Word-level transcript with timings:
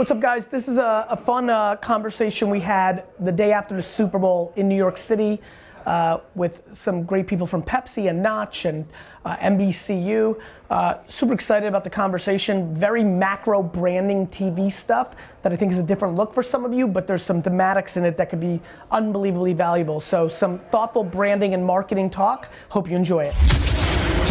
What's 0.00 0.10
up, 0.10 0.18
guys? 0.18 0.48
This 0.48 0.66
is 0.66 0.78
a, 0.78 1.08
a 1.10 1.16
fun 1.18 1.50
uh, 1.50 1.76
conversation 1.76 2.48
we 2.48 2.58
had 2.58 3.04
the 3.18 3.30
day 3.30 3.52
after 3.52 3.76
the 3.76 3.82
Super 3.82 4.18
Bowl 4.18 4.50
in 4.56 4.66
New 4.66 4.74
York 4.74 4.96
City 4.96 5.42
uh, 5.84 6.20
with 6.34 6.62
some 6.72 7.02
great 7.02 7.26
people 7.26 7.46
from 7.46 7.62
Pepsi 7.62 8.08
and 8.08 8.22
Knotch 8.22 8.64
and 8.64 8.86
uh, 9.26 9.36
NBCU. 9.36 10.40
Uh, 10.70 11.00
super 11.06 11.34
excited 11.34 11.66
about 11.66 11.84
the 11.84 11.90
conversation. 11.90 12.74
Very 12.74 13.04
macro 13.04 13.62
branding 13.62 14.26
TV 14.28 14.72
stuff 14.72 15.14
that 15.42 15.52
I 15.52 15.56
think 15.56 15.70
is 15.70 15.78
a 15.78 15.82
different 15.82 16.14
look 16.14 16.32
for 16.32 16.42
some 16.42 16.64
of 16.64 16.72
you, 16.72 16.88
but 16.88 17.06
there's 17.06 17.22
some 17.22 17.42
thematics 17.42 17.98
in 17.98 18.06
it 18.06 18.16
that 18.16 18.30
could 18.30 18.40
be 18.40 18.58
unbelievably 18.90 19.52
valuable. 19.52 20.00
So, 20.00 20.28
some 20.28 20.60
thoughtful 20.70 21.04
branding 21.04 21.52
and 21.52 21.62
marketing 21.62 22.08
talk. 22.08 22.48
Hope 22.70 22.88
you 22.88 22.96
enjoy 22.96 23.24
it. 23.24 23.34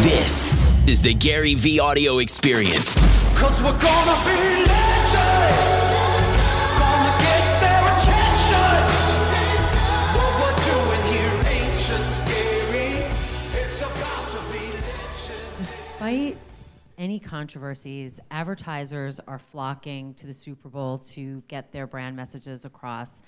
This 0.01 0.43
is 0.89 0.99
the 0.99 1.13
GaryVee 1.13 1.79
audio 1.79 2.17
experience. 2.17 2.95
Cause 3.37 3.61
we're 3.61 3.79
gonna 3.79 4.25
be 4.25 4.88
any 16.99 17.17
controversies, 17.17 18.19
advertisers 18.29 19.21
are 19.21 19.39
flocking 19.39 20.13
to 20.15 20.27
the 20.27 20.33
Super 20.33 20.67
Bowl 20.67 20.97
to 20.97 21.41
get 21.47 21.71
their 21.71 21.87
brand 21.87 22.15
messages 22.15 22.65
across. 22.65 23.23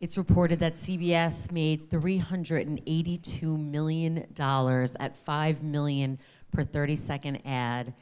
It's 0.00 0.18
reported 0.18 0.58
that 0.58 0.72
CBS 0.72 1.50
made 1.52 1.88
$382 1.88 3.42
million 3.42 4.26
at 4.36 5.16
5 5.16 5.62
million 5.62 6.18
per 6.50 6.64
30 6.64 6.96
second 6.96 7.46
ad. 7.46 7.94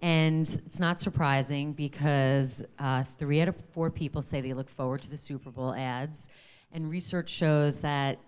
And 0.00 0.48
it's 0.64 0.78
not 0.78 1.00
surprising 1.00 1.72
because 1.72 2.62
uh, 2.78 3.02
three 3.18 3.40
out 3.40 3.48
of 3.48 3.56
four 3.72 3.90
people 3.90 4.22
say 4.22 4.40
they 4.40 4.54
look 4.54 4.70
forward 4.70 5.02
to 5.02 5.10
the 5.10 5.16
Super 5.16 5.50
Bowl 5.50 5.74
ads. 5.74 6.28
And 6.70 6.88
research 6.88 7.30
shows 7.30 7.80
that 7.80 8.20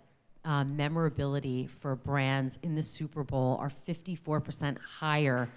uh, 0.45 0.65
memorability 0.65 1.69
for 1.69 1.95
brands 1.95 2.59
in 2.65 2.75
the 2.75 2.83
Super 2.83 3.23
Bowl 3.23 3.57
are 3.61 3.71
54% 3.87 4.79
higher 4.79 5.49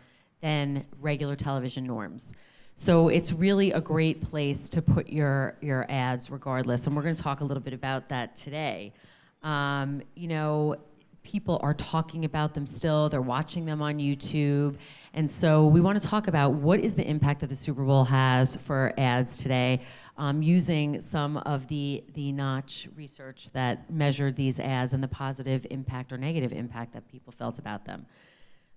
than 0.43 0.85
regular 0.99 1.37
television 1.37 1.85
norms. 1.85 2.33
So 2.75 3.07
it's 3.07 3.31
really 3.31 3.71
a 3.71 3.79
great 3.79 4.21
place 4.21 4.67
to 4.69 4.81
put 4.81 5.07
your, 5.07 5.55
your 5.61 5.85
ads 5.89 6.29
regardless. 6.29 6.85
And 6.85 6.95
we're 6.95 7.01
going 7.01 7.15
to 7.15 7.21
talk 7.21 7.39
a 7.39 7.45
little 7.45 7.63
bit 7.63 7.73
about 7.73 8.09
that 8.09 8.35
today. 8.35 8.93
Um, 9.41 10.01
you 10.15 10.27
know, 10.27 10.75
people 11.23 11.61
are 11.63 11.73
talking 11.73 12.25
about 12.25 12.53
them 12.53 12.65
still, 12.65 13.07
they're 13.07 13.21
watching 13.21 13.63
them 13.63 13.81
on 13.81 13.99
YouTube. 13.99 14.75
And 15.13 15.29
so 15.29 15.65
we 15.67 15.79
want 15.79 16.01
to 16.01 16.05
talk 16.05 16.27
about 16.27 16.55
what 16.55 16.81
is 16.81 16.93
the 16.93 17.07
impact 17.07 17.39
that 17.39 17.47
the 17.47 17.55
Super 17.55 17.85
Bowl 17.85 18.03
has 18.03 18.57
for 18.57 18.93
ads 18.97 19.37
today. 19.37 19.81
Um, 20.17 20.43
using 20.43 20.99
some 21.01 21.37
of 21.37 21.67
the, 21.69 22.03
the 22.13 22.31
Knotch 22.33 22.87
research 22.95 23.49
that 23.53 23.89
measured 23.89 24.35
these 24.35 24.59
ads 24.59 24.93
and 24.93 25.01
the 25.01 25.07
positive 25.07 25.65
impact 25.71 26.11
or 26.11 26.17
negative 26.17 26.51
impact 26.51 26.93
that 26.93 27.07
people 27.07 27.31
felt 27.31 27.57
about 27.57 27.85
them. 27.85 28.05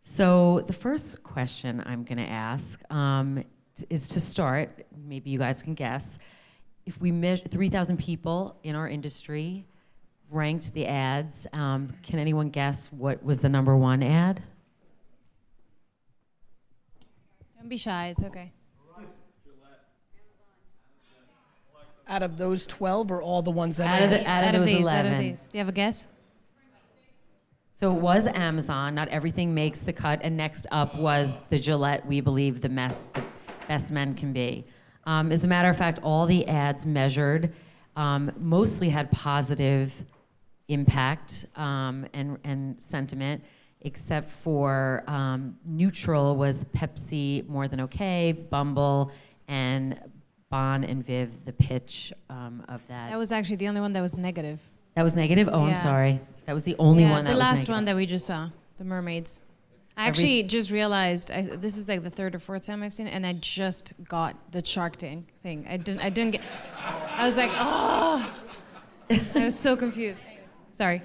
So 0.09 0.63
the 0.69 0.73
first 0.73 1.21
question 1.25 1.83
I'm 1.85 2.05
going 2.05 2.19
to 2.19 2.31
ask 2.31 2.81
um, 2.93 3.43
t- 3.75 3.87
is 3.91 4.09
to 4.11 4.21
start. 4.21 4.87
Maybe 5.05 5.31
you 5.31 5.39
guys 5.41 5.65
can 5.65 5.75
guess. 5.75 6.21
If 6.87 7.01
we 7.01 7.11
measure 7.11 7.49
3,000 7.49 7.97
people 7.97 8.57
in 8.63 8.77
our 8.77 8.89
industry 8.89 9.67
ranked 10.31 10.73
the 10.75 10.87
ads, 10.87 11.49
um, 11.53 11.93
can 12.05 12.21
anyone 12.21 12.51
guess 12.51 12.87
what 12.93 13.21
was 13.25 13.41
the 13.41 13.49
number 13.49 13.77
one 13.77 14.01
ad? 14.05 14.41
Don't 17.59 17.69
be 17.69 17.77
shy. 17.77 18.07
It's 18.07 18.23
okay. 18.23 18.53
Out 22.07 22.23
of 22.23 22.37
those 22.39 22.65
12 22.69 23.11
or 23.11 23.21
all 23.21 23.43
the 23.43 23.51
ones 23.51 23.79
that 23.79 23.89
Out 23.91 24.03
of 24.05 24.13
are- 24.13 24.19
the- 24.23 24.31
out 24.31 24.55
of 24.55 24.61
those 24.61 24.67
these, 24.67 24.87
out 24.87 25.05
of 25.05 25.19
these. 25.19 25.49
Do 25.49 25.59
you 25.59 25.61
have 25.63 25.69
a 25.69 25.73
guess? 25.73 26.07
So 27.77 27.91
it 27.91 28.01
was 28.01 28.27
Amazon. 28.27 28.95
Not 28.95 29.09
everything 29.09 29.55
makes 29.55 29.81
the 29.81 29.93
cut. 29.93 30.21
And 30.23 30.35
next 30.35 30.67
up 30.71 30.95
was 30.97 31.37
the 31.51 31.59
Gillette. 31.59 32.07
We 32.07 32.23
believe 32.23 32.63
the, 32.63 32.71
mess, 32.71 32.99
the 33.13 33.23
best 33.69 33.93
men 33.93 34.15
can 34.15 34.33
be. 34.33 34.65
Um, 35.05 35.31
as 35.31 35.45
a 35.45 35.49
matter 35.49 35.69
of 35.69 35.77
fact, 35.77 35.99
all 36.03 36.25
the 36.25 36.49
ads 36.49 36.87
measured 36.87 37.53
um, 37.95 38.33
mostly 38.39 38.89
had 38.89 39.13
positive 39.13 39.93
impact 40.69 41.45
um, 41.55 42.07
and 42.15 42.39
and 42.45 42.83
sentiment, 42.83 43.45
except 43.83 44.31
for 44.31 45.05
um, 45.07 45.57
neutral 45.67 46.35
was 46.35 46.65
Pepsi 46.77 47.47
more 47.47 47.69
than 47.69 47.83
okay, 47.83 48.33
Bumble, 48.33 49.13
and 49.49 50.01
Bon 50.49 50.83
and 50.83 51.05
Viv 51.05 51.45
the 51.45 51.53
pitch 51.53 52.11
um, 52.31 52.65
of 52.69 52.81
that. 52.89 53.11
That 53.11 53.19
was 53.19 53.33
actually 53.33 53.57
the 53.57 53.69
only 53.69 53.83
one 53.83 53.93
that 53.93 54.01
was 54.01 54.17
negative. 54.17 54.61
That 54.97 55.03
was 55.05 55.15
negative. 55.15 55.49
Oh, 55.53 55.63
Yeah. 55.65 55.71
I'm 55.71 55.77
sorry. 55.77 56.21
That 56.47 56.55
was 56.55 56.65
the 56.65 56.75
only 56.79 57.03
yeah, 57.05 57.11
one 57.11 57.25
that 57.25 57.31
the 57.31 57.37
was 57.37 57.41
last 57.41 57.57
negative. 57.59 57.75
one 57.75 57.85
that 57.85 57.97
we 57.97 58.07
just 58.07 58.27
saw, 58.27 58.49
the 58.79 58.85
mermaids. 58.85 59.43
I 59.97 60.07
actually 60.07 60.43
just 60.43 60.71
realized 60.71 61.31
I, 61.31 61.43
this 61.43 61.77
is 61.77 61.89
like 61.89 62.03
the 62.03 62.11
third 62.11 62.35
or 62.35 62.39
fourth 62.39 62.67
time 62.67 62.83
I've 62.83 62.93
seen 62.95 63.07
it, 63.07 63.11
and 63.11 63.27
I 63.27 63.33
just 63.35 63.95
got 64.09 64.37
the 64.53 64.65
Shark 64.65 64.97
Tank 64.97 65.29
thing. 65.43 65.67
I 65.69 65.77
didn't. 65.77 66.01
I 66.03 66.11
didn't 66.11 66.33
get. 66.33 66.43
I 67.17 67.25
was 67.27 67.37
like, 67.37 67.51
oh. 67.55 68.35
I 69.11 69.45
was 69.45 69.59
so 69.59 69.77
confused. 69.77 70.21
Sorry. 70.73 71.03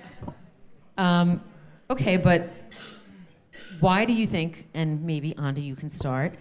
Um, 0.98 1.42
okay, 1.90 2.18
but 2.18 2.50
why 3.80 4.06
do 4.06 4.14
you 4.14 4.28
think, 4.28 4.68
and 4.74 5.04
maybe 5.04 5.36
Anda, 5.38 5.62
you 5.62 5.76
can 5.76 5.90
start, 5.90 6.36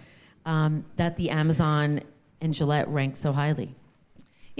um, 0.46 0.84
that 0.96 1.16
the 1.16 1.30
Amazon 1.30 2.00
and 2.40 2.52
Gillette 2.52 2.88
rank 2.88 3.16
so 3.16 3.32
highly? 3.32 3.74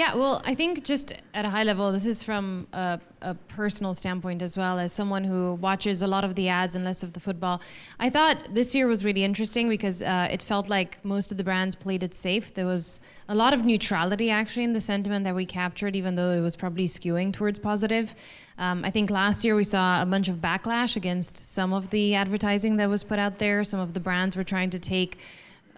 Yeah, 0.01 0.15
well, 0.15 0.41
I 0.47 0.55
think 0.55 0.83
just 0.83 1.13
at 1.35 1.45
a 1.45 1.51
high 1.51 1.63
level, 1.63 1.93
this 1.93 2.07
is 2.07 2.25
from 2.25 2.67
a, 2.73 2.99
a 3.21 3.35
personal 3.35 3.93
standpoint 3.93 4.41
as 4.41 4.57
well, 4.57 4.79
as 4.79 4.95
someone 4.95 5.25
who 5.25 5.57
watches 5.57 6.01
a 6.01 6.07
lot 6.07 6.25
of 6.25 6.37
the 6.37 6.49
ads 6.49 6.75
and 6.75 6.87
less 6.87 7.03
of 7.03 7.13
the 7.13 7.21
football. 7.21 7.61
I 7.99 8.09
thought 8.09 8.39
this 8.55 8.75
year 8.75 8.87
was 8.87 9.05
really 9.05 9.23
interesting 9.23 9.69
because 9.69 10.01
uh, 10.01 10.27
it 10.31 10.41
felt 10.41 10.71
like 10.71 11.05
most 11.05 11.33
of 11.33 11.37
the 11.37 11.45
brands 11.45 11.75
played 11.77 12.03
it 12.03 12.15
safe. 12.15 12.55
There 12.55 12.65
was 12.65 13.03
a 13.29 13.35
lot 13.35 13.53
of 13.53 13.67
neutrality 13.67 14.31
actually 14.31 14.65
in 14.65 14.73
the 14.73 14.81
sentiment 14.81 15.23
that 15.27 15.35
we 15.35 15.45
captured, 15.45 15.95
even 15.95 16.15
though 16.15 16.31
it 16.31 16.41
was 16.41 16.57
probably 16.57 16.87
skewing 16.87 17.31
towards 17.31 17.59
positive. 17.59 18.15
Um, 18.57 18.87
I 18.87 18.91
think 18.91 19.11
last 19.11 19.45
year 19.45 19.55
we 19.55 19.65
saw 19.65 20.01
a 20.01 20.07
bunch 20.07 20.31
of 20.31 20.37
backlash 20.37 20.97
against 20.97 21.37
some 21.37 21.75
of 21.75 21.91
the 21.91 22.15
advertising 22.15 22.77
that 22.77 22.89
was 22.89 23.05
put 23.05 23.19
out 23.19 23.39
there. 23.39 23.65
Some 23.65 23.81
of 23.81 23.93
the 23.93 24.01
brands 24.01 24.35
were 24.35 24.45
trying 24.45 24.71
to 24.71 24.79
take 24.79 25.19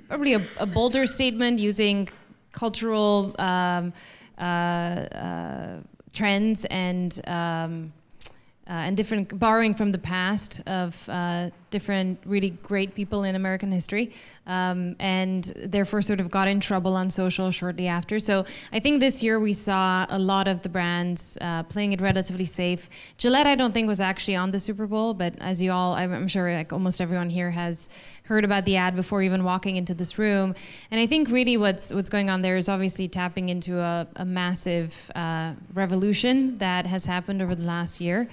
probably 0.07 0.35
a, 0.35 0.47
a 0.61 0.67
bolder 0.67 1.07
statement 1.07 1.59
using 1.59 2.09
cultural 2.53 3.35
um, 3.39 3.93
uh, 4.39 4.43
uh, 4.43 5.81
trends 6.13 6.65
and 6.67 7.21
um, 7.27 7.93
uh, 8.69 8.73
and 8.73 8.97
different 8.97 9.39
borrowing 9.39 9.75
from 9.75 9.93
the 9.93 9.99
past 9.99 10.61
of 10.67 11.09
uh, 11.09 11.51
different 11.73 12.21
really 12.25 12.51
great 12.63 12.95
people 12.95 13.25
in 13.25 13.35
American 13.35 13.73
history, 13.73 14.13
um, 14.47 14.95
and 15.01 15.45
therefore 15.57 16.03
sort 16.03 16.21
of 16.21 16.31
got 16.31 16.47
in 16.47 16.61
trouble 16.61 16.95
on 16.95 17.11
social 17.11 17.51
shortly 17.51 17.89
after. 17.89 18.21
So 18.21 18.47
I 18.73 18.79
think 18.79 19.01
this 19.01 19.23
year 19.23 19.41
we 19.41 19.53
saw 19.53 20.07
a 20.09 20.19
lot 20.19 20.47
of 20.47 20.63
the 20.63 20.69
brands 20.69 21.37
uh, 21.41 21.65
playing 21.65 21.93
it 21.93 22.01
relatively 22.01 22.45
safe. 22.45 22.89
Gillette, 23.19 23.49
I 23.49 23.57
don't 23.57 23.73
think 23.73 23.89
was 23.89 24.01
actually 24.01 24.37
on 24.37 24.53
the 24.53 24.61
Super 24.61 24.87
Bowl, 24.87 25.15
but 25.15 25.35
as 25.41 25.61
you 25.61 25.73
all, 25.73 25.95
I'm, 25.95 26.29
sure 26.29 26.55
like 26.55 26.73
almost 26.73 27.01
everyone 27.01 27.31
here 27.31 27.51
has 27.51 27.89
heard 28.25 28.45
about 28.45 28.65
the 28.65 28.77
ad 28.77 28.95
before 28.95 29.23
even 29.23 29.43
walking 29.43 29.77
into 29.77 29.95
this 29.95 30.19
room. 30.19 30.55
And 30.91 31.01
I 31.01 31.07
think 31.07 31.31
really 31.31 31.57
what's 31.57 31.93
what's 31.93 32.11
going 32.11 32.31
on 32.31 32.43
there 32.43 32.57
is 32.57 32.69
obviously 32.69 33.09
tapping 33.09 33.49
into 33.49 33.81
a, 33.81 34.07
a 34.17 34.25
massive 34.25 35.11
uh, 35.15 35.55
revolution 35.75 36.59
that 36.59 36.87
has 36.87 37.05
happened 37.05 37.43
over 37.43 37.55
the 37.55 37.65
last 37.65 38.01
year. 38.01 38.29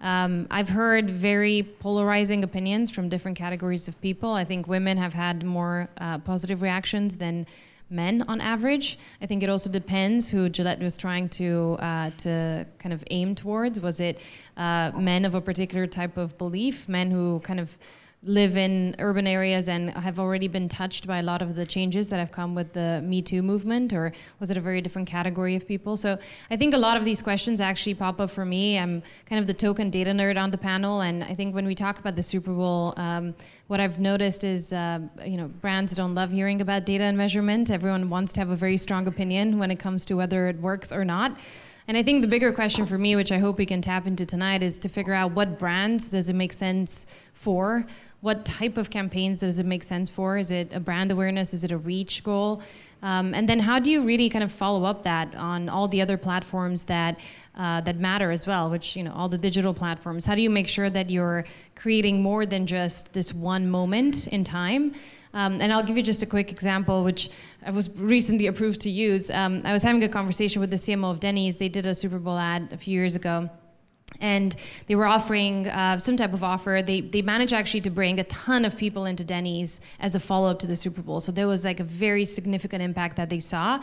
Um, 0.00 0.46
I've 0.50 0.68
heard 0.68 1.10
very 1.10 1.62
polarizing 1.80 2.44
opinions 2.44 2.90
from 2.90 3.08
different 3.08 3.36
categories 3.36 3.88
of 3.88 4.00
people. 4.00 4.32
I 4.32 4.44
think 4.44 4.68
women 4.68 4.96
have 4.98 5.12
had 5.12 5.44
more 5.44 5.88
uh, 5.98 6.18
positive 6.18 6.62
reactions 6.62 7.16
than 7.16 7.46
men 7.90 8.22
on 8.28 8.40
average. 8.40 8.98
I 9.20 9.26
think 9.26 9.42
it 9.42 9.48
also 9.48 9.70
depends 9.70 10.28
who 10.28 10.48
Gillette 10.48 10.80
was 10.80 10.96
trying 10.96 11.28
to 11.30 11.76
uh, 11.80 12.10
to 12.18 12.66
kind 12.78 12.92
of 12.92 13.02
aim 13.10 13.34
towards. 13.34 13.80
Was 13.80 14.00
it 14.00 14.20
uh, 14.56 14.92
men 14.94 15.24
of 15.24 15.34
a 15.34 15.40
particular 15.40 15.86
type 15.86 16.16
of 16.16 16.36
belief, 16.38 16.88
men 16.88 17.10
who 17.10 17.40
kind 17.40 17.60
of 17.60 17.76
live 18.24 18.56
in 18.56 18.96
urban 18.98 19.28
areas 19.28 19.68
and 19.68 19.90
have 19.90 20.18
already 20.18 20.48
been 20.48 20.68
touched 20.68 21.06
by 21.06 21.18
a 21.18 21.22
lot 21.22 21.40
of 21.40 21.54
the 21.54 21.64
changes 21.64 22.08
that 22.08 22.18
have 22.18 22.32
come 22.32 22.52
with 22.52 22.72
the 22.72 23.00
Me 23.04 23.22
Too 23.22 23.42
movement, 23.42 23.92
or 23.92 24.12
was 24.40 24.50
it 24.50 24.56
a 24.56 24.60
very 24.60 24.80
different 24.80 25.08
category 25.08 25.54
of 25.54 25.68
people? 25.68 25.96
So 25.96 26.18
I 26.50 26.56
think 26.56 26.74
a 26.74 26.78
lot 26.78 26.96
of 26.96 27.04
these 27.04 27.22
questions 27.22 27.60
actually 27.60 27.94
pop 27.94 28.20
up 28.20 28.30
for 28.30 28.44
me. 28.44 28.76
I'm 28.76 29.04
kind 29.26 29.38
of 29.38 29.46
the 29.46 29.54
token 29.54 29.88
data 29.88 30.10
nerd 30.10 30.36
on 30.36 30.50
the 30.50 30.58
panel, 30.58 31.02
and 31.02 31.22
I 31.22 31.34
think 31.34 31.54
when 31.54 31.64
we 31.64 31.76
talk 31.76 32.00
about 32.00 32.16
the 32.16 32.22
Super 32.22 32.52
Bowl, 32.52 32.92
um, 32.96 33.36
what 33.68 33.78
I've 33.78 34.00
noticed 34.00 34.42
is, 34.42 34.72
uh, 34.72 34.98
you 35.24 35.36
know, 35.36 35.46
brands 35.46 35.94
don't 35.94 36.14
love 36.14 36.32
hearing 36.32 36.60
about 36.60 36.86
data 36.86 37.04
and 37.04 37.16
measurement. 37.16 37.70
Everyone 37.70 38.10
wants 38.10 38.32
to 38.32 38.40
have 38.40 38.50
a 38.50 38.56
very 38.56 38.78
strong 38.78 39.06
opinion 39.06 39.58
when 39.58 39.70
it 39.70 39.78
comes 39.78 40.04
to 40.06 40.16
whether 40.16 40.48
it 40.48 40.60
works 40.60 40.92
or 40.92 41.04
not. 41.04 41.36
And 41.86 41.96
I 41.96 42.02
think 42.02 42.20
the 42.20 42.28
bigger 42.28 42.52
question 42.52 42.84
for 42.84 42.98
me, 42.98 43.16
which 43.16 43.32
I 43.32 43.38
hope 43.38 43.56
we 43.56 43.64
can 43.64 43.80
tap 43.80 44.06
into 44.06 44.26
tonight, 44.26 44.62
is 44.62 44.78
to 44.80 44.90
figure 44.90 45.14
out 45.14 45.32
what 45.32 45.58
brands 45.58 46.10
does 46.10 46.28
it 46.28 46.34
make 46.34 46.52
sense 46.52 47.06
for? 47.32 47.86
What 48.20 48.44
type 48.44 48.76
of 48.76 48.90
campaigns 48.90 49.40
does 49.40 49.58
it 49.58 49.66
make 49.66 49.84
sense 49.84 50.10
for? 50.10 50.38
Is 50.38 50.50
it 50.50 50.72
a 50.72 50.80
brand 50.80 51.12
awareness? 51.12 51.54
Is 51.54 51.62
it 51.62 51.70
a 51.70 51.78
reach 51.78 52.24
goal? 52.24 52.62
Um, 53.00 53.32
and 53.32 53.48
then 53.48 53.60
how 53.60 53.78
do 53.78 53.90
you 53.90 54.02
really 54.04 54.28
kind 54.28 54.42
of 54.42 54.50
follow 54.50 54.84
up 54.84 55.04
that 55.04 55.32
on 55.36 55.68
all 55.68 55.86
the 55.86 56.02
other 56.02 56.16
platforms 56.16 56.84
that 56.84 57.20
uh, 57.58 57.80
that 57.80 57.98
matter 57.98 58.30
as 58.30 58.46
well, 58.46 58.70
which 58.70 58.96
you 58.96 59.02
know 59.02 59.12
all 59.12 59.28
the 59.28 59.36
digital 59.36 59.74
platforms. 59.74 60.24
How 60.24 60.36
do 60.36 60.42
you 60.42 60.50
make 60.50 60.68
sure 60.68 60.88
that 60.90 61.10
you're 61.10 61.44
creating 61.74 62.22
more 62.22 62.46
than 62.46 62.66
just 62.66 63.12
this 63.12 63.34
one 63.34 63.68
moment 63.68 64.28
in 64.28 64.44
time? 64.44 64.94
Um, 65.34 65.60
and 65.60 65.72
I'll 65.72 65.82
give 65.82 65.96
you 65.96 66.02
just 66.02 66.22
a 66.22 66.26
quick 66.26 66.50
example, 66.50 67.04
which 67.04 67.30
I 67.66 67.70
was 67.70 67.90
recently 67.96 68.46
approved 68.46 68.80
to 68.82 68.90
use. 68.90 69.28
Um, 69.30 69.62
I 69.64 69.72
was 69.72 69.82
having 69.82 70.02
a 70.04 70.08
conversation 70.08 70.60
with 70.60 70.70
the 70.70 70.76
CMO 70.76 71.10
of 71.10 71.20
Denny's. 71.20 71.58
They 71.58 71.68
did 71.68 71.84
a 71.84 71.94
Super 71.94 72.18
Bowl 72.18 72.38
ad 72.38 72.68
a 72.72 72.78
few 72.78 72.94
years 72.94 73.16
ago 73.16 73.50
and 74.20 74.54
they 74.86 74.94
were 74.94 75.06
offering 75.06 75.68
uh, 75.68 75.98
some 75.98 76.16
type 76.16 76.32
of 76.32 76.42
offer. 76.42 76.82
They 76.84 77.00
they 77.00 77.22
managed 77.22 77.52
actually 77.52 77.82
to 77.82 77.90
bring 77.90 78.18
a 78.18 78.24
ton 78.24 78.64
of 78.64 78.76
people 78.76 79.04
into 79.04 79.24
Denny's 79.24 79.80
as 80.00 80.14
a 80.14 80.20
follow 80.20 80.50
up 80.50 80.58
to 80.60 80.66
the 80.66 80.76
Super 80.76 81.02
Bowl. 81.02 81.20
So 81.20 81.32
there 81.32 81.46
was 81.46 81.64
like 81.64 81.80
a 81.80 81.84
very 81.84 82.24
significant 82.24 82.82
impact 82.82 83.16
that 83.16 83.30
they 83.30 83.38
saw. 83.40 83.80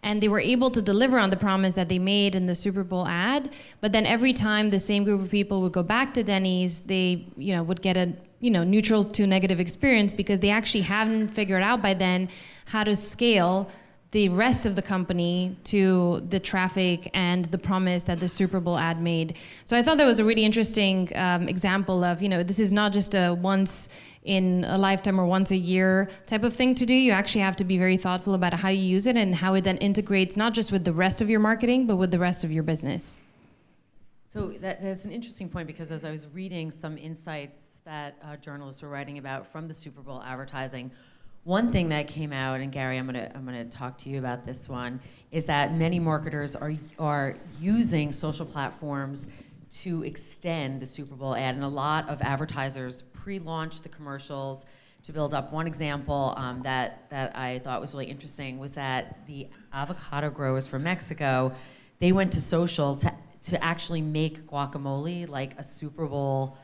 And 0.00 0.22
they 0.22 0.28
were 0.28 0.38
able 0.38 0.70
to 0.70 0.80
deliver 0.80 1.18
on 1.18 1.30
the 1.30 1.36
promise 1.36 1.74
that 1.74 1.88
they 1.88 1.98
made 1.98 2.36
in 2.36 2.46
the 2.46 2.54
Super 2.54 2.84
Bowl 2.84 3.04
ad. 3.08 3.50
But 3.80 3.90
then 3.90 4.06
every 4.06 4.32
time 4.32 4.70
the 4.70 4.78
same 4.78 5.02
group 5.02 5.20
of 5.20 5.28
people 5.28 5.60
would 5.62 5.72
go 5.72 5.82
back 5.82 6.14
to 6.14 6.22
Denny's, 6.22 6.80
they 6.80 7.26
you 7.36 7.54
know 7.54 7.62
would 7.64 7.82
get 7.82 7.96
a 7.96 8.12
you 8.40 8.50
know 8.50 8.64
neutral 8.64 9.02
to 9.02 9.26
negative 9.26 9.58
experience 9.58 10.12
because 10.12 10.40
they 10.40 10.50
actually 10.50 10.82
haven't 10.82 11.28
figured 11.28 11.62
out 11.62 11.82
by 11.82 11.94
then 11.94 12.28
how 12.66 12.84
to 12.84 12.94
scale 12.94 13.70
the 14.10 14.28
rest 14.30 14.64
of 14.64 14.74
the 14.74 14.82
company 14.82 15.54
to 15.64 16.24
the 16.30 16.40
traffic 16.40 17.10
and 17.12 17.44
the 17.46 17.58
promise 17.58 18.04
that 18.04 18.20
the 18.20 18.28
Super 18.28 18.58
Bowl 18.58 18.78
ad 18.78 19.02
made. 19.02 19.36
So 19.66 19.76
I 19.76 19.82
thought 19.82 19.98
that 19.98 20.06
was 20.06 20.18
a 20.18 20.24
really 20.24 20.44
interesting 20.44 21.10
um, 21.14 21.46
example 21.46 22.02
of, 22.04 22.22
you 22.22 22.28
know, 22.28 22.42
this 22.42 22.58
is 22.58 22.72
not 22.72 22.92
just 22.92 23.14
a 23.14 23.34
once 23.34 23.90
in 24.22 24.64
a 24.64 24.78
lifetime 24.78 25.20
or 25.20 25.26
once 25.26 25.50
a 25.50 25.56
year 25.56 26.10
type 26.26 26.42
of 26.42 26.54
thing 26.54 26.74
to 26.76 26.86
do. 26.86 26.94
You 26.94 27.12
actually 27.12 27.42
have 27.42 27.56
to 27.56 27.64
be 27.64 27.76
very 27.76 27.98
thoughtful 27.98 28.34
about 28.34 28.54
how 28.54 28.68
you 28.70 28.82
use 28.82 29.06
it 29.06 29.16
and 29.16 29.34
how 29.34 29.54
it 29.54 29.62
then 29.62 29.76
integrates 29.78 30.36
not 30.36 30.54
just 30.54 30.72
with 30.72 30.84
the 30.84 30.92
rest 30.92 31.20
of 31.20 31.28
your 31.28 31.40
marketing, 31.40 31.86
but 31.86 31.96
with 31.96 32.10
the 32.10 32.18
rest 32.18 32.44
of 32.44 32.50
your 32.50 32.62
business. 32.62 33.20
So 34.26 34.50
that, 34.60 34.82
that's 34.82 35.04
an 35.04 35.12
interesting 35.12 35.48
point 35.48 35.66
because 35.66 35.90
as 35.90 36.04
I 36.04 36.10
was 36.10 36.26
reading 36.28 36.70
some 36.70 36.98
insights 36.98 37.68
that 37.84 38.16
uh, 38.22 38.36
journalists 38.36 38.82
were 38.82 38.90
writing 38.90 39.16
about 39.16 39.50
from 39.50 39.68
the 39.68 39.72
Super 39.72 40.02
Bowl 40.02 40.22
advertising, 40.22 40.90
one 41.48 41.72
thing 41.72 41.88
that 41.88 42.06
came 42.06 42.30
out, 42.30 42.60
and 42.60 42.70
Gary, 42.70 42.98
I'm 42.98 43.06
gonna 43.06 43.32
I'm 43.34 43.46
gonna 43.46 43.64
talk 43.64 43.96
to 43.98 44.10
you 44.10 44.18
about 44.18 44.44
this 44.44 44.68
one, 44.68 45.00
is 45.32 45.46
that 45.46 45.72
many 45.72 45.98
marketers 45.98 46.54
are 46.54 46.74
are 46.98 47.36
using 47.58 48.12
social 48.12 48.44
platforms 48.44 49.28
to 49.70 50.04
extend 50.04 50.78
the 50.78 50.84
Super 50.84 51.14
Bowl 51.14 51.34
ad, 51.34 51.54
and 51.54 51.64
a 51.64 51.68
lot 51.68 52.06
of 52.06 52.20
advertisers 52.20 53.00
pre-launch 53.00 53.80
the 53.80 53.88
commercials 53.88 54.66
to 55.02 55.10
build 55.10 55.32
up. 55.32 55.50
One 55.50 55.66
example 55.66 56.34
um, 56.36 56.60
that 56.64 57.08
that 57.08 57.34
I 57.34 57.60
thought 57.60 57.80
was 57.80 57.94
really 57.94 58.10
interesting 58.10 58.58
was 58.58 58.74
that 58.74 59.26
the 59.26 59.48
avocado 59.72 60.28
growers 60.28 60.66
from 60.66 60.82
Mexico, 60.82 61.50
they 61.98 62.12
went 62.12 62.30
to 62.34 62.42
social 62.42 62.94
to 62.96 63.10
to 63.44 63.64
actually 63.64 64.02
make 64.02 64.46
guacamole 64.46 65.26
like 65.26 65.58
a 65.58 65.62
Super 65.62 66.06
Bowl 66.06 66.58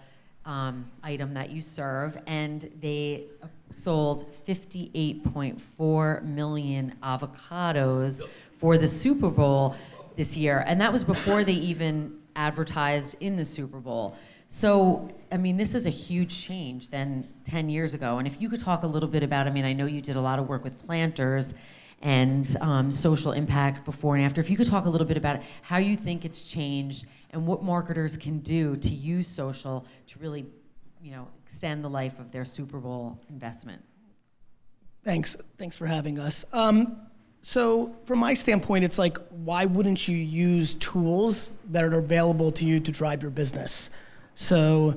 um, 0.45 0.91
item 1.03 1.33
that 1.33 1.49
you 1.49 1.63
serve, 1.63 2.19
and 2.27 2.71
they 2.83 3.29
sold 3.75 4.33
58.4 4.47 6.23
million 6.23 6.95
avocados 7.03 8.23
for 8.57 8.79
the 8.79 8.87
Super 8.89 9.29
Bowl 9.29 9.77
this 10.17 10.37
year, 10.37 10.65
and 10.67 10.81
that 10.81 10.93
was 10.93 11.03
before 11.03 11.45
they 11.45 11.53
even 11.53 12.19
advertised 12.37 13.17
in 13.21 13.37
the 13.37 13.45
Super 13.45 13.79
Bowl. 13.79 14.17
So, 14.49 15.09
I 15.33 15.37
mean, 15.37 15.57
this 15.57 15.75
is 15.75 15.87
a 15.87 15.91
huge 15.91 16.45
change 16.45 16.91
than 16.91 17.27
10 17.45 17.69
years 17.69 17.95
ago. 17.95 18.19
And 18.19 18.27
if 18.27 18.41
you 18.41 18.49
could 18.49 18.61
talk 18.61 18.85
a 18.85 18.87
little 18.87 19.09
bit 19.09 19.23
about, 19.23 19.49
I 19.49 19.51
mean, 19.51 19.65
I 19.65 19.73
know 19.73 19.87
you 19.87 20.01
did 20.01 20.17
a 20.17 20.21
lot 20.21 20.39
of 20.39 20.49
work 20.49 20.63
with 20.63 20.79
planters 20.87 21.55
and 22.03 22.57
um, 22.61 22.93
social 22.93 23.33
impact 23.33 23.85
before 23.85 24.15
and 24.15 24.25
after. 24.25 24.41
If 24.41 24.51
you 24.51 24.57
could 24.57 24.69
talk 24.69 24.85
a 24.85 24.89
little 24.89 25.07
bit 25.07 25.17
about 25.17 25.41
how 25.63 25.79
you 25.79 25.97
think 25.97 26.25
it's 26.25 26.43
changed 26.43 27.07
and 27.31 27.47
what 27.47 27.65
marketers 27.65 28.17
can 28.17 28.39
do 28.41 28.77
to 28.77 28.91
use 28.91 29.27
social 29.27 29.87
to 30.07 30.19
really, 30.21 30.47
you 31.05 31.11
know, 31.11 31.29
extend 31.45 31.85
the 31.85 31.91
life 31.91 32.19
of 32.19 32.33
their 32.33 32.47
Super 32.47 32.79
Bowl 32.79 33.21
investment. 33.29 33.83
Thanks. 35.05 35.37
Thanks 35.59 35.77
for 35.77 35.87
having 35.87 36.19
us. 36.19 36.47
Um, 36.51 36.97
so, 37.43 37.95
from 38.07 38.21
my 38.21 38.33
standpoint, 38.33 38.85
it's 38.85 38.99
like, 38.99 39.19
why 39.29 39.67
wouldn't 39.67 40.09
you 40.09 40.17
use 40.17 40.75
tools 40.77 41.53
that 41.71 41.85
are 41.85 41.99
available 41.99 42.51
to 42.53 42.65
you 42.65 42.81
to 42.81 42.91
drive 42.91 43.21
your 43.21 43.31
business? 43.31 43.91
So, 44.35 44.97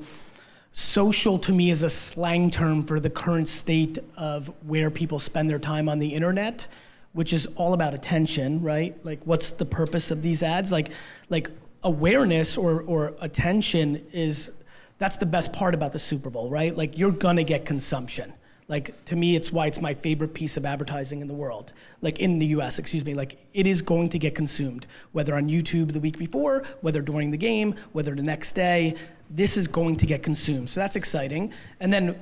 social 0.71 1.37
to 1.39 1.51
me 1.51 1.71
is 1.71 1.83
a 1.83 1.89
slang 1.89 2.51
term 2.51 2.83
for 2.83 3.01
the 3.01 3.09
current 3.09 3.49
state 3.49 3.99
of 4.15 4.49
where 4.65 4.89
people 4.89 5.19
spend 5.19 5.49
their 5.49 5.59
time 5.59 5.89
on 5.89 5.99
the 5.99 6.07
internet, 6.07 6.69
which 7.11 7.33
is 7.33 7.47
all 7.57 7.73
about 7.73 7.93
attention, 7.93 8.61
right? 8.61 8.95
Like, 9.03 9.19
what's 9.25 9.51
the 9.51 9.65
purpose 9.65 10.09
of 10.09 10.21
these 10.21 10.41
ads? 10.41 10.71
Like, 10.71 10.91
like 11.27 11.49
awareness 11.83 12.57
or, 12.57 12.83
or 12.83 13.13
attention 13.19 14.05
is 14.13 14.53
that's 14.97 15.17
the 15.17 15.25
best 15.25 15.53
part 15.53 15.73
about 15.73 15.93
the 15.93 15.99
Super 15.99 16.29
Bowl, 16.29 16.49
right? 16.49 16.75
Like, 16.75 16.97
you're 16.97 17.11
gonna 17.11 17.43
get 17.43 17.65
consumption. 17.65 18.33
Like 18.69 19.05
to 19.05 19.15
me, 19.15 19.35
it's 19.35 19.51
why 19.51 19.67
it's 19.67 19.79
my 19.79 19.93
favorite 19.93 20.33
piece 20.33 20.57
of 20.57 20.65
advertising 20.65 21.21
in 21.21 21.27
the 21.27 21.33
world. 21.33 21.71
Like 22.01 22.19
in 22.19 22.37
the 22.37 22.47
U.S., 22.47 22.79
excuse 22.79 23.05
me. 23.05 23.13
Like 23.13 23.37
it 23.53 23.65
is 23.65 23.81
going 23.81 24.09
to 24.09 24.19
get 24.19 24.35
consumed, 24.35 24.87
whether 25.13 25.35
on 25.35 25.47
YouTube 25.47 25.93
the 25.93 26.01
week 26.01 26.17
before, 26.17 26.65
whether 26.81 27.01
during 27.01 27.31
the 27.31 27.37
game, 27.37 27.75
whether 27.93 28.13
the 28.13 28.23
next 28.23 28.53
day. 28.53 28.95
This 29.29 29.57
is 29.57 29.67
going 29.67 29.97
to 29.97 30.05
get 30.05 30.23
consumed, 30.23 30.69
so 30.69 30.79
that's 30.79 30.95
exciting. 30.95 31.51
And 31.81 31.91
then 31.91 32.19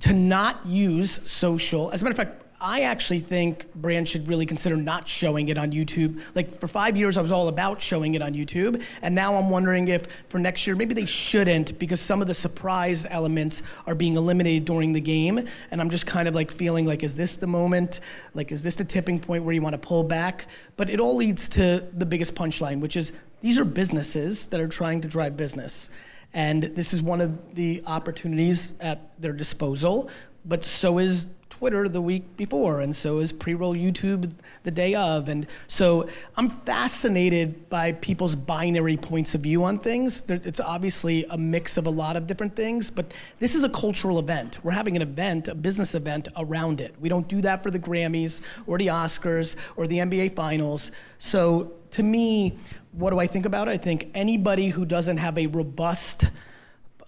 to 0.00 0.12
not 0.12 0.64
use 0.66 1.10
social, 1.30 1.90
as 1.90 2.02
a 2.02 2.04
matter 2.04 2.20
of 2.20 2.28
fact, 2.28 2.41
I 2.64 2.82
actually 2.82 3.18
think 3.18 3.74
brands 3.74 4.08
should 4.08 4.28
really 4.28 4.46
consider 4.46 4.76
not 4.76 5.08
showing 5.08 5.48
it 5.48 5.58
on 5.58 5.72
YouTube. 5.72 6.22
Like 6.36 6.60
for 6.60 6.68
five 6.68 6.96
years, 6.96 7.16
I 7.16 7.22
was 7.22 7.32
all 7.32 7.48
about 7.48 7.82
showing 7.82 8.14
it 8.14 8.22
on 8.22 8.34
YouTube, 8.34 8.84
and 9.02 9.16
now 9.16 9.34
I'm 9.34 9.50
wondering 9.50 9.88
if 9.88 10.06
for 10.28 10.38
next 10.38 10.64
year 10.64 10.76
maybe 10.76 10.94
they 10.94 11.04
shouldn't 11.04 11.76
because 11.80 12.00
some 12.00 12.22
of 12.22 12.28
the 12.28 12.34
surprise 12.34 13.04
elements 13.10 13.64
are 13.88 13.96
being 13.96 14.16
eliminated 14.16 14.64
during 14.64 14.92
the 14.92 15.00
game, 15.00 15.44
and 15.72 15.80
I'm 15.80 15.90
just 15.90 16.06
kind 16.06 16.28
of 16.28 16.36
like 16.36 16.52
feeling 16.52 16.86
like, 16.86 17.02
is 17.02 17.16
this 17.16 17.34
the 17.34 17.48
moment? 17.48 17.98
Like, 18.32 18.52
is 18.52 18.62
this 18.62 18.76
the 18.76 18.84
tipping 18.84 19.18
point 19.18 19.42
where 19.42 19.54
you 19.54 19.60
want 19.60 19.74
to 19.74 19.78
pull 19.78 20.04
back? 20.04 20.46
But 20.76 20.88
it 20.88 21.00
all 21.00 21.16
leads 21.16 21.48
to 21.50 21.80
the 21.94 22.06
biggest 22.06 22.36
punchline, 22.36 22.78
which 22.78 22.96
is 22.96 23.12
these 23.40 23.58
are 23.58 23.64
businesses 23.64 24.46
that 24.46 24.60
are 24.60 24.68
trying 24.68 25.00
to 25.00 25.08
drive 25.08 25.36
business. 25.36 25.90
And 26.32 26.62
this 26.62 26.94
is 26.94 27.02
one 27.02 27.20
of 27.20 27.56
the 27.56 27.82
opportunities 27.86 28.74
at 28.80 29.20
their 29.20 29.32
disposal, 29.32 30.08
but 30.44 30.64
so 30.64 30.98
is 30.98 31.26
Twitter 31.62 31.88
the 31.88 32.02
week 32.02 32.36
before, 32.36 32.80
and 32.80 32.92
so 32.92 33.20
is 33.20 33.32
pre-roll 33.32 33.76
YouTube 33.76 34.28
the 34.64 34.70
day 34.72 34.96
of. 34.96 35.28
And 35.28 35.46
so 35.68 36.08
I'm 36.36 36.48
fascinated 36.48 37.70
by 37.70 37.92
people's 37.92 38.34
binary 38.34 38.96
points 38.96 39.36
of 39.36 39.42
view 39.42 39.62
on 39.62 39.78
things. 39.78 40.24
It's 40.28 40.58
obviously 40.58 41.24
a 41.30 41.38
mix 41.38 41.76
of 41.76 41.86
a 41.86 41.90
lot 41.90 42.16
of 42.16 42.26
different 42.26 42.56
things, 42.56 42.90
but 42.90 43.14
this 43.38 43.54
is 43.54 43.62
a 43.62 43.68
cultural 43.68 44.18
event. 44.18 44.58
We're 44.64 44.72
having 44.72 44.96
an 44.96 45.02
event, 45.02 45.46
a 45.46 45.54
business 45.54 45.94
event 45.94 46.26
around 46.36 46.80
it. 46.80 46.96
We 46.98 47.08
don't 47.08 47.28
do 47.28 47.40
that 47.42 47.62
for 47.62 47.70
the 47.70 47.78
Grammys 47.78 48.42
or 48.66 48.76
the 48.76 48.88
Oscars 48.88 49.54
or 49.76 49.86
the 49.86 49.98
NBA 49.98 50.34
Finals. 50.34 50.90
So 51.18 51.74
to 51.92 52.02
me, 52.02 52.58
what 52.90 53.10
do 53.10 53.20
I 53.20 53.28
think 53.28 53.46
about 53.46 53.68
it? 53.68 53.70
I 53.70 53.76
think 53.76 54.10
anybody 54.14 54.66
who 54.66 54.84
doesn't 54.84 55.18
have 55.18 55.38
a 55.38 55.46
robust 55.46 56.32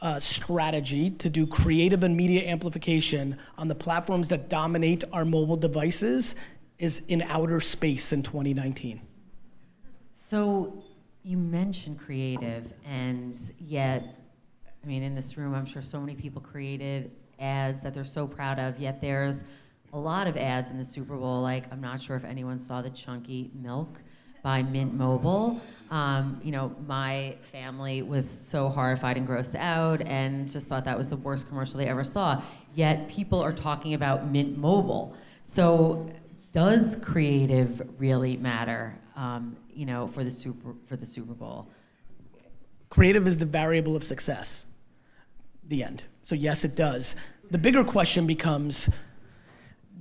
uh, 0.02 0.18
strategy 0.18 1.10
to 1.10 1.30
do 1.30 1.46
creative 1.46 2.04
and 2.04 2.16
media 2.16 2.46
amplification 2.46 3.38
on 3.58 3.68
the 3.68 3.74
platforms 3.74 4.28
that 4.28 4.48
dominate 4.48 5.04
our 5.12 5.24
mobile 5.24 5.56
devices 5.56 6.36
is 6.78 7.02
in 7.08 7.22
outer 7.22 7.60
space 7.60 8.12
in 8.12 8.22
2019. 8.22 9.00
So 10.10 10.82
you 11.22 11.38
mentioned 11.38 11.98
creative, 11.98 12.72
and 12.84 13.34
yet, 13.58 14.18
I 14.82 14.86
mean, 14.86 15.02
in 15.02 15.14
this 15.14 15.36
room, 15.38 15.54
I'm 15.54 15.66
sure 15.66 15.80
so 15.80 16.00
many 16.00 16.14
people 16.14 16.42
created 16.42 17.10
ads 17.38 17.82
that 17.82 17.94
they're 17.94 18.04
so 18.04 18.26
proud 18.26 18.58
of, 18.58 18.78
yet 18.78 19.00
there's 19.00 19.44
a 19.92 19.98
lot 19.98 20.26
of 20.26 20.36
ads 20.36 20.70
in 20.70 20.78
the 20.78 20.84
Super 20.84 21.16
Bowl. 21.16 21.40
Like, 21.40 21.72
I'm 21.72 21.80
not 21.80 22.02
sure 22.02 22.16
if 22.16 22.24
anyone 22.24 22.58
saw 22.58 22.82
the 22.82 22.90
Chunky 22.90 23.50
Milk 23.54 24.00
by 24.44 24.62
Mint 24.62 24.92
Mobile. 24.94 25.58
Um, 25.90 26.38
you 26.44 26.52
know, 26.52 26.76
my 26.86 27.34
family 27.50 28.02
was 28.02 28.28
so 28.28 28.68
horrified 28.68 29.16
and 29.16 29.26
grossed 29.26 29.56
out 29.56 30.02
and 30.02 30.50
just 30.50 30.68
thought 30.68 30.84
that 30.84 30.96
was 30.96 31.08
the 31.08 31.16
worst 31.16 31.48
commercial 31.48 31.78
they 31.78 31.88
ever 31.88 32.04
saw. 32.04 32.42
Yet 32.74 33.08
people 33.08 33.40
are 33.40 33.54
talking 33.54 33.94
about 33.94 34.28
Mint 34.28 34.58
Mobile. 34.58 35.16
So 35.44 36.10
does 36.52 36.96
creative 36.96 37.82
really 37.98 38.36
matter? 38.36 38.96
Um, 39.16 39.56
you 39.72 39.86
know, 39.86 40.06
for 40.06 40.22
the 40.22 40.30
super 40.30 40.74
for 40.86 40.96
the 40.96 41.06
Super 41.06 41.32
Bowl. 41.32 41.68
Creative 42.90 43.26
is 43.26 43.38
the 43.38 43.46
variable 43.46 43.96
of 43.96 44.04
success. 44.04 44.66
The 45.68 45.82
end. 45.82 46.04
So, 46.24 46.34
yes, 46.34 46.64
it 46.64 46.76
does. 46.76 47.16
The 47.50 47.58
bigger 47.58 47.82
question 47.82 48.26
becomes 48.26 48.90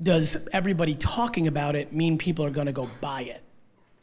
does 0.02 0.48
everybody 0.54 0.96
talking 0.96 1.48
about 1.48 1.76
it 1.76 1.94
mean 1.94 2.18
people 2.18 2.44
are 2.46 2.50
going 2.50 2.66
to 2.66 2.74
go 2.74 2.90
buy 3.00 3.22
it? 3.22 3.43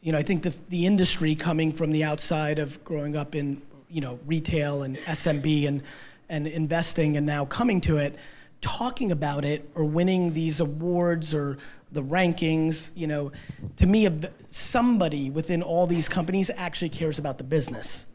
You 0.01 0.11
know, 0.11 0.17
I 0.17 0.23
think 0.23 0.43
that 0.43 0.69
the 0.69 0.85
industry 0.85 1.35
coming 1.35 1.71
from 1.71 1.91
the 1.91 2.03
outside 2.03 2.59
of 2.59 2.83
growing 2.83 3.15
up 3.15 3.35
in, 3.35 3.61
you 3.89 4.01
know, 4.01 4.19
retail 4.25 4.83
and 4.83 4.97
SMB 4.97 5.67
and 5.67 5.83
and 6.31 6.47
investing 6.47 7.17
and 7.17 7.25
now 7.25 7.45
coming 7.45 7.81
to 7.81 7.97
it, 7.97 8.17
talking 8.61 9.11
about 9.11 9.43
it 9.43 9.69
or 9.75 9.83
winning 9.83 10.33
these 10.33 10.61
awards 10.61 11.35
or 11.35 11.57
the 11.91 12.01
rankings, 12.01 12.91
you 12.95 13.05
know, 13.05 13.31
to 13.75 13.85
me, 13.85 14.07
somebody 14.49 15.29
within 15.29 15.61
all 15.61 15.85
these 15.85 16.07
companies 16.07 16.49
actually 16.55 16.89
cares 16.89 17.19
about 17.19 17.37
the 17.37 17.43
business, 17.43 18.05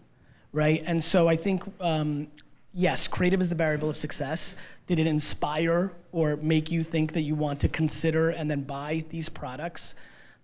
right? 0.53 0.83
And 0.87 1.03
so 1.03 1.29
I 1.29 1.37
think, 1.37 1.63
um, 1.81 2.29
yes, 2.73 3.07
creative 3.07 3.41
is 3.41 3.51
the 3.51 3.55
variable 3.55 3.91
of 3.91 3.99
success. 3.99 4.57
Did 4.87 4.99
it 4.99 5.07
inspire 5.07 5.93
or 6.13 6.37
make 6.37 6.71
you 6.71 6.83
think 6.83 7.13
that 7.13 7.23
you 7.23 7.35
want 7.35 7.61
to 7.61 7.69
consider 7.69 8.31
and 8.31 8.51
then 8.51 8.63
buy 8.63 9.05
these 9.11 9.29
products? 9.29 9.95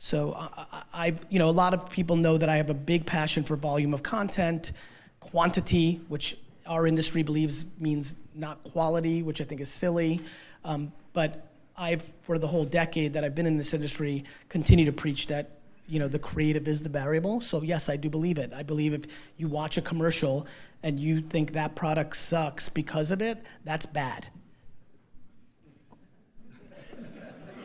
So 0.02 0.35
I- 0.37 0.82
I've, 0.92 1.25
you 1.30 1.38
know, 1.38 1.49
a 1.49 1.52
lot 1.52 1.75
of 1.75 1.88
people 1.88 2.16
know 2.16 2.37
that 2.37 2.49
I 2.49 2.56
have 2.56 2.71
a 2.71 2.75
big 2.75 3.06
passion 3.06 3.44
for 3.44 3.54
volume 3.54 3.94
of 3.94 4.02
content, 4.02 4.73
quantity, 5.21 6.00
which 6.09 6.37
our 6.66 6.88
industry 6.88 7.23
believes 7.23 7.66
means 7.78 8.16
not 8.35 8.61
quality, 8.64 9.23
which 9.23 9.40
I 9.40 9.44
think 9.44 9.61
is 9.61 9.71
silly. 9.71 10.21
Um, 10.64 10.90
but 11.12 11.47
I've, 11.78 12.02
for 12.02 12.37
the 12.37 12.49
whole 12.49 12.64
decade 12.64 13.12
that 13.12 13.23
I've 13.23 13.37
been 13.37 13.47
in 13.47 13.56
this 13.56 13.75
industry, 13.75 14.25
continue 14.49 14.85
to 14.87 14.92
preach 14.92 15.28
that, 15.28 15.50
you 15.87 16.00
know, 16.00 16.09
the 16.09 16.18
creative 16.18 16.66
is 16.66 16.82
the 16.82 16.88
variable. 16.88 17.40
So 17.40 17.62
yes, 17.62 17.88
I 17.88 17.94
do 17.94 18.11
believe 18.11 18.38
it. 18.38 18.52
I 18.52 18.64
believe 18.64 18.94
if 18.94 19.04
you 19.37 19.47
watch 19.47 19.78
a 19.78 19.82
commercial 19.82 20.49
and 20.82 20.99
you 20.99 21.21
think 21.21 21.52
that 21.52 21.76
product 21.76 22.16
sucks 22.16 22.68
because 22.68 23.12
of 23.12 23.23
it, 23.23 23.38
that's 23.62 23.87
bad. 23.87 24.26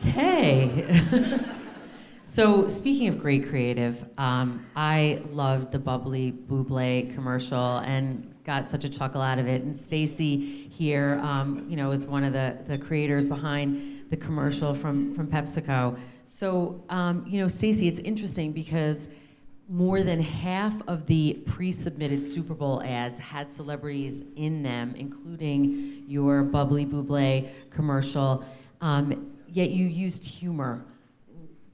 Hey. 0.02 1.34
so 2.38 2.68
speaking 2.68 3.08
of 3.08 3.18
great 3.18 3.48
creative, 3.48 4.04
um, 4.16 4.64
I 4.76 5.20
loved 5.32 5.72
the 5.72 5.78
bubly 5.80 6.30
Bublé 6.30 7.12
commercial 7.12 7.78
and 7.78 8.32
got 8.44 8.68
such 8.68 8.84
a 8.84 8.88
chuckle 8.88 9.20
out 9.20 9.40
of 9.40 9.48
it. 9.48 9.62
And 9.62 9.76
Stacy 9.76 10.68
here, 10.68 11.18
um, 11.20 11.66
you 11.68 11.74
know, 11.74 11.90
is 11.90 12.06
one 12.06 12.22
of 12.22 12.32
the, 12.32 12.56
the 12.68 12.78
creators 12.78 13.28
behind 13.28 14.08
the 14.08 14.16
commercial 14.16 14.72
from, 14.72 15.12
from 15.14 15.26
PepsiCo. 15.26 15.98
So, 16.26 16.80
um, 16.90 17.24
you 17.26 17.40
know, 17.40 17.48
Stacy, 17.48 17.88
it's 17.88 17.98
interesting 17.98 18.52
because 18.52 19.08
more 19.68 20.04
than 20.04 20.20
half 20.20 20.80
of 20.86 21.06
the 21.06 21.42
pre-submitted 21.44 22.22
Super 22.22 22.54
Bowl 22.54 22.84
ads 22.84 23.18
had 23.18 23.50
celebrities 23.50 24.22
in 24.36 24.62
them, 24.62 24.94
including 24.96 26.04
your 26.06 26.44
Bubly 26.44 26.86
Bublé 26.86 27.48
commercial. 27.70 28.44
Um, 28.80 29.32
yet 29.48 29.70
you 29.70 29.86
used 29.86 30.24
humor. 30.24 30.84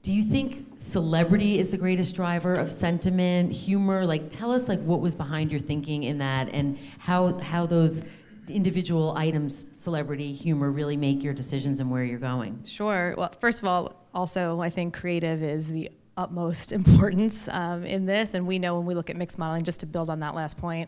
Do 0.05 0.13
you 0.13 0.21
think 0.21 0.67
celebrity 0.75 1.57
is 1.57 1.69
the 1.69 1.79
greatest 1.79 2.15
driver 2.15 2.53
of 2.53 2.71
sentiment, 2.71 3.51
humor? 3.51 4.05
Like, 4.05 4.29
tell 4.29 4.51
us 4.51 4.69
like 4.69 4.79
what 4.83 5.01
was 5.01 5.15
behind 5.15 5.49
your 5.49 5.59
thinking 5.59 6.03
in 6.03 6.19
that, 6.19 6.47
and 6.49 6.77
how 6.99 7.39
how 7.39 7.65
those 7.65 8.03
individual 8.47 9.15
items, 9.17 9.65
celebrity, 9.73 10.31
humor, 10.31 10.69
really 10.69 10.95
make 10.95 11.23
your 11.23 11.33
decisions 11.33 11.79
and 11.79 11.89
where 11.89 12.03
you're 12.03 12.19
going. 12.19 12.61
Sure. 12.65 13.15
Well, 13.17 13.33
first 13.39 13.63
of 13.63 13.65
all, 13.65 13.95
also, 14.13 14.61
I 14.61 14.69
think 14.69 14.93
creative 14.93 15.41
is 15.41 15.69
the 15.69 15.89
utmost 16.17 16.71
importance 16.79 17.47
um, 17.47 17.83
in 17.83 18.05
this. 18.05 18.35
And 18.35 18.45
we 18.45 18.59
know 18.59 18.77
when 18.77 18.85
we 18.85 18.93
look 18.93 19.09
at 19.09 19.15
mixed 19.15 19.39
modeling, 19.39 19.63
just 19.63 19.79
to 19.79 19.87
build 19.87 20.11
on 20.11 20.19
that 20.19 20.35
last 20.35 20.59
point, 20.59 20.87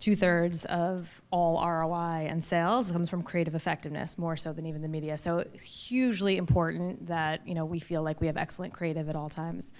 two 0.00 0.16
thirds 0.16 0.64
of 0.64 1.22
all 1.30 1.64
ROI 1.64 2.26
and 2.28 2.42
sales 2.42 2.90
comes 2.90 3.08
from 3.08 3.22
creative 3.22 3.54
effectiveness, 3.54 4.18
more 4.18 4.34
so 4.34 4.52
than 4.52 4.66
even 4.66 4.82
the 4.82 4.88
media. 4.88 5.18
So 5.18 5.38
it's 5.38 5.62
hugely 5.62 6.36
important 6.36 7.06
that 7.06 7.46
you 7.46 7.54
know 7.54 7.64
we 7.64 7.78
feel 7.78 8.02
like 8.02 8.20
we 8.20 8.26
have 8.26 8.36
excellent 8.36 8.72
creative 8.72 9.08
at 9.08 9.14
all 9.14 9.28
times. 9.28 9.72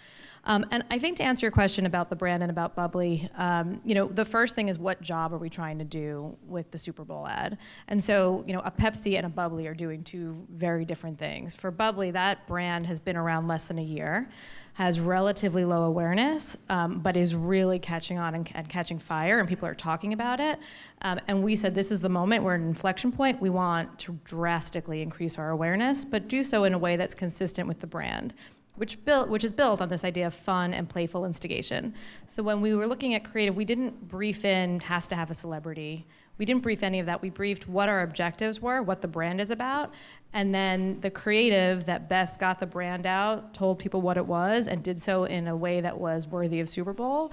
Um, 0.45 0.65
and 0.71 0.85
I 0.91 0.99
think 0.99 1.19
to 1.19 1.23
answer 1.23 1.45
your 1.45 1.51
question 1.51 1.87
about 1.87 2.09
the 2.09 2.17
brand 2.17 2.43
and 2.43 2.51
about 2.51 2.75
Bubly, 2.75 3.29
um, 3.37 3.81
you 3.85 3.95
know, 3.95 4.09
the 4.09 4.25
first 4.25 4.55
thing 4.55 4.69
is 4.69 4.79
what 4.79 5.01
job 5.03 5.35
are 5.35 5.39
we 5.39 5.51
trying 5.51 5.79
to 5.79 5.85
do 5.85 6.37
with 6.47 6.71
the 6.71 6.79
Super 6.79 7.05
Bowl 7.05 7.27
ad? 7.27 7.59
And 7.89 8.03
so, 8.03 8.43
you 8.47 8.55
know, 8.55 8.63
a 8.65 8.71
Pepsi 8.71 9.17
and 9.17 9.27
a 9.27 9.29
Bubly 9.29 9.67
are 9.67 9.75
doing 9.75 10.01
two 10.01 10.47
very 10.51 10.85
different 10.85 11.19
things. 11.19 11.55
For 11.55 11.71
Bubly, 11.71 12.11
that 12.13 12.47
brand 12.47 12.87
has 12.87 13.01
been 13.01 13.17
around 13.17 13.49
less 13.49 13.69
than 13.69 13.79
a 13.79 13.83
year, 13.83 14.31
has 14.75 14.99
relatively 14.99 15.65
low 15.65 15.85
awareness, 15.85 16.57
um, 16.71 17.01
but 17.01 17.17
is 17.17 17.35
really 17.35 17.79
catching 17.79 18.19
on 18.19 18.35
and, 18.35 18.51
and 18.55 18.69
catching 18.69 18.99
fire, 18.99 19.41
and 19.41 19.49
people 19.49 19.69
are 19.69 19.75
talking 19.75 20.15
about 20.15 20.41
it. 20.41 20.59
Um, 21.03 21.21
and 21.29 21.43
we 21.43 21.55
said 21.55 21.75
this 21.75 21.91
is 21.91 22.01
the 22.01 22.09
moment, 22.09 22.43
we're 22.45 22.55
at 22.55 22.61
an 22.61 22.69
inflection 22.69 23.13
point. 23.13 23.41
We 23.41 23.51
want 23.51 23.99
to 24.01 24.19
drastically 24.25 25.03
increase 25.03 25.39
our 25.39 25.51
awareness, 25.51 26.05
but 26.05 26.29
do 26.29 26.43
so 26.43 26.65
in 26.65 26.73
a 26.73 26.79
way 26.79 26.97
that's 26.97 27.15
consistent 27.15 27.69
with 27.69 27.81
the 27.81 27.87
brand 27.87 28.35
which 28.81 29.05
built 29.05 29.29
which 29.29 29.45
is 29.45 29.53
built 29.53 29.83
on 29.83 29.91
this 29.91 30.05
idea 30.05 30.27
of 30.27 30.35
fun 30.35 30.73
and 30.73 30.89
playful 30.89 31.27
instigation. 31.27 31.93
So 32.27 32.43
when 32.43 32.63
we 32.63 32.75
were 32.75 32.87
looking 32.87 33.13
at 33.13 33.25
creative, 33.25 33.55
we 33.55 33.67
didn't 33.67 34.09
brief 34.09 34.43
in 34.43 34.81
has 34.81 35.07
to 35.09 35.17
have 35.17 35.31
a 35.31 35.35
celebrity. 35.35 36.07
We 36.39 36.47
didn't 36.47 36.63
brief 36.63 36.83
any 36.83 36.99
of 36.99 37.05
that. 37.05 37.21
We 37.21 37.29
briefed 37.29 37.69
what 37.69 37.91
our 37.91 38.01
objectives 38.01 38.63
were, 38.63 38.81
what 38.81 39.03
the 39.03 39.09
brand 39.09 39.39
is 39.39 39.51
about, 39.51 39.93
and 40.33 40.55
then 40.55 40.99
the 41.03 41.11
creative 41.11 41.85
that 41.85 42.09
best 42.09 42.41
got 42.41 42.59
the 42.59 42.67
brand 42.67 43.07
out, 43.07 43.53
told 43.53 43.79
people 43.79 44.01
what 44.01 44.17
it 44.17 44.25
was, 44.25 44.67
and 44.67 44.83
did 44.83 44.99
so 44.99 45.25
in 45.25 45.47
a 45.47 45.55
way 45.55 45.83
that 45.83 46.01
was 46.01 46.27
worthy 46.27 46.61
of 46.61 46.71
Super 46.71 46.95
Bowl 46.95 47.33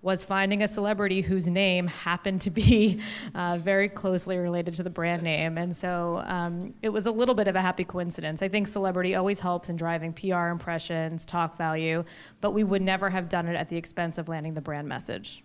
was 0.00 0.24
finding 0.24 0.62
a 0.62 0.68
celebrity 0.68 1.22
whose 1.22 1.48
name 1.48 1.88
happened 1.88 2.40
to 2.42 2.50
be 2.50 3.00
uh, 3.34 3.58
very 3.60 3.88
closely 3.88 4.36
related 4.36 4.74
to 4.74 4.82
the 4.82 4.90
brand 4.90 5.22
name. 5.22 5.58
And 5.58 5.76
so 5.76 6.22
um, 6.26 6.72
it 6.82 6.90
was 6.90 7.06
a 7.06 7.10
little 7.10 7.34
bit 7.34 7.48
of 7.48 7.56
a 7.56 7.60
happy 7.60 7.84
coincidence. 7.84 8.42
I 8.42 8.48
think 8.48 8.68
celebrity 8.68 9.16
always 9.16 9.40
helps 9.40 9.68
in 9.68 9.76
driving 9.76 10.12
PR 10.12 10.48
impressions, 10.48 11.26
talk 11.26 11.56
value, 11.56 12.04
but 12.40 12.52
we 12.52 12.62
would 12.62 12.82
never 12.82 13.10
have 13.10 13.28
done 13.28 13.48
it 13.48 13.56
at 13.56 13.68
the 13.68 13.76
expense 13.76 14.18
of 14.18 14.28
landing 14.28 14.54
the 14.54 14.60
brand 14.60 14.88
message. 14.88 15.42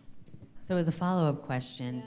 So, 0.61 0.77
as 0.77 0.87
a 0.87 0.93
follow 0.93 1.27
up 1.27 1.41
question, 1.41 2.03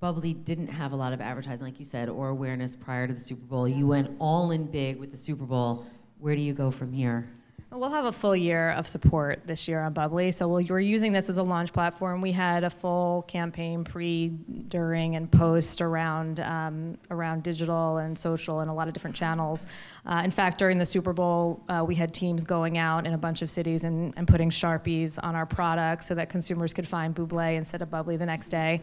Bubly 0.00 0.34
didn't 0.34 0.68
have 0.68 0.92
a 0.92 0.96
lot 0.96 1.12
of 1.12 1.20
advertising, 1.20 1.66
like 1.66 1.80
you 1.80 1.86
said, 1.86 2.08
or 2.08 2.28
awareness 2.28 2.76
prior 2.76 3.08
to 3.08 3.14
the 3.14 3.20
Super 3.20 3.44
Bowl. 3.46 3.66
You 3.66 3.86
went 3.86 4.14
all 4.20 4.50
in 4.50 4.66
big 4.66 5.00
with 5.00 5.10
the 5.10 5.16
Super 5.16 5.44
Bowl. 5.44 5.86
Where 6.18 6.36
do 6.36 6.42
you 6.42 6.52
go 6.52 6.70
from 6.70 6.92
here? 6.92 7.28
We'll 7.76 7.90
have 7.90 8.04
a 8.04 8.12
full 8.12 8.36
year 8.36 8.70
of 8.70 8.86
support 8.86 9.48
this 9.48 9.66
year 9.66 9.82
on 9.82 9.94
Bubly. 9.94 10.32
So 10.32 10.46
we'll, 10.46 10.62
we're 10.68 10.78
using 10.78 11.10
this 11.10 11.28
as 11.28 11.38
a 11.38 11.42
launch 11.42 11.72
platform. 11.72 12.20
We 12.20 12.30
had 12.30 12.62
a 12.62 12.70
full 12.70 13.22
campaign 13.22 13.82
pre, 13.82 14.28
during, 14.28 15.16
and 15.16 15.28
post 15.28 15.80
around 15.80 16.38
um, 16.38 16.96
around 17.10 17.42
digital 17.42 17.96
and 17.96 18.16
social 18.16 18.60
and 18.60 18.70
a 18.70 18.72
lot 18.72 18.86
of 18.86 18.94
different 18.94 19.16
channels. 19.16 19.66
Uh, 20.06 20.22
in 20.24 20.30
fact, 20.30 20.58
during 20.58 20.78
the 20.78 20.86
Super 20.86 21.12
Bowl, 21.12 21.64
uh, 21.68 21.84
we 21.84 21.96
had 21.96 22.14
teams 22.14 22.44
going 22.44 22.78
out 22.78 23.08
in 23.08 23.12
a 23.12 23.18
bunch 23.18 23.42
of 23.42 23.50
cities 23.50 23.82
and, 23.82 24.14
and 24.16 24.28
putting 24.28 24.50
sharpies 24.50 25.18
on 25.20 25.34
our 25.34 25.46
products 25.46 26.06
so 26.06 26.14
that 26.14 26.28
consumers 26.28 26.72
could 26.72 26.86
find 26.86 27.12
Bublé 27.12 27.56
instead 27.56 27.82
of 27.82 27.90
Bubly 27.90 28.16
the 28.16 28.26
next 28.26 28.50
day. 28.50 28.82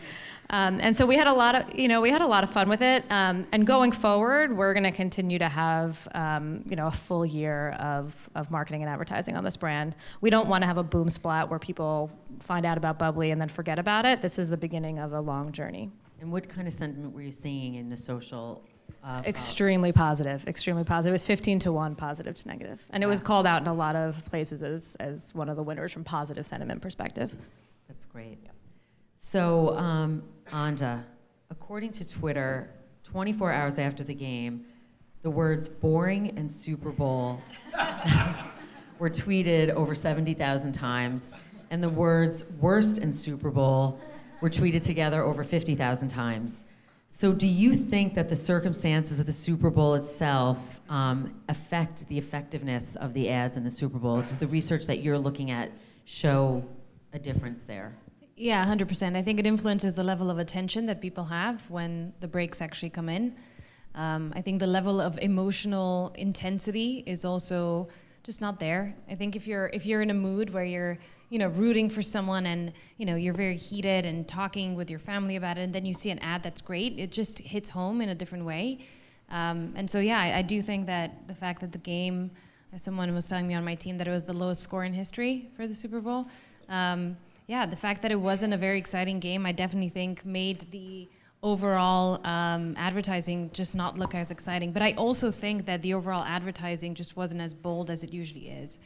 Um, 0.50 0.80
and 0.82 0.98
so 0.98 1.06
we 1.06 1.16
had 1.16 1.28
a 1.28 1.34
lot 1.34 1.56
of 1.56 1.80
you 1.80 1.88
know 1.88 2.02
we 2.02 2.10
had 2.10 2.22
a 2.22 2.28
lot 2.28 2.44
of 2.44 2.50
fun 2.50 2.68
with 2.68 2.82
it. 2.82 3.06
Um, 3.10 3.48
and 3.54 3.66
going 3.66 3.94
forward, 3.94 4.58
we're 4.58 4.74
going 4.74 4.84
to 4.84 4.92
continue 4.92 5.40
to 5.40 5.48
have 5.48 6.10
um, 6.14 6.66
you 6.68 6.76
know 6.76 6.88
a 6.88 6.92
full 6.92 7.26
year 7.26 7.70
of 7.80 8.30
of 8.36 8.52
marketing 8.52 8.81
and 8.82 8.90
advertising 8.90 9.36
on 9.36 9.44
this 9.44 9.58
brand. 9.58 9.96
We 10.22 10.30
don't 10.30 10.48
want 10.48 10.62
to 10.64 10.68
have 10.68 10.78
a 10.78 10.84
boom 10.84 11.10
splat 11.10 11.50
where 11.50 11.60
people 11.60 12.12
find 12.40 12.66
out 12.66 12.78
about 12.78 12.98
Bubly 13.00 13.32
and 13.32 13.40
then 13.40 13.50
forget 13.50 13.80
about 13.80 14.06
it. 14.06 14.22
This 14.22 14.40
is 14.40 14.50
the 14.50 14.58
beginning 14.58 15.00
of 15.00 15.14
a 15.14 15.20
long 15.22 15.52
journey. 15.52 15.92
And 16.20 16.32
what 16.32 16.48
kind 16.48 16.68
of 16.68 16.74
sentiment 16.74 17.14
were 17.14 17.22
you 17.22 17.32
seeing 17.32 17.76
in 17.76 17.90
the 17.90 17.98
social? 17.98 18.64
Uh, 19.04 19.22
Extremely 19.26 19.92
positive, 19.92 20.48
extremely 20.48 20.84
positive. 20.84 21.12
It 21.12 21.14
was 21.14 21.26
15 21.26 21.60
to 21.60 21.72
1 21.72 21.96
positive 21.96 22.36
to 22.36 22.48
negative. 22.48 22.84
And 22.92 23.04
it 23.04 23.08
was 23.08 23.20
called 23.20 23.48
out 23.48 23.62
in 23.62 23.68
a 23.68 23.74
lot 23.74 23.96
of 23.96 24.24
places 24.26 24.62
as, 24.62 24.96
as 25.00 25.34
one 25.34 25.50
of 25.50 25.56
the 25.56 25.64
winners 25.64 25.92
from 25.92 26.04
positive 26.04 26.46
sentiment 26.46 26.82
perspective. 26.82 27.36
That's 27.88 28.06
great. 28.06 28.38
So, 29.16 29.76
um, 29.78 30.24
Anda, 30.52 31.04
according 31.50 31.94
to 31.94 32.08
Twitter, 32.08 32.70
24 33.04 33.52
hours 33.52 33.80
after 33.80 34.04
the 34.04 34.14
game, 34.14 34.66
the 35.24 35.32
words 35.32 35.68
boring 35.68 36.38
and 36.38 36.52
Super 36.52 36.92
Bowl 36.92 37.42
were 39.02 39.10
tweeted 39.10 39.72
over 39.72 39.96
70,000 39.96 40.74
times, 40.74 41.34
and 41.72 41.82
the 41.82 41.90
words 41.90 42.46
worst 42.60 43.00
and 43.00 43.14
Super 43.14 43.50
Bowl 43.50 44.00
were 44.42 44.50
tweeted 44.50 44.86
together 44.86 45.24
over 45.24 45.44
50,000 45.44 46.08
times. 46.08 46.66
So, 47.10 47.34
do 47.34 47.48
you 47.48 47.74
think 47.74 48.14
that 48.14 48.30
the 48.30 48.36
circumstances 48.36 49.20
of 49.20 49.26
the 49.26 49.34
Super 49.34 49.72
Bowl 49.72 49.96
itself 49.96 50.82
um, 50.88 51.34
affect 51.50 52.08
the 52.10 52.18
effectiveness 52.18 52.96
of 52.98 53.14
the 53.16 53.28
ads 53.28 53.58
in 53.58 53.64
the 53.64 53.72
Super 53.72 53.98
Bowl? 53.98 54.22
Does 54.22 54.38
the 54.38 54.48
research 54.48 54.86
that 54.86 55.02
you're 55.02 55.18
looking 55.18 55.50
at 55.50 55.72
show 56.06 56.64
a 57.12 57.20
difference 57.20 57.64
there? 57.64 57.96
Yeah, 58.38 58.64
100%. 58.64 59.16
I 59.16 59.24
think 59.24 59.40
it 59.40 59.48
influences 59.48 59.96
the 59.96 60.04
level 60.04 60.30
of 60.30 60.38
attention 60.38 60.86
that 60.86 61.02
people 61.02 61.26
have 61.26 61.68
when 61.72 62.14
the 62.20 62.28
breaks 62.28 62.62
actually 62.62 62.92
come 62.92 63.10
in. 63.10 63.36
Um, 63.96 64.32
I 64.36 64.42
think 64.42 64.60
the 64.60 64.68
level 64.68 65.02
of 65.02 65.18
emotional 65.18 66.14
intensity 66.16 67.04
is 67.08 67.26
also 67.26 67.90
just 68.24 68.42
not 68.42 68.60
there. 68.60 68.96
I 69.10 69.16
think 69.16 69.36
if 69.36 69.48
you're 69.48 69.70
if 69.74 69.86
you're 69.86 70.02
in 70.02 70.10
a 70.10 70.16
mood 70.16 70.54
where 70.54 70.64
you're 70.64 70.98
you 71.30 71.40
know 71.40 71.50
rooting 71.50 71.90
for 71.90 72.02
someone 72.02 72.46
and 72.46 72.72
you 72.98 73.06
know 73.06 73.16
you're 73.16 73.34
very 73.34 73.58
heated 73.58 74.06
and 74.06 74.28
talking 74.28 74.76
with 74.76 74.90
your 74.90 75.00
family 75.00 75.36
about 75.36 75.58
it, 75.58 75.62
and 75.62 75.74
then 75.74 75.86
you 75.86 75.94
see 75.94 76.12
an 76.12 76.20
ad 76.20 76.44
that's 76.44 76.62
great, 76.62 77.00
it 77.00 77.12
just 77.12 77.40
hits 77.40 77.70
home 77.70 78.02
in 78.02 78.10
a 78.10 78.16
different 78.16 78.46
way. 78.46 78.80
Um, 79.30 79.74
and 79.76 79.90
so 79.90 80.00
yeah, 80.00 80.20
I, 80.20 80.40
I 80.40 80.42
do 80.42 80.62
think 80.62 80.86
that 80.88 81.28
the 81.28 81.36
fact 81.36 81.62
that 81.62 81.72
the 81.72 81.78
game, 81.78 82.30
someone 82.76 83.14
was 83.14 83.28
telling 83.30 83.48
me 83.48 83.54
on 83.54 83.64
my 83.64 83.76
team, 83.76 83.98
that 83.98 84.08
it 84.08 84.12
was 84.12 84.26
the 84.26 84.34
lowest 84.34 84.62
score 84.62 84.84
in 84.84 84.94
history 84.94 85.50
for 85.56 85.68
the 85.68 85.76
Super 85.76 86.02
Bowl. 86.02 86.28
Um, 86.68 87.16
yeah, 87.48 87.66
the 87.66 87.76
fact 87.76 88.02
that 88.02 88.12
it 88.12 88.20
wasn't 88.20 88.54
a 88.54 88.58
very 88.58 88.78
exciting 88.78 89.20
game, 89.20 89.46
I 89.46 89.52
definitely 89.52 89.90
think 89.90 90.26
made 90.26 90.70
the 90.72 91.08
overall 91.44 92.26
um, 92.26 92.76
advertising 92.78 93.50
just 93.54 93.74
not 93.74 93.98
look 93.98 94.14
as 94.14 94.32
exciting. 94.32 94.72
But 94.72 94.84
I 94.84 94.94
also 94.94 95.32
think 95.32 95.66
that 95.66 95.82
the 95.82 95.94
overall 95.94 96.24
advertising 96.24 96.94
just 96.94 97.16
wasn't 97.16 97.42
as 97.42 97.54
bold 97.54 97.90
as 97.90 98.04
it 98.04 98.14
usually 98.14 98.50
is. 98.50 98.80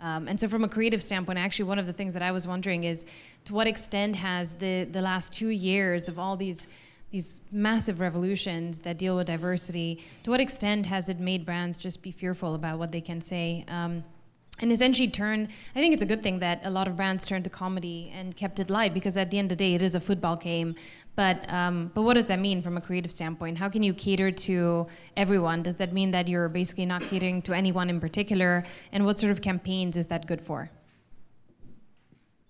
Um, 0.00 0.28
and 0.28 0.40
so, 0.40 0.48
from 0.48 0.64
a 0.64 0.68
creative 0.68 1.02
standpoint, 1.02 1.38
actually, 1.38 1.66
one 1.66 1.78
of 1.78 1.86
the 1.86 1.92
things 1.92 2.14
that 2.14 2.22
I 2.22 2.32
was 2.32 2.46
wondering 2.46 2.84
is 2.84 3.04
to 3.44 3.54
what 3.54 3.66
extent 3.66 4.16
has 4.16 4.54
the, 4.54 4.84
the 4.84 5.02
last 5.02 5.32
two 5.32 5.50
years 5.50 6.08
of 6.08 6.18
all 6.18 6.36
these 6.36 6.68
these 7.10 7.40
massive 7.50 7.98
revolutions 7.98 8.78
that 8.80 8.96
deal 8.96 9.16
with 9.16 9.26
diversity, 9.26 10.04
to 10.22 10.30
what 10.30 10.40
extent 10.40 10.86
has 10.86 11.08
it 11.08 11.18
made 11.18 11.44
brands 11.44 11.76
just 11.76 12.02
be 12.02 12.12
fearful 12.12 12.54
about 12.54 12.78
what 12.78 12.92
they 12.92 13.00
can 13.00 13.20
say? 13.20 13.64
Um, 13.66 14.04
and 14.60 14.70
essentially 14.70 15.08
turn 15.08 15.48
i 15.74 15.78
think 15.78 15.92
it's 15.92 16.02
a 16.02 16.06
good 16.06 16.22
thing 16.22 16.38
that 16.38 16.60
a 16.64 16.70
lot 16.70 16.86
of 16.86 16.96
brands 16.96 17.24
turned 17.24 17.44
to 17.44 17.50
comedy 17.50 18.12
and 18.14 18.36
kept 18.36 18.60
it 18.60 18.70
light 18.70 18.92
because 18.94 19.16
at 19.16 19.30
the 19.30 19.38
end 19.38 19.50
of 19.50 19.56
the 19.56 19.64
day 19.64 19.74
it 19.74 19.82
is 19.82 19.94
a 19.94 20.00
football 20.00 20.36
game 20.36 20.74
but 21.16 21.50
um, 21.52 21.90
but 21.94 22.02
what 22.02 22.14
does 22.14 22.26
that 22.26 22.38
mean 22.38 22.62
from 22.62 22.76
a 22.76 22.80
creative 22.80 23.12
standpoint 23.12 23.58
how 23.58 23.68
can 23.68 23.82
you 23.82 23.92
cater 23.92 24.30
to 24.30 24.86
everyone 25.16 25.62
does 25.62 25.76
that 25.76 25.92
mean 25.92 26.10
that 26.10 26.28
you're 26.28 26.48
basically 26.48 26.86
not 26.86 27.02
catering 27.02 27.42
to 27.42 27.52
anyone 27.52 27.90
in 27.90 28.00
particular 28.00 28.64
and 28.92 29.04
what 29.04 29.18
sort 29.18 29.32
of 29.32 29.40
campaigns 29.40 29.96
is 29.96 30.06
that 30.06 30.26
good 30.26 30.40
for 30.40 30.70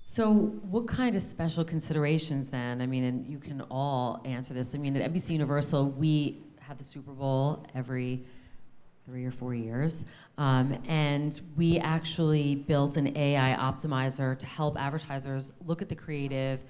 So, 0.03 0.33
what 0.75 0.89
kind 0.89 1.15
of 1.15 1.23
special 1.23 1.65
considerations 1.65 2.51
then? 2.51 2.81
I 2.81 2.87
mean, 2.87 3.05
and 3.05 3.27
you 3.27 3.39
can 3.39 3.61
all 3.71 4.21
answer 4.25 4.53
this. 4.55 4.75
I 4.75 4.79
mean, 4.79 4.97
at 4.97 5.13
NBC 5.13 5.31
Universal, 5.31 5.91
we 5.91 6.43
have 6.59 6.79
the 6.79 6.85
Super 6.85 7.13
Bowl 7.13 7.65
every 7.75 8.25
three 9.05 9.25
or 9.25 9.31
four 9.31 9.55
years. 9.55 10.05
Um, 10.39 10.81
and 10.89 11.41
we 11.57 11.79
actually 11.79 12.55
built 12.55 12.97
an 12.97 13.17
AI 13.17 13.57
optimizer 13.59 14.39
to 14.39 14.47
help 14.47 14.81
advertisers 14.81 15.53
look 15.67 15.83
at 15.83 15.89
the 15.89 15.95
creative 15.95 16.61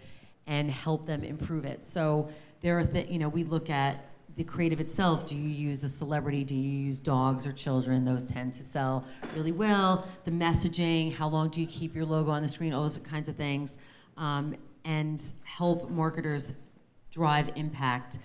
and 0.50 0.70
help 0.70 1.06
them 1.06 1.22
improve 1.22 1.64
it. 1.64 1.84
So, 1.84 2.28
there 2.60 2.78
are, 2.78 2.84
th- 2.84 3.08
you 3.08 3.18
know, 3.18 3.30
we 3.30 3.44
look 3.44 3.70
at 3.70 4.04
the 4.36 4.44
creative 4.44 4.80
itself. 4.80 5.26
Do 5.26 5.36
you 5.36 5.48
use 5.48 5.82
a 5.84 5.88
celebrity? 5.88 6.44
Do 6.44 6.54
you 6.54 6.70
use 6.86 7.00
dogs 7.00 7.46
or 7.46 7.52
children? 7.52 8.04
Those 8.04 8.30
tend 8.30 8.52
to 8.54 8.62
sell 8.62 9.04
really 9.34 9.52
well. 9.52 10.06
The 10.24 10.30
messaging, 10.30 11.14
how 11.14 11.28
long 11.28 11.48
do 11.48 11.60
you 11.60 11.66
keep 11.66 11.94
your 11.94 12.04
logo 12.04 12.30
on 12.30 12.42
the 12.42 12.48
screen? 12.48 12.74
All 12.74 12.82
those 12.82 12.98
kinds 12.98 13.28
of 13.28 13.36
things. 13.36 13.78
Um, 14.16 14.54
and 14.84 15.22
help 15.44 15.90
marketers 15.90 16.54
drive 17.10 17.50
impact. 17.56 18.18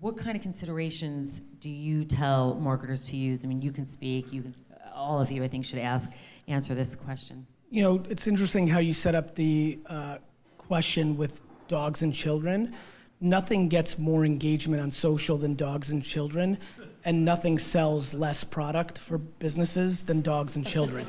What 0.00 0.16
kind 0.16 0.36
of 0.36 0.42
considerations 0.42 1.40
do 1.60 1.70
you 1.70 2.04
tell 2.04 2.54
marketers 2.54 3.06
to 3.08 3.16
use? 3.16 3.44
I 3.44 3.48
mean, 3.48 3.62
you 3.62 3.72
can 3.72 3.84
speak. 3.84 4.32
You 4.32 4.42
can. 4.42 4.54
All 4.94 5.20
of 5.20 5.30
you, 5.30 5.44
I 5.44 5.48
think, 5.48 5.64
should 5.64 5.78
ask 5.78 6.10
answer 6.48 6.74
this 6.74 6.96
question. 6.96 7.46
You 7.70 7.82
know, 7.82 8.04
it's 8.08 8.26
interesting 8.26 8.68
how 8.68 8.78
you 8.78 8.92
set 8.92 9.14
up 9.14 9.34
the 9.34 9.78
uh, 9.86 10.18
question 10.58 11.16
with 11.16 11.40
dogs 11.68 12.02
and 12.02 12.12
children. 12.12 12.74
Nothing 13.20 13.68
gets 13.68 13.98
more 13.98 14.24
engagement 14.24 14.82
on 14.82 14.90
social 14.90 15.38
than 15.38 15.54
dogs 15.54 15.90
and 15.90 16.02
children, 16.02 16.58
and 17.04 17.24
nothing 17.24 17.58
sells 17.58 18.12
less 18.12 18.44
product 18.44 18.98
for 18.98 19.16
businesses 19.18 20.02
than 20.02 20.20
dogs 20.20 20.56
and 20.56 20.66
children. 20.66 21.06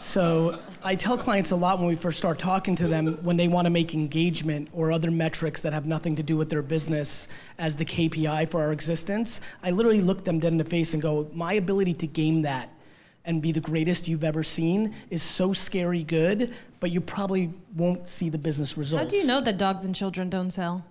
So 0.00 0.60
I 0.82 0.96
tell 0.96 1.16
clients 1.16 1.52
a 1.52 1.56
lot 1.56 1.78
when 1.78 1.86
we 1.86 1.94
first 1.94 2.18
start 2.18 2.40
talking 2.40 2.74
to 2.76 2.88
them 2.88 3.18
when 3.22 3.36
they 3.36 3.46
want 3.46 3.66
to 3.66 3.70
make 3.70 3.94
engagement 3.94 4.68
or 4.72 4.90
other 4.90 5.10
metrics 5.10 5.62
that 5.62 5.72
have 5.72 5.86
nothing 5.86 6.16
to 6.16 6.22
do 6.22 6.36
with 6.36 6.50
their 6.50 6.62
business 6.62 7.28
as 7.58 7.76
the 7.76 7.84
KPI 7.84 8.48
for 8.48 8.60
our 8.60 8.72
existence. 8.72 9.40
I 9.62 9.70
literally 9.70 10.00
look 10.00 10.24
them 10.24 10.40
dead 10.40 10.52
in 10.52 10.58
the 10.58 10.64
face 10.64 10.92
and 10.92 11.02
go, 11.02 11.30
my 11.32 11.54
ability 11.54 11.94
to 11.94 12.06
game 12.08 12.42
that 12.42 12.73
and 13.24 13.40
be 13.40 13.52
the 13.52 13.60
greatest 13.60 14.06
you've 14.06 14.24
ever 14.24 14.42
seen 14.42 14.94
is 15.10 15.22
so 15.22 15.52
scary 15.52 16.02
good, 16.02 16.54
but 16.80 16.90
you 16.90 17.00
probably 17.00 17.52
won't 17.76 18.08
see 18.08 18.28
the 18.28 18.38
business 18.38 18.76
results. 18.76 19.02
how 19.02 19.08
do 19.08 19.16
you 19.16 19.26
know 19.26 19.40
that 19.40 19.56
dogs 19.58 19.84
and 19.84 19.94
children 19.94 20.28
don't 20.28 20.50
sell 20.50 20.84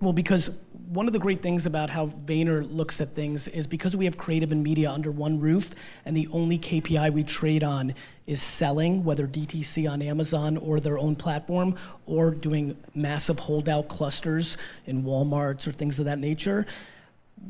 Well, 0.00 0.12
because 0.12 0.58
one 0.88 1.06
of 1.06 1.14
the 1.14 1.18
great 1.18 1.42
things 1.42 1.64
about 1.64 1.88
how 1.88 2.08
Vayner 2.08 2.66
looks 2.70 3.00
at 3.00 3.08
things 3.10 3.48
is 3.48 3.66
because 3.66 3.96
we 3.96 4.04
have 4.04 4.18
creative 4.18 4.52
and 4.52 4.62
media 4.62 4.90
under 4.90 5.10
one 5.10 5.40
roof, 5.40 5.74
and 6.04 6.14
the 6.14 6.28
only 6.32 6.58
KPI 6.58 7.10
we 7.12 7.22
trade 7.22 7.64
on 7.64 7.94
is 8.26 8.42
selling, 8.42 9.02
whether 9.04 9.26
DTC 9.26 9.90
on 9.90 10.02
Amazon 10.02 10.58
or 10.58 10.80
their 10.80 10.98
own 10.98 11.16
platform, 11.16 11.76
or 12.04 12.32
doing 12.32 12.76
massive 12.94 13.38
holdout 13.38 13.88
clusters 13.88 14.58
in 14.86 15.02
Walmarts 15.02 15.66
or 15.66 15.72
things 15.72 15.98
of 15.98 16.04
that 16.04 16.18
nature. 16.18 16.66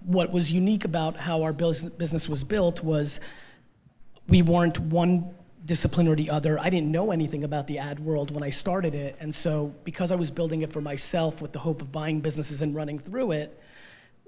What 0.05 0.31
was 0.31 0.53
unique 0.53 0.85
about 0.85 1.16
how 1.16 1.42
our 1.42 1.53
bus- 1.53 1.85
business 1.85 2.29
was 2.29 2.44
built 2.44 2.85
was 2.85 3.20
we 4.33 4.40
weren't 4.40 4.79
one 4.79 5.29
discipline 5.66 6.09
or 6.09 6.16
the 6.16 6.31
other. 6.31 6.59
I 6.59 6.71
didn't 6.71 6.90
know 6.90 7.11
anything 7.11 7.45
about 7.45 7.66
the 7.66 7.79
ad 7.79 8.01
world 8.01 8.31
when 8.31 8.42
I 8.42 8.49
started 8.49 8.95
it. 8.95 9.14
And 9.21 9.33
so, 9.33 9.75
because 9.85 10.11
I 10.11 10.14
was 10.14 10.31
building 10.31 10.62
it 10.62 10.73
for 10.73 10.81
myself 10.81 11.42
with 11.42 11.53
the 11.53 11.59
hope 11.59 11.83
of 11.83 11.92
buying 11.92 12.23
businesses 12.23 12.62
and 12.62 12.75
running 12.75 12.99
through 12.99 13.33
it, 13.33 13.61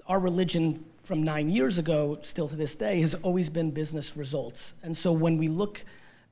our 0.05 0.19
religion 0.19 0.85
from 1.01 1.23
nine 1.23 1.49
years 1.49 1.79
ago, 1.79 2.19
still 2.21 2.47
to 2.47 2.55
this 2.55 2.75
day, 2.75 3.01
has 3.01 3.15
always 3.15 3.49
been 3.49 3.71
business 3.71 4.15
results. 4.15 4.75
And 4.83 4.95
so, 4.95 5.11
when 5.11 5.39
we 5.39 5.47
look 5.47 5.83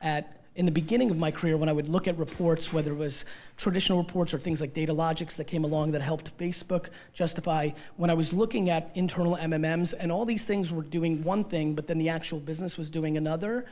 at 0.01 0.42
in 0.55 0.65
the 0.65 0.71
beginning 0.71 1.09
of 1.09 1.17
my 1.17 1.31
career, 1.31 1.57
when 1.57 1.67
I 1.67 1.73
would 1.73 1.89
look 1.89 2.07
at 2.07 2.17
reports, 2.17 2.71
whether 2.71 2.91
it 2.91 2.97
was 2.97 3.25
traditional 3.57 3.97
reports 3.97 4.33
or 4.33 4.37
things 4.37 4.61
like 4.61 4.73
Datalogix 4.73 5.35
that 5.37 5.45
came 5.45 5.63
along 5.63 5.91
that 5.93 6.01
helped 6.01 6.37
Facebook 6.37 6.89
justify, 7.13 7.71
when 7.97 8.09
I 8.09 8.13
was 8.13 8.33
looking 8.33 8.69
at 8.69 8.91
internal 8.93 9.35
MMMs 9.37 9.95
and 9.99 10.11
all 10.11 10.25
these 10.25 10.45
things 10.45 10.71
were 10.71 10.83
doing 10.83 11.23
one 11.23 11.43
thing, 11.43 11.73
but 11.73 11.87
then 11.87 11.97
the 11.97 12.09
actual 12.09 12.39
business 12.39 12.77
was 12.77 12.89
doing 12.89 13.17
another, 13.17 13.65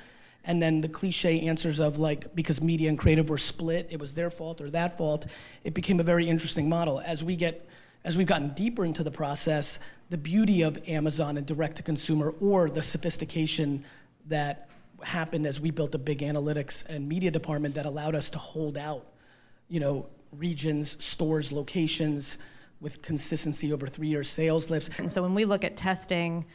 and 0.46 0.60
then 0.60 0.82
the 0.82 0.89
cliche 0.89 1.41
answers 1.41 1.80
of 1.80 2.00
like, 2.00 2.34
because 2.34 2.62
media 2.62 2.89
and 2.89 2.98
creative 2.98 3.30
were 3.30 3.38
split, 3.38 3.88
it 3.91 4.00
was 4.00 4.13
their 4.15 4.32
fault 4.32 4.60
or 4.60 4.72
that 4.72 4.98
fault, 4.98 5.28
it 5.63 5.76
became 5.76 6.00
a 6.00 6.04
very 6.04 6.28
interesting 6.28 6.67
model. 6.67 7.00
As 7.02 7.24
we 7.24 7.36
get 7.36 7.67
as 8.04 8.17
we've 8.17 8.26
gotten 8.26 8.50
deeper 8.56 8.84
into 8.84 9.04
the 9.04 9.12
process, 9.12 9.80
the 10.10 10.17
beauty 10.17 10.63
of 10.63 10.78
Amazon 10.89 11.38
and 11.38 11.46
direct 11.46 11.78
to 11.78 11.84
consumer 11.84 12.34
or 12.41 12.67
the 12.67 12.82
sophistication 12.82 13.86
that 14.28 14.71
happened 15.04 15.46
as 15.46 15.60
we 15.60 15.72
built 15.72 15.96
a 15.96 15.98
big 15.98 16.20
analytics 16.20 16.86
and 16.88 17.08
media 17.08 17.32
department 17.32 17.76
that 17.76 17.86
allowed 17.86 18.16
us 18.16 18.30
to 18.32 18.38
hold 18.38 18.78
out, 18.78 19.06
you 19.70 19.80
know, 19.80 20.08
regions, 20.32 21.04
stores, 21.04 21.52
locations 21.52 22.38
with 22.80 23.02
consistency 23.02 23.72
over 23.74 23.88
three-year 23.88 24.24
sales 24.24 24.70
lifts. 24.70 24.90
And 24.98 25.12
so 25.12 25.22
when 25.22 25.34
we 25.34 25.46
look 25.46 25.64
at 25.64 25.78
testing 25.78 26.46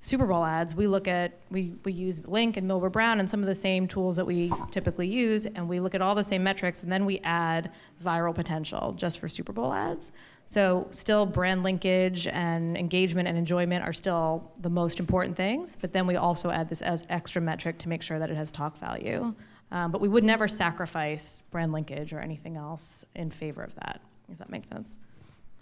Super 0.00 0.26
Bowl 0.26 0.44
ads, 0.44 0.74
we 0.74 0.88
look 0.88 1.06
at 1.06 1.38
we, 1.50 1.74
we 1.84 1.92
use 1.92 2.26
Link 2.26 2.56
and 2.56 2.66
Millward 2.66 2.90
Brown 2.92 3.20
and 3.20 3.30
some 3.30 3.40
of 3.40 3.46
the 3.46 3.54
same 3.54 3.86
tools 3.86 4.16
that 4.16 4.26
we 4.26 4.52
typically 4.72 5.06
use, 5.06 5.46
and 5.46 5.68
we 5.68 5.78
look 5.78 5.94
at 5.94 6.02
all 6.02 6.16
the 6.16 6.24
same 6.24 6.42
metrics, 6.42 6.82
and 6.82 6.90
then 6.90 7.04
we 7.06 7.20
add 7.20 7.70
viral 8.04 8.34
potential 8.34 8.94
just 8.96 9.20
for 9.20 9.28
Super 9.28 9.52
Bowl 9.52 9.72
ads. 9.72 10.10
So 10.46 10.88
still 10.90 11.24
brand 11.24 11.62
linkage 11.62 12.26
and 12.26 12.76
engagement 12.76 13.28
and 13.28 13.38
enjoyment 13.38 13.84
are 13.84 13.92
still 13.92 14.52
the 14.60 14.68
most 14.68 15.00
important 15.00 15.36
things, 15.36 15.76
but 15.80 15.92
then 15.92 16.06
we 16.06 16.16
also 16.16 16.50
add 16.50 16.68
this 16.68 16.82
as 16.82 17.06
extra 17.08 17.40
metric 17.40 17.78
to 17.78 17.88
make 17.88 18.02
sure 18.02 18.18
that 18.18 18.30
it 18.30 18.36
has 18.36 18.50
talk 18.50 18.76
value. 18.76 19.34
Um, 19.70 19.90
but 19.90 20.02
we 20.02 20.08
would 20.08 20.24
never 20.24 20.46
sacrifice 20.46 21.42
brand 21.50 21.72
linkage 21.72 22.12
or 22.12 22.20
anything 22.20 22.56
else 22.56 23.04
in 23.14 23.30
favor 23.30 23.62
of 23.62 23.74
that, 23.76 24.02
if 24.30 24.36
that 24.38 24.50
makes 24.50 24.68
sense. 24.68 24.98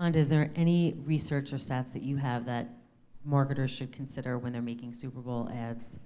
And 0.00 0.16
is 0.16 0.28
there 0.28 0.50
any 0.56 0.94
research 1.04 1.52
or 1.52 1.56
stats 1.56 1.92
that 1.92 2.02
you 2.02 2.16
have 2.16 2.44
that 2.46 2.68
marketers 3.24 3.70
should 3.70 3.92
consider 3.92 4.38
when 4.38 4.52
they're 4.52 4.62
making 4.62 4.94
Super 4.94 5.20
Bowl 5.20 5.48
ads? 5.52 5.98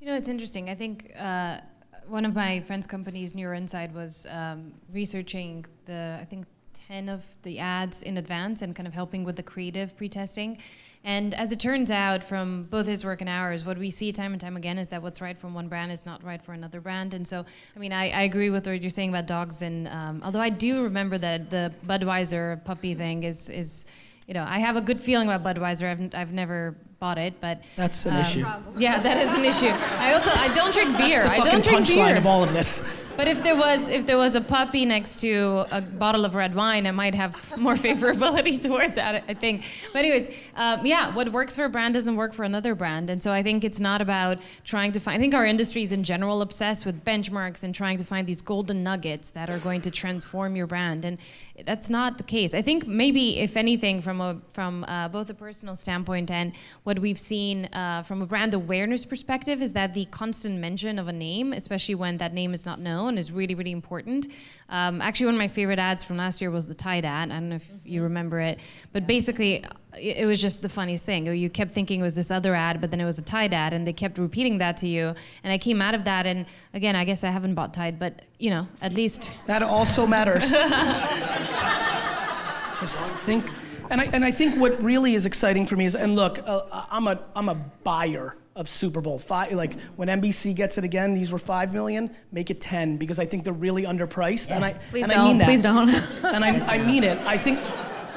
You 0.00 0.06
know, 0.06 0.14
it's 0.14 0.28
interesting. 0.28 0.70
I 0.70 0.74
think 0.74 1.12
uh, 1.18 1.58
one 2.06 2.24
of 2.24 2.34
my 2.34 2.60
friend's 2.60 2.86
companies, 2.86 3.34
Neuro-Insight, 3.34 3.92
was 3.92 4.26
um, 4.30 4.72
researching 4.92 5.66
the, 5.84 6.16
I 6.20 6.24
think, 6.24 6.46
10 6.88 7.10
of 7.10 7.24
the 7.42 7.58
ads 7.58 8.02
in 8.02 8.16
advance 8.16 8.62
and 8.62 8.74
kind 8.74 8.86
of 8.86 8.94
helping 8.94 9.22
with 9.22 9.36
the 9.36 9.42
creative 9.42 9.94
pre-testing. 9.94 10.56
And 11.04 11.34
as 11.34 11.52
it 11.52 11.60
turns 11.60 11.90
out 11.90 12.24
from 12.24 12.64
both 12.64 12.86
his 12.86 13.04
work 13.04 13.20
and 13.20 13.28
ours, 13.28 13.66
what 13.66 13.76
we 13.76 13.90
see 13.90 14.10
time 14.10 14.32
and 14.32 14.40
time 14.40 14.56
again 14.56 14.78
is 14.78 14.88
that 14.88 15.02
what's 15.02 15.20
right 15.20 15.36
for 15.36 15.48
one 15.48 15.68
brand 15.68 15.92
is 15.92 16.06
not 16.06 16.24
right 16.24 16.42
for 16.42 16.52
another 16.54 16.80
brand. 16.80 17.12
And 17.12 17.28
so, 17.28 17.44
I 17.76 17.78
mean, 17.78 17.92
I, 17.92 18.08
I 18.10 18.22
agree 18.22 18.48
with 18.48 18.66
what 18.66 18.80
you're 18.80 18.88
saying 18.88 19.10
about 19.10 19.26
dogs. 19.26 19.60
And 19.60 19.86
um, 19.88 20.22
although 20.24 20.40
I 20.40 20.48
do 20.48 20.82
remember 20.82 21.18
that 21.18 21.50
the 21.50 21.72
Budweiser 21.86 22.64
puppy 22.64 22.94
thing 22.94 23.22
is, 23.24 23.50
is 23.50 23.84
you 24.26 24.32
know, 24.32 24.46
I 24.48 24.58
have 24.58 24.76
a 24.76 24.80
good 24.80 25.00
feeling 25.00 25.28
about 25.28 25.44
Budweiser. 25.44 25.90
I've, 25.90 26.14
I've 26.14 26.32
never 26.32 26.74
bought 27.00 27.18
it, 27.18 27.38
but 27.40 27.60
That's 27.76 28.06
an 28.06 28.14
um, 28.14 28.20
issue. 28.20 28.46
Yeah, 28.78 28.98
that 29.00 29.18
is 29.18 29.34
an 29.34 29.44
issue. 29.44 29.74
I 29.98 30.14
also 30.14 30.30
I 30.34 30.48
don't 30.54 30.72
drink 30.72 30.96
beer. 30.96 31.22
That's 31.22 31.24
the 31.24 31.32
I 31.32 31.36
fucking 31.36 31.52
don't 31.52 31.64
drink 31.64 31.86
punchline 31.86 32.08
beer. 32.08 32.16
of 32.16 32.26
all 32.26 32.42
of 32.42 32.52
this. 32.54 32.88
But 33.18 33.26
if 33.26 33.42
there 33.42 33.56
was 33.56 33.88
if 33.88 34.06
there 34.06 34.16
was 34.16 34.36
a 34.36 34.40
puppy 34.40 34.84
next 34.84 35.18
to 35.22 35.66
a 35.72 35.80
bottle 35.80 36.24
of 36.24 36.36
red 36.36 36.54
wine, 36.54 36.86
I 36.86 36.92
might 36.92 37.16
have 37.16 37.58
more 37.58 37.74
favorability 37.74 38.62
towards 38.68 38.94
that. 38.94 39.24
I 39.26 39.34
think. 39.34 39.64
But 39.92 40.04
anyways, 40.04 40.28
um, 40.54 40.86
yeah, 40.86 41.12
what 41.12 41.32
works 41.32 41.56
for 41.56 41.64
a 41.64 41.68
brand 41.68 41.94
doesn't 41.94 42.14
work 42.14 42.32
for 42.32 42.44
another 42.44 42.76
brand, 42.76 43.10
and 43.10 43.20
so 43.20 43.32
I 43.32 43.42
think 43.42 43.64
it's 43.64 43.80
not 43.80 44.00
about 44.00 44.38
trying 44.62 44.92
to 44.92 45.00
find. 45.00 45.18
I 45.18 45.20
think 45.20 45.34
our 45.34 45.44
industry 45.44 45.82
is 45.82 45.90
in 45.90 46.04
general 46.04 46.42
obsessed 46.42 46.86
with 46.86 47.04
benchmarks 47.04 47.64
and 47.64 47.74
trying 47.74 47.98
to 47.98 48.04
find 48.04 48.24
these 48.24 48.40
golden 48.40 48.84
nuggets 48.84 49.32
that 49.32 49.50
are 49.50 49.58
going 49.58 49.80
to 49.80 49.90
transform 49.90 50.54
your 50.54 50.68
brand, 50.68 51.04
and 51.04 51.18
that's 51.64 51.90
not 51.90 52.18
the 52.18 52.24
case. 52.24 52.54
I 52.54 52.62
think 52.62 52.86
maybe 52.86 53.38
if 53.38 53.56
anything, 53.56 54.00
from 54.00 54.20
a 54.20 54.36
from 54.48 54.84
uh, 54.84 55.08
both 55.08 55.28
a 55.30 55.34
personal 55.34 55.76
standpoint 55.76 56.30
and 56.30 56.52
what 56.84 56.98
we've 56.98 57.18
seen 57.18 57.66
uh, 57.66 58.02
from 58.02 58.22
a 58.22 58.26
brand 58.26 58.54
awareness 58.54 59.04
perspective, 59.04 59.60
is 59.62 59.72
that 59.72 59.94
the 59.94 60.04
constant 60.06 60.58
mention 60.58 60.98
of 60.98 61.08
a 61.08 61.12
name, 61.12 61.52
especially 61.52 61.94
when 61.94 62.18
that 62.18 62.32
name 62.32 62.54
is 62.54 62.64
not 62.64 62.80
known 62.80 63.18
is 63.18 63.32
really, 63.32 63.54
really 63.54 63.72
important. 63.72 64.28
Um, 64.70 65.00
actually, 65.00 65.26
one 65.26 65.36
of 65.36 65.38
my 65.38 65.48
favorite 65.48 65.78
ads 65.78 66.04
from 66.04 66.18
last 66.18 66.42
year 66.42 66.50
was 66.50 66.66
the 66.66 66.74
Tide 66.74 67.06
ad. 67.06 67.30
I 67.30 67.34
don't 67.34 67.48
know 67.48 67.56
if 67.56 67.70
you 67.84 68.02
remember 68.02 68.38
it, 68.40 68.58
but 68.92 69.06
basically, 69.06 69.64
it, 69.94 70.18
it 70.18 70.26
was 70.26 70.42
just 70.42 70.60
the 70.60 70.68
funniest 70.68 71.06
thing. 71.06 71.24
You 71.26 71.48
kept 71.48 71.70
thinking 71.70 72.00
it 72.00 72.02
was 72.02 72.14
this 72.14 72.30
other 72.30 72.54
ad, 72.54 72.80
but 72.80 72.90
then 72.90 73.00
it 73.00 73.06
was 73.06 73.18
a 73.18 73.22
Tide 73.22 73.54
ad, 73.54 73.72
and 73.72 73.86
they 73.86 73.94
kept 73.94 74.18
repeating 74.18 74.58
that 74.58 74.76
to 74.78 74.86
you. 74.86 75.14
And 75.42 75.52
I 75.52 75.56
came 75.56 75.80
out 75.80 75.94
of 75.94 76.04
that, 76.04 76.26
and 76.26 76.44
again, 76.74 76.96
I 76.96 77.04
guess 77.04 77.24
I 77.24 77.30
haven't 77.30 77.54
bought 77.54 77.72
Tide, 77.72 77.98
but 77.98 78.20
you 78.38 78.50
know, 78.50 78.68
at 78.82 78.92
least 78.92 79.32
That 79.46 79.62
also 79.62 80.06
matters. 80.06 80.50
Just 82.80 83.08
think, 83.24 83.50
and 83.90 84.02
I, 84.02 84.04
and 84.12 84.24
I 84.24 84.30
think 84.30 84.60
what 84.60 84.80
really 84.82 85.14
is 85.14 85.24
exciting 85.24 85.66
for 85.66 85.76
me 85.76 85.86
is, 85.86 85.94
and 85.94 86.14
look, 86.14 86.40
uh, 86.46 86.84
I'm 86.90 87.08
a 87.08 87.18
I'm 87.34 87.48
a 87.48 87.54
buyer 87.54 88.36
of 88.58 88.68
Super 88.68 89.00
Bowl 89.00 89.18
five. 89.18 89.52
Like 89.52 89.78
when 89.96 90.08
NBC 90.08 90.54
gets 90.54 90.76
it 90.76 90.84
again, 90.84 91.14
these 91.14 91.32
were 91.32 91.38
five 91.38 91.72
million. 91.72 92.10
Make 92.32 92.50
it 92.50 92.60
ten 92.60 92.98
because 92.98 93.18
I 93.18 93.24
think 93.24 93.44
they're 93.44 93.52
really 93.52 93.84
underpriced. 93.84 94.50
And 94.50 94.64
I 94.64 94.72
Please 94.72 95.04
and 95.04 95.12
don't. 95.12 95.20
I 95.20 95.24
mean 95.24 95.38
that. 95.38 95.44
Please 95.46 95.62
don't. 95.62 95.88
and 96.34 96.44
I, 96.44 96.74
I 96.74 96.78
mean 96.84 97.04
it. 97.04 97.16
I 97.26 97.38
think. 97.38 97.58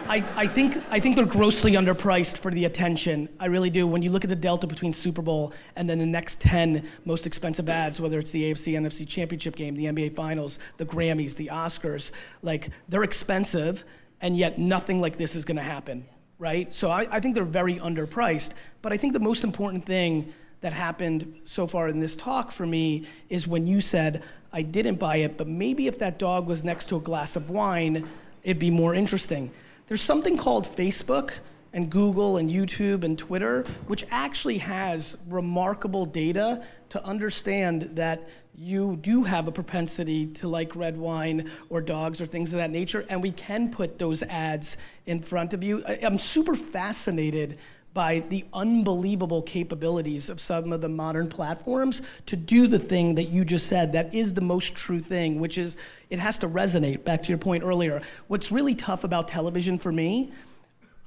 I, 0.07 0.17
I 0.35 0.47
think 0.47 0.75
I 0.89 0.99
think 0.99 1.15
they're 1.15 1.25
grossly 1.25 1.73
underpriced 1.73 2.39
for 2.39 2.51
the 2.51 2.65
attention. 2.65 3.29
I 3.39 3.45
really 3.45 3.69
do. 3.69 3.87
When 3.87 4.01
you 4.01 4.09
look 4.09 4.25
at 4.25 4.29
the 4.29 4.35
delta 4.35 4.67
between 4.67 4.91
Super 4.91 5.21
Bowl 5.21 5.53
and 5.77 5.89
then 5.89 5.99
the 5.99 6.05
next 6.05 6.41
10 6.41 6.85
most 7.05 7.27
expensive 7.27 7.69
ads, 7.69 8.01
whether 8.01 8.19
it's 8.19 8.31
the 8.31 8.51
AFC 8.51 8.73
NFC 8.73 9.07
Championship 9.07 9.55
game, 9.55 9.75
the 9.75 9.85
NBA 9.85 10.15
Finals, 10.15 10.59
the 10.77 10.85
Grammys, 10.85 11.35
the 11.35 11.49
Oscars, 11.53 12.11
like 12.41 12.71
they're 12.89 13.03
expensive, 13.03 13.85
and 14.21 14.35
yet 14.35 14.59
nothing 14.59 14.99
like 14.99 15.17
this 15.17 15.35
is 15.35 15.45
going 15.45 15.57
to 15.57 15.63
happen, 15.63 16.05
right? 16.41 16.73
So 16.73 16.89
I, 16.89 17.05
I 17.11 17.19
think 17.19 17.35
they're 17.35 17.45
very 17.45 17.75
underpriced. 17.75 18.55
But 18.81 18.91
I 18.91 18.97
think 18.97 19.13
the 19.13 19.19
most 19.19 19.43
important 19.43 19.85
thing 19.85 20.33
that 20.61 20.73
happened 20.73 21.41
so 21.45 21.67
far 21.67 21.87
in 21.87 21.99
this 21.99 22.15
talk 22.15 22.51
for 22.51 22.65
me 22.65 23.05
is 23.29 23.47
when 23.47 23.67
you 23.67 23.79
said, 23.79 24.23
I 24.51 24.63
didn't 24.63 24.95
buy 24.95 25.17
it, 25.17 25.37
but 25.37 25.47
maybe 25.47 25.85
if 25.85 25.99
that 25.99 26.17
dog 26.17 26.47
was 26.47 26.63
next 26.63 26.87
to 26.87 26.95
a 26.95 26.99
glass 26.99 27.35
of 27.35 27.51
wine, 27.51 28.07
it'd 28.43 28.57
be 28.57 28.71
more 28.71 28.95
interesting. 28.95 29.51
There's 29.87 30.01
something 30.01 30.35
called 30.35 30.65
Facebook 30.65 31.39
and 31.73 31.91
Google 31.91 32.37
and 32.37 32.49
YouTube 32.49 33.03
and 33.03 33.19
Twitter, 33.19 33.63
which 33.85 34.03
actually 34.09 34.57
has 34.57 35.17
remarkable 35.27 36.07
data 36.07 36.63
to 36.89 37.05
understand 37.05 37.83
that 37.93 38.27
you 38.61 38.95
do 39.01 39.23
have 39.23 39.47
a 39.47 39.51
propensity 39.51 40.27
to 40.27 40.47
like 40.47 40.75
red 40.75 40.95
wine 40.95 41.49
or 41.69 41.81
dogs 41.81 42.21
or 42.21 42.27
things 42.27 42.53
of 42.53 42.57
that 42.57 42.69
nature, 42.69 43.03
and 43.09 43.21
we 43.21 43.31
can 43.31 43.71
put 43.71 43.97
those 43.97 44.21
ads 44.23 44.77
in 45.07 45.19
front 45.19 45.55
of 45.55 45.63
you. 45.63 45.83
I'm 46.03 46.19
super 46.19 46.55
fascinated 46.55 47.57
by 47.95 48.19
the 48.29 48.45
unbelievable 48.53 49.41
capabilities 49.41 50.29
of 50.29 50.39
some 50.39 50.71
of 50.71 50.79
the 50.79 50.87
modern 50.87 51.27
platforms 51.27 52.03
to 52.27 52.35
do 52.35 52.67
the 52.67 52.77
thing 52.77 53.15
that 53.15 53.29
you 53.29 53.43
just 53.43 53.65
said 53.65 53.91
that 53.93 54.13
is 54.13 54.33
the 54.33 54.41
most 54.41 54.75
true 54.75 54.99
thing 54.99 55.39
which 55.41 55.57
is 55.57 55.75
it 56.09 56.17
has 56.17 56.39
to 56.39 56.47
resonate 56.47 57.03
back 57.03 57.21
to 57.21 57.29
your 57.29 57.37
point 57.37 57.65
earlier 57.65 58.01
what's 58.27 58.49
really 58.49 58.75
tough 58.75 59.03
about 59.03 59.27
television 59.27 59.77
for 59.77 59.91
me 59.91 60.31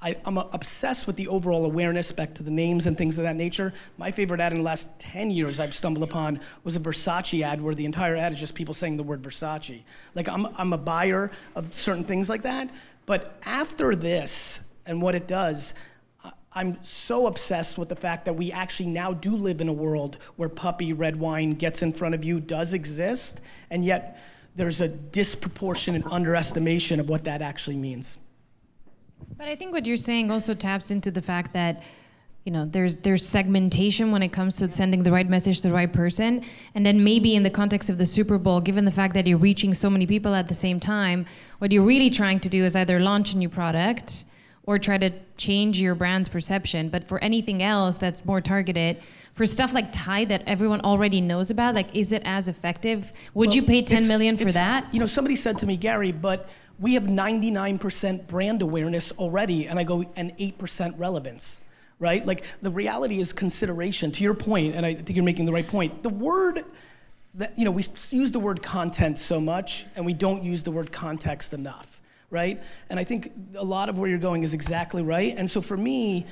I, 0.05 0.15
I'm 0.23 0.37
uh, 0.37 0.43
obsessed 0.53 1.07
with 1.07 1.15
the 1.15 1.27
overall 1.29 1.65
awareness 1.65 2.11
back 2.11 2.35
to 2.35 2.43
the 2.43 2.51
names 2.51 2.85
and 2.85 2.95
things 2.95 3.17
of 3.17 3.23
that 3.23 3.35
nature. 3.35 3.73
My 3.97 4.11
favorite 4.11 4.39
ad 4.39 4.51
in 4.51 4.59
the 4.59 4.63
last 4.63 4.87
10 4.99 5.31
years 5.31 5.59
I've 5.59 5.73
stumbled 5.73 6.07
upon 6.07 6.41
was 6.63 6.75
a 6.75 6.79
Versace 6.79 7.41
ad 7.41 7.59
where 7.59 7.73
the 7.73 7.85
entire 7.85 8.15
ad 8.15 8.31
is 8.31 8.39
just 8.39 8.53
people 8.53 8.75
saying 8.75 8.97
the 8.97 9.03
word 9.03 9.23
Versace. 9.23 9.81
Like, 10.13 10.29
I'm, 10.29 10.47
I'm 10.59 10.73
a 10.73 10.77
buyer 10.77 11.31
of 11.55 11.73
certain 11.73 12.03
things 12.03 12.29
like 12.29 12.43
that. 12.43 12.69
But 13.07 13.39
after 13.45 13.95
this 13.95 14.65
and 14.85 15.01
what 15.01 15.15
it 15.15 15.27
does, 15.27 15.73
I'm 16.53 16.77
so 16.83 17.25
obsessed 17.25 17.79
with 17.79 17.89
the 17.89 17.95
fact 17.95 18.25
that 18.25 18.33
we 18.33 18.51
actually 18.51 18.89
now 18.89 19.11
do 19.11 19.35
live 19.35 19.59
in 19.59 19.69
a 19.69 19.73
world 19.73 20.19
where 20.35 20.49
puppy 20.49 20.93
red 20.93 21.15
wine 21.15 21.49
gets 21.49 21.81
in 21.81 21.91
front 21.91 22.13
of 22.13 22.23
you 22.23 22.39
does 22.39 22.75
exist, 22.75 23.41
and 23.71 23.83
yet 23.83 24.19
there's 24.55 24.81
a 24.81 24.87
disproportionate 24.87 26.05
underestimation 26.05 26.99
of 26.99 27.09
what 27.09 27.23
that 27.23 27.41
actually 27.41 27.75
means. 27.75 28.19
But 29.37 29.47
I 29.47 29.55
think 29.55 29.73
what 29.73 29.85
you're 29.85 29.97
saying 29.97 30.31
also 30.31 30.53
taps 30.53 30.91
into 30.91 31.11
the 31.11 31.21
fact 31.21 31.53
that 31.53 31.83
you 32.45 32.51
know 32.51 32.65
there's 32.65 32.97
there's 32.97 33.27
segmentation 33.27 34.11
when 34.11 34.21
it 34.21 34.29
comes 34.29 34.57
to 34.57 34.71
sending 34.71 35.03
the 35.03 35.11
right 35.11 35.27
message 35.27 35.61
to 35.61 35.67
the 35.67 35.73
right 35.73 35.91
person. 35.91 36.43
And 36.75 36.85
then 36.85 37.03
maybe 37.03 37.35
in 37.35 37.43
the 37.43 37.49
context 37.49 37.89
of 37.89 37.97
the 37.97 38.05
Super 38.05 38.37
Bowl 38.37 38.61
given 38.61 38.85
the 38.85 38.91
fact 38.91 39.13
that 39.15 39.27
you're 39.27 39.37
reaching 39.37 39.73
so 39.73 39.89
many 39.89 40.05
people 40.05 40.33
at 40.35 40.47
the 40.47 40.53
same 40.53 40.79
time 40.79 41.25
what 41.59 41.71
you're 41.71 41.83
really 41.83 42.09
trying 42.09 42.39
to 42.41 42.49
do 42.49 42.63
is 42.63 42.75
either 42.75 42.99
launch 42.99 43.33
a 43.33 43.37
new 43.37 43.49
product 43.49 44.25
or 44.63 44.79
try 44.79 44.97
to 44.97 45.11
change 45.37 45.79
your 45.79 45.95
brand's 45.95 46.29
perception. 46.29 46.89
But 46.89 47.07
for 47.07 47.23
anything 47.23 47.61
else 47.61 47.97
that's 47.97 48.25
more 48.25 48.41
targeted 48.41 49.01
for 49.33 49.45
stuff 49.45 49.73
like 49.73 49.91
Tide 49.91 50.29
that 50.29 50.43
everyone 50.47 50.81
already 50.81 51.21
knows 51.21 51.49
about 51.49 51.75
like 51.75 51.93
is 51.95 52.11
it 52.11 52.21
as 52.25 52.47
effective? 52.47 53.11
Would 53.33 53.53
you 53.53 53.63
pay 53.63 53.81
ten 53.81 54.07
million 54.07 54.37
for 54.37 54.51
that? 54.51 54.93
You 54.93 54.99
know, 54.99 55.05
somebody 55.05 55.35
said 55.35 55.57
to 55.59 55.65
me, 55.65 55.77
Gary, 55.77 56.11
but 56.11 56.49
we 56.79 56.95
have 56.95 57.03
99% 57.03 58.27
brand 58.27 58.61
awareness 58.61 59.11
already, 59.13 59.67
and 59.67 59.79
I 59.79 59.83
go, 59.83 60.05
and 60.15 60.37
8% 60.37 60.99
relevance, 60.99 61.61
right? 61.99 62.25
Like 62.25 62.43
the 62.61 62.71
reality 62.71 63.19
is 63.19 63.31
consideration. 63.33 64.11
To 64.11 64.23
your 64.23 64.33
point, 64.33 64.75
and 64.75 64.85
I 64.85 64.93
think 64.93 65.15
you're 65.15 65.23
making 65.23 65.45
the 65.45 65.53
right 65.53 65.67
point. 65.67 66.03
The 66.03 66.09
word 66.09 66.65
that, 67.35 67.57
you 67.57 67.65
know, 67.65 67.71
we 67.71 67.83
use 68.11 68.31
the 68.31 68.39
word 68.39 68.61
content 68.61 69.17
so 69.17 69.39
much, 69.39 69.85
and 69.95 70.05
we 70.05 70.13
don't 70.13 70.43
use 70.43 70.63
the 70.63 70.71
word 70.71 70.91
context 70.91 71.53
enough, 71.53 72.01
right? 72.29 72.61
And 72.89 72.99
I 72.99 73.03
think 73.03 73.31
a 73.55 73.63
lot 73.63 73.89
of 73.89 73.97
where 73.97 74.09
you're 74.09 74.19
going 74.19 74.43
is 74.43 74.53
exactly 74.53 75.03
right. 75.03 75.33
And 75.37 75.49
so 75.49 75.61
for 75.61 75.77
me, 75.77 76.25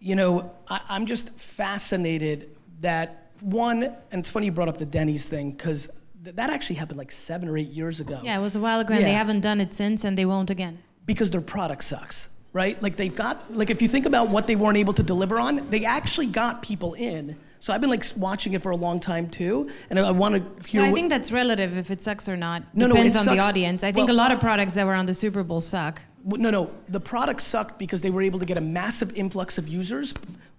you 0.00 0.14
know, 0.14 0.52
I, 0.68 0.80
I'm 0.88 1.06
just 1.06 1.38
fascinated 1.38 2.56
that 2.80 3.30
one, 3.40 3.82
and 3.82 4.18
it's 4.20 4.30
funny 4.30 4.46
you 4.46 4.52
brought 4.52 4.68
up 4.68 4.78
the 4.78 4.86
Denny's 4.86 5.28
thing, 5.28 5.52
because 5.52 5.90
th- 6.26 6.36
that 6.36 6.50
actually 6.50 6.76
happened 6.76 6.98
like 6.98 7.12
seven 7.12 7.48
or 7.48 7.56
eight 7.56 7.70
years 7.70 8.00
ago. 8.00 8.20
yeah 8.22 8.36
it 8.38 8.42
was 8.42 8.56
a 8.56 8.60
while 8.60 8.80
ago 8.80 8.92
and 8.94 9.04
they 9.04 9.12
haven't 9.22 9.40
done 9.40 9.60
it 9.60 9.72
since 9.72 10.04
and 10.04 10.18
they 10.18 10.26
won't 10.26 10.50
again 10.50 10.74
Because 11.06 11.30
their 11.30 11.40
product 11.40 11.82
sucks, 11.84 12.18
right? 12.52 12.76
Like 12.82 12.96
they've 12.96 13.14
got, 13.24 13.34
like 13.60 13.70
if 13.70 13.80
you 13.82 13.88
think 13.94 14.06
about 14.06 14.28
what 14.34 14.44
they 14.48 14.56
weren't 14.62 14.76
able 14.84 14.92
to 14.94 15.04
deliver 15.14 15.36
on, 15.46 15.52
they 15.70 15.84
actually 15.84 16.26
got 16.26 16.62
people 16.70 16.94
in. 16.94 17.36
So 17.60 17.72
I've 17.72 17.80
been 17.80 17.90
like 17.96 18.04
watching 18.16 18.52
it 18.56 18.62
for 18.64 18.72
a 18.78 18.80
long 18.86 18.98
time 19.00 19.28
too, 19.30 19.70
and 19.88 19.94
I, 19.98 20.02
I 20.08 20.10
want 20.22 20.32
to 20.34 20.68
hear. 20.68 20.80
Well, 20.82 20.90
I 20.90 20.94
think 20.98 21.08
that's 21.14 21.30
relative 21.42 21.70
if 21.82 21.88
it 21.94 22.00
sucks 22.02 22.28
or 22.28 22.36
not. 22.36 22.58
No, 22.74 22.86
no, 22.88 22.94
Depends 22.96 23.16
it 23.16 23.28
on 23.28 23.36
the 23.36 23.42
audience. 23.42 23.80
I 23.84 23.92
think 23.92 24.08
Well- 24.08 24.16
a 24.16 24.22
lot 24.24 24.30
of 24.34 24.38
products 24.40 24.74
that 24.74 24.84
were 24.86 24.94
on 25.02 25.06
the 25.06 25.14
Super 25.14 25.42
Bowl 25.44 25.60
suck. 25.60 26.02
No, 26.44 26.50
no. 26.50 26.62
The 26.88 27.00
product 27.14 27.40
sucked 27.42 27.78
because 27.78 28.00
they 28.02 28.10
were 28.10 28.22
able 28.30 28.40
to 28.44 28.46
get 28.52 28.58
a 28.58 28.66
massive 28.80 29.10
influx 29.16 29.58
of 29.58 29.68
users, 29.68 30.12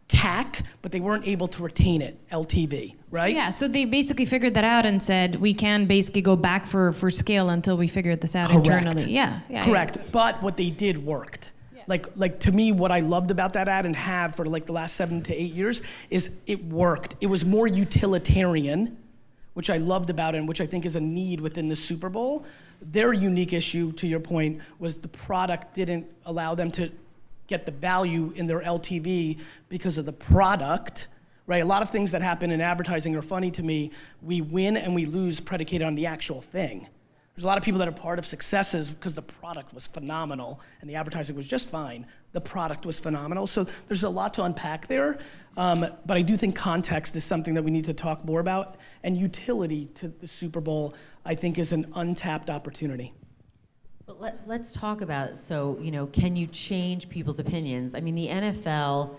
CAC, 0.10 0.63
but 0.82 0.91
they 0.91 1.00
weren't 1.00 1.28
able 1.28 1.48
to 1.50 1.63
retain 1.63 2.02
it, 2.02 2.17
LTV, 2.30 2.96
right? 3.12 3.34
Yeah, 3.34 3.50
so 3.50 3.67
they 3.67 3.86
basically 3.86 4.26
figured 4.26 4.54
that 4.54 4.63
out 4.63 4.86
and 4.86 5.04
said 5.04 5.36
we 5.36 5.54
can 5.54 5.86
basically 5.86 6.22
go 6.22 6.36
back 6.36 6.65
for, 6.65 6.93
for 6.93 7.10
scale 7.10 7.50
until 7.50 7.76
we 7.78 7.88
figure 7.88 8.15
this 8.15 8.36
out 8.36 8.50
Correct. 8.50 8.67
internally. 8.67 9.12
Yeah, 9.12 9.39
yeah. 9.50 9.65
Correct. 9.65 9.98
But 10.12 10.41
what 10.41 10.56
they 10.56 10.70
did 10.70 10.98
worked. 10.98 11.52
Like, 11.88 12.06
like 12.17 12.39
to 12.41 12.52
me, 12.52 12.74
what 12.74 12.91
I 12.91 13.00
loved 13.00 13.32
about 13.32 13.54
that 13.54 13.67
ad 13.67 13.86
and 13.86 13.96
have 13.96 14.36
for 14.36 14.46
like 14.46 14.65
the 14.65 14.74
last 14.74 14.96
seven 14.96 15.24
to 15.24 15.34
eight 15.34 15.54
years 15.54 15.82
is 16.10 16.38
it 16.46 16.63
worked. 16.65 17.15
It 17.22 17.28
was 17.28 17.46
more 17.46 17.65
utilitarian, 17.65 18.98
which 19.54 19.70
I 19.70 19.78
loved 19.78 20.10
about 20.10 20.36
it, 20.36 20.39
and 20.39 20.48
which 20.48 20.60
I 20.60 20.65
think 20.65 20.86
is 20.86 20.98
a 20.98 21.02
need 21.02 21.39
within 21.39 21.67
the 21.67 21.76
Super 21.76 22.10
Bowl. 22.10 22.46
Their 22.82 23.13
unique 23.13 23.54
issue, 23.54 23.91
to 23.93 24.06
your 24.06 24.20
point, 24.20 24.62
was 24.80 24.98
the 24.98 25.08
product 25.08 25.74
didn't 25.74 26.06
allow 26.26 26.54
them 26.54 26.70
to 26.72 26.91
get 27.48 27.66
the 27.66 27.72
value 27.72 28.32
in 28.36 28.46
their 28.46 28.62
LTV 28.62 29.40
because 29.70 29.98
of 29.98 30.06
the 30.06 30.14
product. 30.14 31.08
Right, 31.46 31.64
a 31.64 31.66
lot 31.66 31.82
of 31.82 31.90
things 31.90 32.12
that 32.12 32.22
happen 32.22 32.52
in 32.52 32.60
advertising 32.60 33.16
are 33.16 33.22
funny 33.22 33.52
to 33.52 33.64
me. 33.64 33.92
We 34.22 34.42
win 34.42 34.76
and 34.76 34.94
we 34.94 35.06
lose 35.06 35.40
predicated 35.40 35.88
on 35.88 35.96
the 35.96 36.06
actual 36.06 36.42
thing. 36.42 36.88
There's 37.38 37.46
a 37.46 37.48
lot 37.48 37.58
of 37.60 37.64
people 37.64 37.78
that 37.80 37.88
are 37.88 37.92
part 37.92 38.18
of 38.18 38.26
successes 38.26 38.90
because 38.90 39.14
the 39.14 39.22
product 39.22 39.72
was 39.72 39.86
phenomenal 39.86 40.60
and 40.82 40.90
the 40.90 40.96
advertising 40.96 41.36
was 41.36 41.46
just 41.46 41.70
fine. 41.70 42.08
The 42.32 42.42
product 42.42 42.84
was 42.84 43.00
phenomenal. 43.00 43.46
So 43.46 43.68
there's 43.88 44.02
a 44.02 44.10
lot 44.10 44.34
to 44.34 44.44
unpack 44.44 44.88
there. 44.88 45.20
Um, 45.56 45.86
but 46.08 46.18
I 46.18 46.24
do 46.24 46.36
think 46.36 46.56
context 46.56 47.16
is 47.16 47.24
something 47.24 47.54
that 47.54 47.62
we 47.64 47.70
need 47.70 47.86
to 47.86 47.94
talk 47.94 48.26
more 48.26 48.40
about. 48.40 48.78
And 49.04 49.16
utility 49.16 49.86
to 49.96 50.08
the 50.08 50.28
Super 50.28 50.60
Bowl, 50.60 50.96
I 51.26 51.36
think, 51.36 51.60
is 51.60 51.74
an 51.74 51.86
untapped 51.96 52.50
opportunity. 52.50 53.14
But 54.08 54.22
let, 54.22 54.48
let's 54.48 54.72
talk 54.72 55.02
about 55.02 55.38
so 55.38 55.78
you 55.82 55.91
know 55.91 56.08
can 56.08 56.38
you 56.38 56.48
change 56.48 57.10
people's 57.10 57.39
opinions? 57.39 57.93
I 57.93 58.00
mean 58.00 58.15
the 58.15 58.28
NFL, 58.30 59.17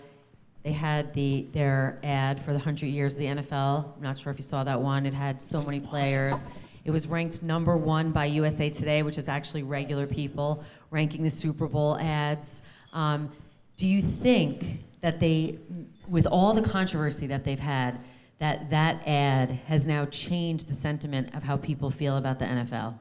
they 0.63 0.71
had 0.71 1.13
the 1.13 1.45
their 1.51 1.99
ad 2.03 2.41
for 2.41 2.53
the 2.53 2.59
hundred 2.59 2.87
years 2.87 3.13
of 3.13 3.19
the 3.19 3.25
NFL. 3.27 3.95
I'm 3.95 4.01
not 4.01 4.17
sure 4.17 4.31
if 4.31 4.39
you 4.39 4.43
saw 4.43 4.63
that 4.63 4.81
one. 4.81 5.05
It 5.05 5.13
had 5.13 5.43
so 5.43 5.63
many 5.63 5.79
players. 5.79 6.43
It 6.85 6.91
was 6.91 7.05
ranked 7.05 7.43
number 7.43 7.77
one 7.77 8.11
by 8.11 8.25
USA 8.25 8.67
Today, 8.67 9.03
which 9.03 9.19
is 9.19 9.29
actually 9.29 9.61
regular 9.61 10.07
people 10.07 10.63
ranking 10.89 11.21
the 11.21 11.29
Super 11.29 11.67
Bowl 11.67 11.95
ads. 11.99 12.63
Um, 12.91 13.31
do 13.75 13.85
you 13.87 14.01
think 14.01 14.79
that 15.01 15.19
they, 15.19 15.59
with 16.07 16.25
all 16.25 16.53
the 16.53 16.63
controversy 16.63 17.27
that 17.27 17.43
they've 17.43 17.59
had, 17.59 17.99
that 18.39 18.71
that 18.71 19.07
ad 19.07 19.51
has 19.67 19.87
now 19.87 20.05
changed 20.05 20.67
the 20.67 20.73
sentiment 20.73 21.35
of 21.35 21.43
how 21.43 21.57
people 21.57 21.91
feel 21.91 22.17
about 22.17 22.39
the 22.39 22.45
NFL? 22.45 22.95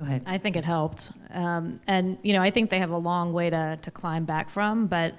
Ahead. 0.00 0.22
I 0.26 0.38
think 0.38 0.56
it 0.56 0.64
helped. 0.64 1.12
Um, 1.32 1.80
and, 1.86 2.18
you 2.22 2.32
know, 2.32 2.40
I 2.40 2.50
think 2.50 2.70
they 2.70 2.78
have 2.78 2.90
a 2.90 2.96
long 2.96 3.32
way 3.32 3.50
to, 3.50 3.78
to 3.82 3.90
climb 3.90 4.24
back 4.24 4.48
from, 4.48 4.86
but 4.86 5.14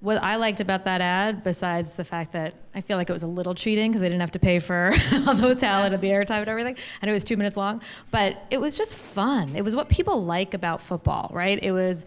what 0.00 0.22
I 0.22 0.36
liked 0.36 0.60
about 0.60 0.84
that 0.84 1.00
ad, 1.00 1.42
besides 1.42 1.94
the 1.94 2.04
fact 2.04 2.32
that 2.32 2.54
I 2.74 2.80
feel 2.80 2.96
like 2.96 3.08
it 3.08 3.12
was 3.12 3.22
a 3.22 3.26
little 3.26 3.54
cheating 3.54 3.90
because 3.90 4.00
they 4.00 4.08
didn't 4.08 4.20
have 4.20 4.32
to 4.32 4.38
pay 4.38 4.58
for 4.58 4.94
all 5.26 5.34
the 5.34 5.54
talent 5.54 5.94
and 5.94 6.02
the 6.02 6.08
airtime 6.08 6.40
and 6.40 6.48
everything, 6.48 6.76
and 7.02 7.10
it 7.10 7.12
was 7.12 7.24
two 7.24 7.36
minutes 7.36 7.56
long, 7.56 7.82
but 8.10 8.42
it 8.50 8.60
was 8.60 8.76
just 8.78 8.96
fun. 8.96 9.56
It 9.56 9.62
was 9.62 9.74
what 9.74 9.88
people 9.88 10.24
like 10.24 10.54
about 10.54 10.80
football, 10.80 11.30
right? 11.32 11.58
It 11.62 11.72
was 11.72 12.04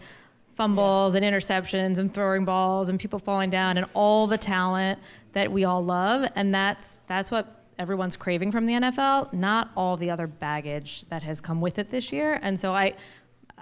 fumbles 0.56 1.14
and 1.14 1.24
interceptions 1.24 1.98
and 1.98 2.12
throwing 2.12 2.44
balls 2.44 2.88
and 2.88 2.98
people 2.98 3.18
falling 3.18 3.50
down 3.50 3.76
and 3.76 3.86
all 3.94 4.26
the 4.26 4.38
talent 4.38 4.98
that 5.32 5.50
we 5.50 5.64
all 5.64 5.84
love, 5.84 6.30
and 6.36 6.54
that's 6.54 7.00
that's 7.06 7.30
what 7.30 7.59
everyone's 7.80 8.14
craving 8.14 8.52
from 8.52 8.66
the 8.66 8.74
NFL. 8.74 9.32
Not 9.32 9.70
all 9.74 9.96
the 9.96 10.10
other 10.10 10.26
baggage 10.26 11.06
that 11.06 11.22
has 11.22 11.40
come 11.40 11.60
with 11.60 11.78
it 11.78 11.90
this 11.90 12.12
year, 12.12 12.38
and 12.42 12.60
so 12.60 12.72
I. 12.72 12.94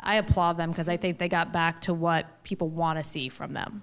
I 0.00 0.14
applaud 0.14 0.59
them 0.59 0.70
because 0.70 0.88
I 0.88 0.96
think 0.96 1.18
they 1.18 1.28
got 1.28 1.52
back 1.52 1.81
to 1.81 1.92
what 1.92 2.44
people 2.44 2.68
want 2.68 3.00
to 3.00 3.02
see 3.02 3.28
from 3.28 3.52
them. 3.52 3.83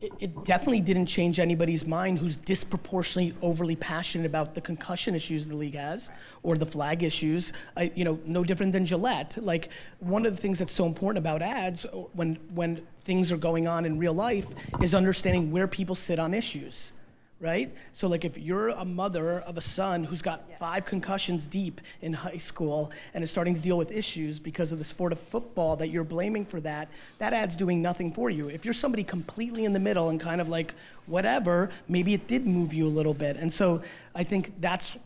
It, 0.00 0.10
it 0.18 0.44
definitely 0.46 0.80
didn't 0.80 1.04
change 1.04 1.38
anybody's 1.38 1.86
mind 1.86 2.18
who's 2.18 2.38
disproportionately 2.38 3.36
overly 3.42 3.76
passionate 3.76 4.24
about 4.24 4.54
the 4.54 4.62
concussion 4.62 5.14
issues 5.14 5.46
the 5.46 5.54
league 5.54 5.74
has 5.74 6.10
or 6.42 6.56
the 6.56 6.64
flag 6.64 7.02
issues. 7.02 7.52
I, 7.76 7.92
you 7.94 8.06
know, 8.06 8.18
no 8.24 8.42
different 8.42 8.72
than 8.72 8.86
Gillette. 8.86 9.36
Like 9.42 9.68
one 9.98 10.24
of 10.24 10.34
the 10.34 10.40
things 10.40 10.58
that's 10.58 10.72
so 10.72 10.86
important 10.86 11.18
about 11.18 11.42
ads 11.42 11.84
when 12.14 12.36
when 12.54 12.80
things 13.04 13.30
are 13.32 13.36
going 13.36 13.68
on 13.68 13.84
in 13.84 13.98
real 13.98 14.14
life 14.14 14.46
is 14.80 14.94
understanding 14.94 15.52
where 15.52 15.68
people 15.68 15.94
sit 15.94 16.18
on 16.18 16.32
issues 16.32 16.94
right? 17.40 17.74
So 17.94 18.06
like 18.06 18.26
if 18.26 18.36
you're 18.36 18.68
a 18.68 18.84
mother 18.84 19.40
of 19.40 19.56
a 19.56 19.60
son 19.62 20.04
who's 20.04 20.20
got 20.20 20.44
five 20.58 20.84
concussions 20.84 21.46
deep 21.46 21.80
in 22.02 22.12
high 22.12 22.36
school 22.36 22.92
and 23.14 23.24
is 23.24 23.30
starting 23.30 23.54
to 23.54 23.60
deal 23.60 23.78
with 23.78 23.90
issues 23.90 24.38
because 24.38 24.72
of 24.72 24.78
the 24.78 24.84
sport 24.84 25.10
of 25.10 25.18
football 25.18 25.74
that 25.76 25.88
you're 25.88 26.04
blaming 26.04 26.44
for 26.44 26.60
that, 26.60 26.88
that 27.18 27.32
ad's 27.32 27.56
doing 27.56 27.80
nothing 27.80 28.12
for 28.12 28.28
you. 28.28 28.48
If 28.48 28.64
you're 28.66 28.74
somebody 28.74 29.02
completely 29.02 29.64
in 29.64 29.72
the 29.72 29.80
middle 29.80 30.10
and 30.10 30.20
kind 30.20 30.40
of 30.40 30.50
like 30.50 30.74
whatever, 31.06 31.70
maybe 31.88 32.12
it 32.12 32.28
did 32.28 32.46
move 32.46 32.74
you 32.74 32.86
a 32.86 32.88
little 32.88 33.14
bit. 33.14 33.36
And 33.36 33.50
so 33.50 33.82
I 34.14 34.22
think 34.22 34.60
that's 34.60 34.98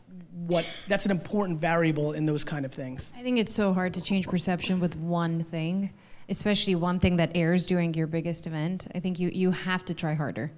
what 0.46 0.66
that's 0.88 1.04
an 1.04 1.12
important 1.12 1.60
variable 1.60 2.14
in 2.14 2.26
those 2.26 2.42
kind 2.42 2.64
of 2.64 2.72
things. 2.72 3.12
I 3.16 3.22
think 3.22 3.38
it's 3.38 3.54
so 3.54 3.72
hard 3.72 3.94
to 3.94 4.00
change 4.00 4.26
perception 4.26 4.80
with 4.80 4.96
one 4.96 5.44
thing, 5.44 5.90
especially 6.28 6.74
one 6.74 6.98
thing 6.98 7.16
that 7.18 7.30
airs 7.36 7.64
during 7.64 7.94
your 7.94 8.08
biggest 8.08 8.48
event. 8.48 8.88
I 8.92 8.98
think 8.98 9.20
you, 9.20 9.28
you 9.28 9.52
have 9.52 9.84
to 9.84 9.94
try 9.94 10.14
harder. 10.14 10.50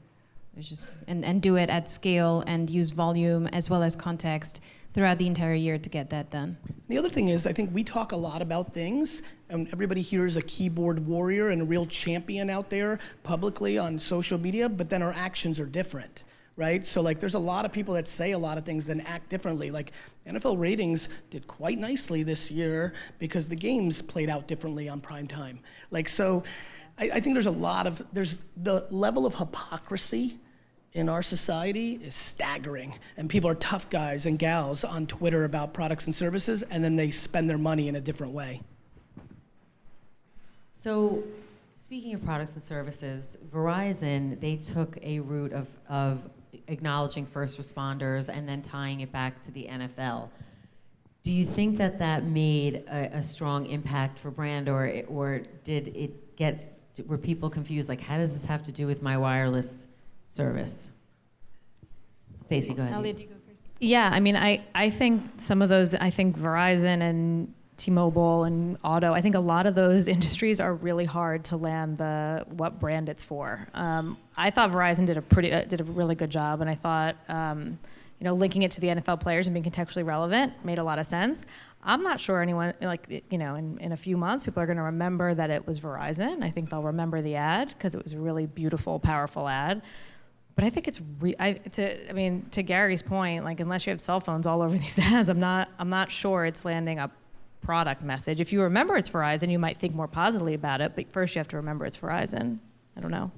Just 0.58 0.86
and, 1.06 1.24
and 1.24 1.42
do 1.42 1.56
it 1.56 1.68
at 1.68 1.90
scale 1.90 2.42
and 2.46 2.70
use 2.70 2.90
volume 2.90 3.46
as 3.48 3.68
well 3.68 3.82
as 3.82 3.94
context 3.94 4.62
throughout 4.96 5.18
the 5.18 5.26
entire 5.26 5.54
year 5.54 5.76
to 5.76 5.90
get 5.90 6.08
that 6.08 6.30
done. 6.30 6.56
The 6.88 6.96
other 6.96 7.10
thing 7.10 7.28
is, 7.28 7.46
I 7.46 7.52
think 7.52 7.74
we 7.74 7.84
talk 7.84 8.12
a 8.12 8.16
lot 8.16 8.40
about 8.40 8.72
things, 8.72 9.20
and 9.50 9.68
everybody 9.70 10.00
here 10.00 10.24
is 10.24 10.38
a 10.38 10.42
keyboard 10.42 11.06
warrior 11.06 11.50
and 11.50 11.60
a 11.60 11.64
real 11.66 11.84
champion 11.84 12.48
out 12.48 12.70
there 12.70 12.98
publicly 13.22 13.76
on 13.76 13.98
social 13.98 14.38
media, 14.38 14.70
but 14.70 14.88
then 14.88 15.02
our 15.02 15.12
actions 15.12 15.60
are 15.60 15.66
different, 15.66 16.24
right? 16.56 16.82
So, 16.86 17.02
like, 17.02 17.20
there's 17.20 17.34
a 17.34 17.38
lot 17.38 17.66
of 17.66 17.72
people 17.72 17.92
that 17.92 18.08
say 18.08 18.32
a 18.32 18.38
lot 18.38 18.56
of 18.56 18.64
things, 18.64 18.86
then 18.86 19.02
act 19.02 19.28
differently. 19.28 19.70
Like, 19.70 19.92
NFL 20.26 20.58
ratings 20.58 21.10
did 21.28 21.46
quite 21.46 21.78
nicely 21.78 22.22
this 22.22 22.50
year 22.50 22.94
because 23.18 23.46
the 23.46 23.56
games 23.56 24.00
played 24.00 24.30
out 24.30 24.48
differently 24.48 24.88
on 24.88 25.02
prime 25.02 25.28
time. 25.28 25.60
Like, 25.90 26.08
so 26.08 26.42
I, 26.96 27.10
I 27.12 27.20
think 27.20 27.34
there's 27.34 27.44
a 27.44 27.50
lot 27.50 27.86
of, 27.86 28.02
there's 28.14 28.38
the 28.56 28.86
level 28.90 29.26
of 29.26 29.34
hypocrisy 29.34 30.40
in 30.96 31.10
our 31.10 31.22
society 31.22 32.00
is 32.02 32.14
staggering. 32.14 32.94
And 33.18 33.28
people 33.28 33.50
are 33.50 33.54
tough 33.56 33.90
guys 33.90 34.24
and 34.24 34.38
gals 34.38 34.82
on 34.82 35.06
Twitter 35.06 35.44
about 35.44 35.74
products 35.74 36.06
and 36.06 36.14
services, 36.14 36.62
and 36.62 36.82
then 36.82 36.96
they 36.96 37.10
spend 37.10 37.50
their 37.50 37.58
money 37.58 37.88
in 37.88 37.96
a 37.96 38.00
different 38.00 38.32
way. 38.32 38.62
So, 40.70 41.22
speaking 41.74 42.14
of 42.14 42.24
products 42.24 42.54
and 42.54 42.62
services, 42.62 43.36
Verizon, 43.52 44.40
they 44.40 44.56
took 44.56 44.96
a 45.02 45.20
route 45.20 45.52
of, 45.52 45.68
of 45.90 46.30
acknowledging 46.68 47.26
first 47.26 47.60
responders 47.60 48.34
and 48.34 48.48
then 48.48 48.62
tying 48.62 49.00
it 49.00 49.12
back 49.12 49.38
to 49.42 49.50
the 49.50 49.66
NFL. 49.70 50.30
Do 51.22 51.30
you 51.30 51.44
think 51.44 51.76
that 51.76 51.98
that 51.98 52.24
made 52.24 52.84
a, 52.88 53.18
a 53.18 53.22
strong 53.22 53.66
impact 53.66 54.18
for 54.18 54.30
brand, 54.30 54.70
or, 54.70 55.02
or 55.08 55.42
did 55.62 55.88
it 55.88 56.36
get, 56.36 56.78
were 57.06 57.18
people 57.18 57.50
confused? 57.50 57.90
Like, 57.90 58.00
how 58.00 58.16
does 58.16 58.32
this 58.32 58.46
have 58.46 58.62
to 58.62 58.72
do 58.72 58.86
with 58.86 59.02
my 59.02 59.18
wireless 59.18 59.88
service? 60.26 60.90
Stacy, 62.44 62.74
go 62.74 62.82
ahead. 62.82 62.94
Elliot, 62.94 63.20
you 63.20 63.26
go 63.26 63.34
first. 63.46 63.62
Yeah, 63.80 64.08
I 64.12 64.20
mean, 64.20 64.36
I, 64.36 64.64
I 64.74 64.90
think 64.90 65.22
some 65.38 65.62
of 65.62 65.68
those, 65.68 65.94
I 65.94 66.10
think 66.10 66.38
Verizon 66.38 67.02
and 67.02 67.52
T-Mobile 67.76 68.44
and 68.44 68.78
Auto, 68.82 69.12
I 69.12 69.20
think 69.20 69.34
a 69.34 69.40
lot 69.40 69.66
of 69.66 69.74
those 69.74 70.06
industries 70.16 70.60
are 70.60 70.74
really 70.74 71.04
hard 71.04 71.44
to 71.46 71.56
land 71.56 71.98
the 71.98 72.46
what 72.50 72.78
brand 72.80 73.08
it's 73.08 73.24
for. 73.24 73.66
Um, 73.74 74.16
I 74.36 74.50
thought 74.50 74.70
Verizon 74.70 75.06
did 75.06 75.16
a 75.16 75.22
pretty, 75.22 75.52
uh, 75.52 75.64
did 75.64 75.80
a 75.80 75.84
really 75.84 76.14
good 76.14 76.30
job, 76.30 76.60
and 76.60 76.70
I 76.70 76.74
thought, 76.74 77.16
um, 77.28 77.78
you 78.18 78.24
know, 78.24 78.34
linking 78.34 78.62
it 78.62 78.70
to 78.72 78.80
the 78.80 78.88
NFL 78.88 79.20
players 79.20 79.46
and 79.46 79.52
being 79.52 79.64
contextually 79.64 80.06
relevant 80.06 80.52
made 80.64 80.78
a 80.78 80.84
lot 80.84 80.98
of 80.98 81.04
sense. 81.04 81.44
I'm 81.82 82.02
not 82.02 82.18
sure 82.18 82.40
anyone, 82.40 82.72
like, 82.80 83.24
you 83.30 83.38
know, 83.38 83.54
in, 83.54 83.78
in 83.78 83.92
a 83.92 83.96
few 83.96 84.16
months, 84.16 84.42
people 84.42 84.62
are 84.62 84.66
going 84.66 84.78
to 84.78 84.84
remember 84.84 85.34
that 85.34 85.50
it 85.50 85.66
was 85.66 85.80
Verizon. 85.80 86.42
I 86.42 86.50
think 86.50 86.70
they'll 86.70 86.82
remember 86.82 87.20
the 87.20 87.36
ad 87.36 87.68
because 87.68 87.94
it 87.94 88.02
was 88.02 88.14
a 88.14 88.18
really 88.18 88.46
beautiful, 88.46 88.98
powerful 88.98 89.46
ad. 89.46 89.82
But 90.56 90.64
I 90.64 90.70
think 90.70 90.88
it's 90.88 91.00
re- 91.20 91.36
I, 91.38 91.52
to 91.52 92.08
I 92.08 92.12
mean 92.12 92.46
to 92.52 92.62
Gary's 92.62 93.02
point, 93.02 93.44
like 93.44 93.60
unless 93.60 93.86
you 93.86 93.90
have 93.90 94.00
cell 94.00 94.20
phones 94.20 94.46
all 94.46 94.62
over 94.66 94.76
these 94.76 94.98
ads, 94.98 95.28
I'm 95.28 95.38
not 95.38 95.68
I'm 95.78 95.90
not 95.90 96.10
sure 96.10 96.44
it's 96.44 96.64
landing 96.64 96.98
a 96.98 97.10
product 97.60 98.02
message. 98.02 98.40
If 98.40 98.52
you 98.52 98.62
remember 98.62 98.96
it's 98.96 99.10
Verizon, 99.10 99.50
you 99.50 99.58
might 99.58 99.76
think 99.76 99.94
more 99.94 100.08
positively 100.08 100.54
about 100.54 100.80
it. 100.80 100.96
But 100.96 101.12
first, 101.12 101.34
you 101.34 101.40
have 101.40 101.48
to 101.48 101.56
remember 101.56 101.84
it's 101.84 101.98
Verizon. 101.98 102.58
I 102.96 103.00
don't 103.00 103.10
know. 103.10 103.30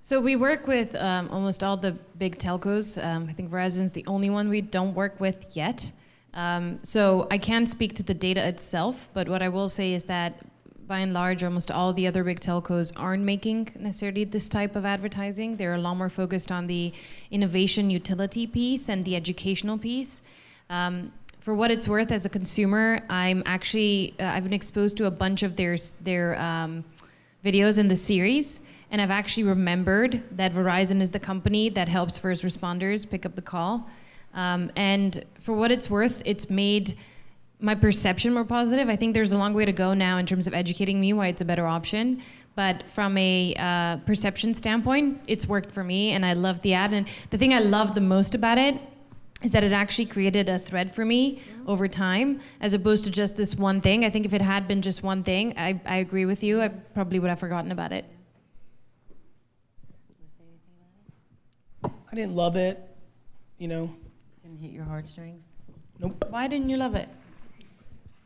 So 0.00 0.20
we 0.20 0.36
work 0.36 0.66
with 0.66 0.94
um, 0.96 1.30
almost 1.30 1.62
all 1.64 1.76
the 1.76 1.92
big 2.18 2.38
telcos. 2.38 3.02
Um, 3.02 3.26
I 3.30 3.32
think 3.32 3.50
Verizon's 3.50 3.92
the 3.92 4.04
only 4.06 4.28
one 4.28 4.50
we 4.50 4.60
don't 4.60 4.92
work 4.92 5.18
with 5.18 5.46
yet. 5.52 5.90
Um, 6.34 6.80
so 6.82 7.28
I 7.30 7.38
can't 7.38 7.68
speak 7.68 7.94
to 7.94 8.02
the 8.02 8.12
data 8.12 8.46
itself, 8.46 9.08
but 9.14 9.28
what 9.28 9.40
I 9.40 9.48
will 9.48 9.68
say 9.68 9.94
is 9.94 10.04
that 10.04 10.40
by 10.86 10.98
and 10.98 11.14
large, 11.14 11.42
almost 11.42 11.70
all 11.70 11.92
the 11.92 12.06
other 12.06 12.24
big 12.24 12.40
telcos 12.40 12.92
aren't 12.96 13.22
making 13.22 13.70
necessarily 13.78 14.24
this 14.24 14.48
type 14.48 14.76
of 14.76 14.84
advertising. 14.84 15.56
They're 15.56 15.74
a 15.74 15.78
lot 15.78 15.94
more 15.94 16.08
focused 16.08 16.52
on 16.52 16.66
the 16.66 16.92
innovation 17.30 17.90
utility 17.90 18.46
piece 18.46 18.88
and 18.88 19.04
the 19.04 19.16
educational 19.16 19.78
piece. 19.78 20.22
Um, 20.70 21.12
for 21.40 21.54
what 21.54 21.70
it's 21.70 21.86
worth, 21.86 22.10
as 22.10 22.24
a 22.24 22.28
consumer, 22.28 23.00
I'm 23.10 23.42
actually 23.44 24.14
uh, 24.18 24.24
I've 24.24 24.44
been 24.44 24.52
exposed 24.52 24.96
to 24.96 25.06
a 25.06 25.10
bunch 25.10 25.42
of 25.42 25.56
their 25.56 25.76
their 26.00 26.40
um, 26.40 26.84
videos 27.44 27.78
in 27.78 27.88
the 27.88 27.96
series, 27.96 28.60
and 28.90 29.00
I've 29.00 29.10
actually 29.10 29.44
remembered 29.44 30.22
that 30.36 30.52
Verizon 30.52 31.00
is 31.02 31.10
the 31.10 31.20
company 31.20 31.68
that 31.70 31.88
helps 31.88 32.16
first 32.16 32.42
responders 32.42 33.08
pick 33.08 33.26
up 33.26 33.34
the 33.34 33.42
call. 33.42 33.90
Um, 34.32 34.72
and 34.76 35.24
for 35.38 35.52
what 35.52 35.70
it's 35.70 35.90
worth, 35.90 36.22
it's 36.24 36.48
made 36.50 36.96
my 37.60 37.74
perception 37.74 38.32
more 38.32 38.44
positive. 38.44 38.88
I 38.88 38.96
think 38.96 39.14
there's 39.14 39.32
a 39.32 39.38
long 39.38 39.54
way 39.54 39.64
to 39.64 39.72
go 39.72 39.94
now 39.94 40.18
in 40.18 40.26
terms 40.26 40.46
of 40.46 40.54
educating 40.54 41.00
me 41.00 41.12
why 41.12 41.28
it's 41.28 41.40
a 41.40 41.44
better 41.44 41.66
option. 41.66 42.22
But 42.56 42.88
from 42.88 43.16
a 43.18 43.54
uh, 43.58 43.96
perception 43.98 44.54
standpoint, 44.54 45.20
it's 45.26 45.46
worked 45.46 45.72
for 45.72 45.82
me, 45.82 46.12
and 46.12 46.24
I 46.24 46.34
love 46.34 46.60
the 46.62 46.74
ad. 46.74 46.92
And 46.92 47.06
the 47.30 47.38
thing 47.38 47.52
I 47.52 47.58
love 47.58 47.94
the 47.94 48.00
most 48.00 48.34
about 48.34 48.58
it 48.58 48.78
is 49.42 49.50
that 49.52 49.64
it 49.64 49.72
actually 49.72 50.06
created 50.06 50.48
a 50.48 50.58
thread 50.58 50.94
for 50.94 51.04
me 51.04 51.42
over 51.66 51.88
time, 51.88 52.40
as 52.60 52.72
opposed 52.72 53.04
to 53.04 53.10
just 53.10 53.36
this 53.36 53.56
one 53.56 53.80
thing. 53.80 54.04
I 54.04 54.10
think 54.10 54.24
if 54.24 54.32
it 54.32 54.40
had 54.40 54.68
been 54.68 54.82
just 54.82 55.02
one 55.02 55.22
thing, 55.22 55.54
I, 55.58 55.80
I 55.84 55.96
agree 55.96 56.24
with 56.24 56.42
you. 56.42 56.62
I 56.62 56.68
probably 56.68 57.18
would 57.18 57.28
have 57.28 57.40
forgotten 57.40 57.72
about 57.72 57.92
it. 57.92 58.04
I 61.84 62.14
didn't 62.14 62.34
love 62.34 62.56
it, 62.56 62.78
you 63.58 63.66
know. 63.66 63.94
Didn't 64.42 64.58
hit 64.58 64.70
your 64.70 64.84
heartstrings? 64.84 65.56
Nope. 65.98 66.24
Why 66.30 66.46
didn't 66.46 66.70
you 66.70 66.76
love 66.76 66.94
it? 66.94 67.08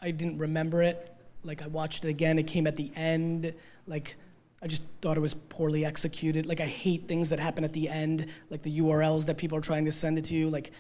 I 0.01 0.11
didn't 0.11 0.39
remember 0.39 0.83
it. 0.83 1.15
Like 1.45 1.63
I 1.63 1.67
watched 1.67 2.05
it 2.05 2.09
again. 2.09 2.39
It 2.39 2.47
came 2.47 2.67
at 2.67 2.77
the 2.77 2.91
end. 2.95 3.53
Like 3.87 4.17
I 4.63 4.67
just 4.67 4.85
thought 5.01 5.17
it 5.17 5.21
was 5.21 5.35
poorly 5.35 5.85
executed. 5.85 6.47
Like 6.47 6.61
I 6.61 6.67
hate 6.67 7.07
things 7.07 7.31
that 7.31 7.39
happen 7.39 7.65
at 7.65 7.73
the 7.73 7.89
end, 7.89 8.27
like 8.51 8.63
the 8.63 8.81
URLs 8.81 9.27
that 9.27 9.37
people 9.37 9.57
are 9.59 9.63
trying 9.63 9.85
to 9.85 9.93
send 9.93 10.19
it 10.19 10.25
to 10.27 10.35
you. 10.35 10.51
Like 10.51 10.73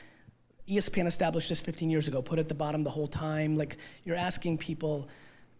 ESPN 0.68 1.06
established 1.06 1.48
this 1.48 1.60
15 1.60 1.90
years 1.90 2.08
ago. 2.08 2.20
Put 2.20 2.38
it 2.38 2.42
at 2.42 2.48
the 2.48 2.54
bottom 2.54 2.82
the 2.84 2.90
whole 2.90 3.08
time. 3.08 3.56
Like 3.56 3.76
you're 4.04 4.16
asking 4.16 4.58
people. 4.58 5.08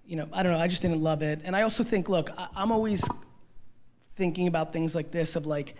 You 0.07 0.17
know, 0.17 0.29
I 0.33 0.43
don't 0.43 0.53
know. 0.53 0.59
I 0.59 0.69
just 0.69 0.81
didn't 0.81 1.03
love 1.03 1.23
it. 1.23 1.43
And 1.45 1.55
I 1.55 1.63
also 1.63 1.85
think, 1.85 2.09
look, 2.09 2.31
I, 2.39 2.49
I'm 2.57 2.73
always 2.73 3.07
thinking 4.17 4.47
about 4.47 4.73
things 4.73 4.95
like 4.95 5.11
this 5.11 5.37
of 5.37 5.45
like 5.45 5.77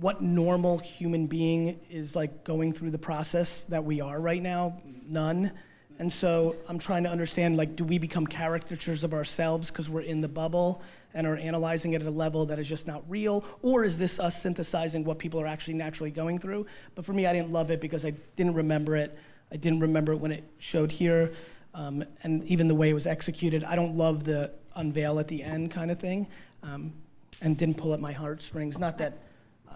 what 0.00 0.22
normal 0.22 0.78
human 0.78 1.26
being 1.26 1.78
is 1.90 2.16
like 2.16 2.44
going 2.44 2.72
through 2.72 2.90
the 2.90 2.98
process 2.98 3.64
that 3.64 3.84
we 3.84 4.00
are 4.00 4.20
right 4.20 4.42
now 4.42 4.80
none 5.06 5.50
and 5.98 6.10
so 6.12 6.56
i'm 6.68 6.78
trying 6.78 7.02
to 7.02 7.10
understand 7.10 7.56
like 7.56 7.76
do 7.76 7.84
we 7.84 7.98
become 7.98 8.26
caricatures 8.26 9.04
of 9.04 9.14
ourselves 9.14 9.70
because 9.70 9.88
we're 9.88 10.00
in 10.00 10.20
the 10.20 10.28
bubble 10.28 10.82
and 11.14 11.26
are 11.26 11.36
analyzing 11.36 11.94
it 11.94 12.02
at 12.02 12.06
a 12.06 12.10
level 12.10 12.44
that 12.46 12.58
is 12.58 12.68
just 12.68 12.86
not 12.86 13.02
real 13.08 13.44
or 13.62 13.84
is 13.84 13.98
this 13.98 14.18
us 14.20 14.40
synthesizing 14.40 15.04
what 15.04 15.18
people 15.18 15.40
are 15.40 15.46
actually 15.46 15.74
naturally 15.74 16.10
going 16.10 16.38
through 16.38 16.66
but 16.94 17.04
for 17.04 17.12
me 17.12 17.26
i 17.26 17.32
didn't 17.32 17.50
love 17.50 17.70
it 17.70 17.80
because 17.80 18.04
i 18.04 18.12
didn't 18.36 18.54
remember 18.54 18.96
it 18.96 19.18
i 19.52 19.56
didn't 19.56 19.80
remember 19.80 20.12
it 20.12 20.16
when 20.16 20.32
it 20.32 20.44
showed 20.58 20.90
here 20.92 21.32
um, 21.74 22.02
and 22.22 22.42
even 22.44 22.66
the 22.66 22.74
way 22.74 22.90
it 22.90 22.94
was 22.94 23.06
executed 23.06 23.64
i 23.64 23.74
don't 23.74 23.94
love 23.94 24.24
the 24.24 24.52
unveil 24.76 25.18
at 25.18 25.28
the 25.28 25.42
end 25.42 25.70
kind 25.70 25.90
of 25.90 25.98
thing 25.98 26.26
um, 26.62 26.92
and 27.40 27.56
didn't 27.56 27.76
pull 27.76 27.94
at 27.94 28.00
my 28.00 28.12
heartstrings. 28.12 28.78
Not 28.78 28.98
that 28.98 29.18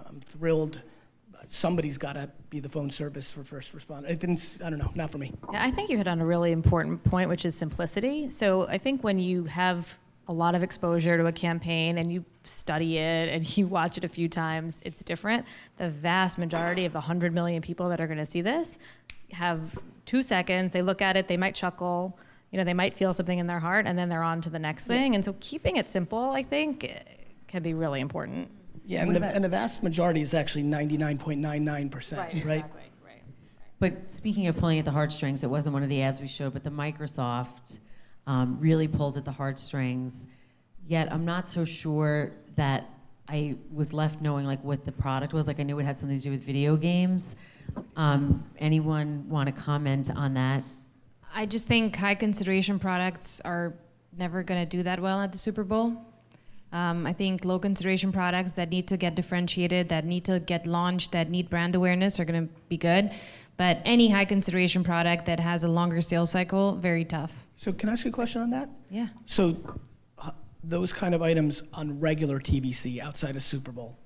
I'm 0.07 0.21
thrilled. 0.21 0.81
Somebody's 1.55 1.99
got 1.99 2.15
to 2.15 2.31
be 2.49 2.61
the 2.61 2.69
phone 2.69 2.91
service 2.91 3.31
for 3.31 3.45
first 3.45 3.77
responder. 3.77 4.09
It 4.09 4.21
didn't. 4.21 4.59
I 4.65 4.71
don't 4.71 4.79
know. 4.79 4.91
Not 4.95 5.11
for 5.11 5.19
me. 5.19 5.35
Yeah, 5.53 5.63
I 5.63 5.71
think 5.71 5.91
you 5.91 5.99
hit 5.99 6.09
on 6.09 6.19
a 6.19 6.25
really 6.25 6.51
important 6.51 7.05
point, 7.05 7.29
which 7.29 7.45
is 7.45 7.55
simplicity. 7.55 8.31
So 8.31 8.67
I 8.69 8.79
think 8.79 9.05
when 9.05 9.19
you 9.19 9.45
have 9.45 9.99
a 10.29 10.33
lot 10.33 10.55
of 10.55 10.63
exposure 10.63 11.19
to 11.19 11.27
a 11.27 11.33
campaign 11.33 11.99
and 11.99 12.11
you 12.11 12.25
study 12.45 12.97
it 12.97 13.29
and 13.29 13.57
you 13.59 13.67
watch 13.67 13.99
it 13.99 14.05
a 14.05 14.09
few 14.09 14.31
times, 14.31 14.81
it's 14.83 15.03
different. 15.03 15.45
The 15.77 15.91
vast 15.91 16.39
majority 16.39 16.87
of 16.87 16.93
the 16.95 17.01
100 17.01 17.35
million 17.35 17.61
people 17.61 17.91
that 17.91 18.01
are 18.01 18.07
going 18.07 18.19
to 18.19 18.25
see 18.25 18.41
this 18.41 18.79
have 19.33 19.79
two 20.07 20.23
seconds, 20.23 20.73
they 20.73 20.81
look 20.81 21.03
at 21.03 21.19
it, 21.19 21.29
they 21.29 21.37
might 21.37 21.55
chuckle, 21.55 22.19
you 22.51 22.57
know, 22.57 22.65
they 22.65 22.73
might 22.73 22.95
feel 22.95 23.13
something 23.13 23.39
in 23.39 23.47
their 23.47 23.61
heart, 23.61 23.87
and 23.87 23.99
then 23.99 24.09
they're 24.09 24.23
on 24.23 24.41
to 24.41 24.49
the 24.49 24.59
next 24.59 24.87
thing. 24.87 25.15
And 25.15 25.23
so 25.23 25.37
keeping 25.41 25.77
it 25.77 25.91
simple, 25.91 26.31
I 26.31 26.43
think, 26.43 26.85
eh, 26.85 26.99
can 27.47 27.63
be 27.63 27.75
really 27.75 28.01
important. 28.01 28.51
Yeah, 28.85 29.03
and 29.03 29.15
the, 29.15 29.25
and 29.25 29.45
the 29.45 29.49
vast 29.49 29.83
majority 29.83 30.21
is 30.21 30.35
actually 30.35 30.65
99.99 30.65 31.91
percent, 31.91 32.21
right? 32.21 32.35
Exactly, 32.35 32.83
right. 33.05 33.23
But 33.79 34.11
speaking 34.11 34.47
of 34.47 34.57
pulling 34.57 34.79
at 34.79 34.85
the 34.85 34.91
heartstrings, 34.91 35.45
it 35.45 35.51
wasn't 35.51 35.75
one 35.75 35.83
of 35.83 35.89
the 35.89 36.03
ads 36.03 36.21
we 36.21 36.29
showed, 36.29 36.53
but 36.53 36.65
the 36.65 36.71
Microsoft 36.71 37.81
um, 38.27 38.59
really 38.61 38.89
pulled 38.89 39.17
at 39.17 39.25
the 39.25 39.33
heartstrings. 39.33 40.27
Yet 40.87 41.13
I'm 41.13 41.25
not 41.25 41.49
so 41.49 41.65
sure 41.65 42.33
that 42.57 42.89
I 43.29 43.57
was 43.73 43.93
left 43.93 44.21
knowing 44.21 44.47
like 44.47 44.63
what 44.63 44.85
the 44.85 44.93
product 44.93 45.33
was. 45.33 45.47
Like 45.47 45.61
I 45.61 45.63
knew 45.63 45.79
it 45.79 45.85
had 45.85 45.99
something 45.99 46.17
to 46.17 46.23
do 46.23 46.31
with 46.31 46.43
video 46.43 46.77
games. 46.77 47.37
Um, 47.97 48.45
anyone 48.59 49.29
want 49.29 49.47
to 49.47 49.53
comment 49.53 50.11
on 50.15 50.35
that? 50.35 50.65
I 51.35 51.47
just 51.47 51.67
think 51.67 51.97
high 51.97 52.15
consideration 52.15 52.79
products 52.79 53.41
are 53.45 53.75
never 54.17 54.43
going 54.43 54.65
to 54.65 54.69
do 54.69 54.83
that 54.83 55.01
well 55.01 55.21
at 55.21 55.33
the 55.33 55.39
Super 55.39 55.65
Bowl. 55.65 55.97
Um, 56.73 57.07
I 57.07 57.13
think 57.13 57.45
low 57.45 57.59
consideration 57.59 58.13
products 58.13 58.55
that 58.55 58.71
need 58.71 58.89
to 58.89 58.97
get 58.97 59.15
differentiated, 59.15 59.91
that 59.91 60.07
need 60.07 60.25
to 60.25 60.41
get 60.41 60.67
launched, 60.67 61.13
that 61.13 61.29
need 61.29 61.51
brand 61.51 61.75
awareness 61.75 62.19
are 62.19 62.25
going 62.25 62.49
to 62.49 62.55
be 62.69 62.79
good. 62.79 63.11
But 63.59 63.83
any 63.85 64.09
high 64.09 64.25
consideration 64.25 64.83
product 64.83 65.27
that 65.27 65.39
has 65.39 65.65
a 65.65 65.69
longer 65.69 66.01
sales 66.01 66.31
cycle, 66.31 66.77
very 66.77 67.05
tough. 67.05 67.47
So 67.57 67.73
can 67.73 67.91
I 67.91 67.93
ask 67.93 68.05
you 68.05 68.11
a 68.11 68.15
question 68.15 68.41
on 68.41 68.51
that? 68.51 68.71
Yeah. 68.91 69.09
So 69.27 69.57
uh, 70.19 70.31
those 70.65 70.93
kind 70.93 71.15
of 71.15 71.21
items 71.21 71.63
on 71.75 72.01
regular 72.01 72.41
TVC 72.41 73.01
outside 73.01 73.37
of 73.37 73.43
Super 73.43 73.71
Bowl. 73.71 73.99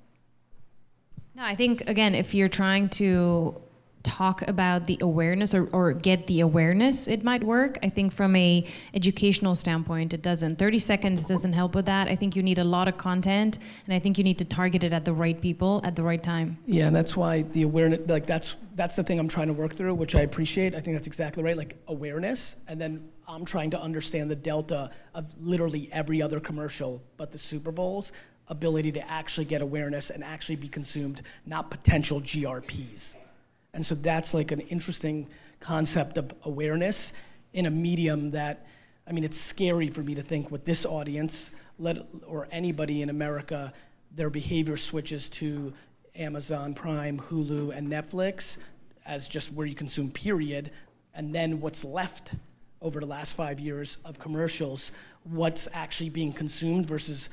No, 1.37 1.45
I 1.45 1.55
think 1.55 1.89
again, 1.89 2.15
if 2.15 2.35
you're 2.35 2.49
trying 2.49 2.89
to 2.91 3.61
talk 4.07 4.47
about 4.47 4.87
the 4.87 4.97
awareness 5.01 5.53
or, 5.53 5.69
or 5.73 5.93
get 5.93 6.29
the 6.29 6.41
awareness, 6.41 7.09
it 7.09 7.25
might 7.25 7.43
work. 7.43 7.77
I 7.83 7.89
think 7.89 8.13
from 8.13 8.37
a 8.37 8.65
educational 8.95 9.57
standpoint, 9.57 10.15
it 10.15 10.23
doesn't. 10.23 10.57
30 10.57 10.79
seconds 10.79 11.27
doesn't 11.27 11.53
help 11.53 11.75
with 11.75 11.87
that. 11.87 12.07
I 12.07 12.15
think 12.15 12.37
you 12.37 12.43
need 12.43 12.59
a 12.59 12.65
lot 12.65 12.87
of 12.87 12.97
content, 12.97 13.59
and 13.85 13.93
I 13.93 13.99
think 13.99 14.17
you 14.17 14.23
need 14.23 14.39
to 14.39 14.45
target 14.45 14.85
it 14.85 14.93
at 14.93 15.05
the 15.05 15.13
right 15.13 15.39
people 15.41 15.81
at 15.85 15.97
the 15.97 16.05
right 16.05 16.23
time. 16.23 16.57
Yeah, 16.67 16.87
and 16.87 16.95
that's 16.95 17.17
why 17.17 17.43
the 17.43 17.63
awareness, 17.63 18.09
like 18.09 18.27
that's 18.27 18.55
that's 18.77 18.95
the 18.95 19.03
thing 19.03 19.19
I'm 19.19 19.29
trying 19.29 19.49
to 19.49 19.53
work 19.53 19.75
through, 19.75 19.95
which 19.95 20.15
I 20.15 20.21
appreciate. 20.21 20.75
I 20.75 20.81
think 20.81 20.97
that's 20.97 21.09
exactly 21.09 21.43
right, 21.43 21.57
like 21.57 21.77
awareness, 21.89 22.57
and 22.69 22.81
then 22.81 23.09
I'm 23.27 23.45
trying 23.45 23.71
to 23.71 23.81
understand 23.81 24.31
the 24.31 24.37
delta 24.37 24.91
of 25.15 25.25
literally 25.41 25.89
every 25.93 26.23
other 26.23 26.39
commercial, 26.39 27.03
but 27.17 27.33
the 27.33 27.39
Super 27.39 27.73
Bowl's 27.73 28.13
ability 28.49 28.93
to 28.93 29.11
actually 29.11 29.47
get 29.47 29.63
awareness 29.63 30.11
and 30.11 30.23
actually 30.23 30.57
be 30.57 30.69
consumed, 30.69 31.23
not 31.47 31.71
potential 31.71 32.21
GRPs. 32.21 33.17
And 33.77 33.85
so 33.85 33.95
that's 33.95 34.33
like 34.33 34.53
an 34.53 34.61
interesting 34.61 35.27
concept 35.61 36.17
of 36.17 36.33
awareness 36.45 37.13
in 37.53 37.67
a 37.67 37.71
medium 37.71 38.31
that, 38.31 38.67
I 39.07 39.13
mean, 39.13 39.23
it's 39.23 39.39
scary 39.39 39.89
for 39.89 40.01
me 40.03 40.15
to 40.15 40.23
think 40.23 40.51
with 40.51 40.65
this 40.65 40.87
audience, 40.87 41.51
let, 41.79 41.99
or 42.27 42.49
anybody 42.51 43.03
in 43.03 43.11
America, 43.11 43.75
their 44.15 44.31
behavior 44.31 44.79
switches 44.79 45.29
to 45.29 45.75
Amazon 46.15 46.73
Prime, 46.73 47.21
Hulu, 47.21 47.77
and 47.77 47.87
Netflix 47.87 48.57
as 49.05 49.29
just 49.29 49.53
where 49.53 49.67
you 49.67 49.75
consume, 49.75 50.11
period. 50.11 50.71
And 51.13 51.35
then 51.35 51.61
what's 51.61 51.85
left 51.85 52.35
over 52.81 53.01
the 53.01 53.07
last 53.07 53.37
five 53.37 53.61
years 53.61 53.99
of 54.07 54.19
commercials, 54.19 54.91
what's 55.25 55.69
actually 55.75 56.09
being 56.09 56.33
consumed 56.33 56.87
versus 56.87 57.29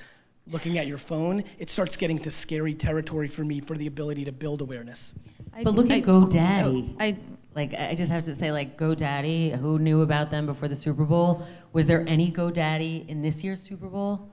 looking 0.51 0.77
at 0.77 0.87
your 0.87 0.97
phone, 0.97 1.45
it 1.57 1.69
starts 1.69 1.95
getting 1.95 2.19
to 2.19 2.29
scary 2.29 2.73
territory 2.73 3.29
for 3.29 3.45
me 3.45 3.61
for 3.61 3.77
the 3.77 3.87
ability 3.87 4.25
to 4.25 4.33
build 4.33 4.59
awareness. 4.59 5.13
I 5.55 5.63
But 5.63 5.71
do- 5.71 5.77
look 5.77 5.91
I- 5.91 5.97
at 5.97 6.03
GoDaddy. 6.03 6.95
I, 6.99 7.17
Like 7.55 7.73
I 7.75 7.93
just 7.93 8.11
have 8.11 8.23
to 8.25 8.33
say, 8.33 8.51
like 8.51 8.77
GoDaddy, 8.77 9.55
who 9.59 9.77
knew 9.77 10.01
about 10.01 10.31
them 10.31 10.47
before 10.47 10.67
the 10.67 10.75
Super 10.75 11.03
Bowl? 11.05 11.45
Was 11.71 11.85
there 11.85 12.03
any 12.07 12.31
GoDaddy 12.31 13.07
in 13.07 13.21
this 13.21 13.43
year's 13.43 13.61
Super 13.61 13.85
Bowl? 13.87 14.27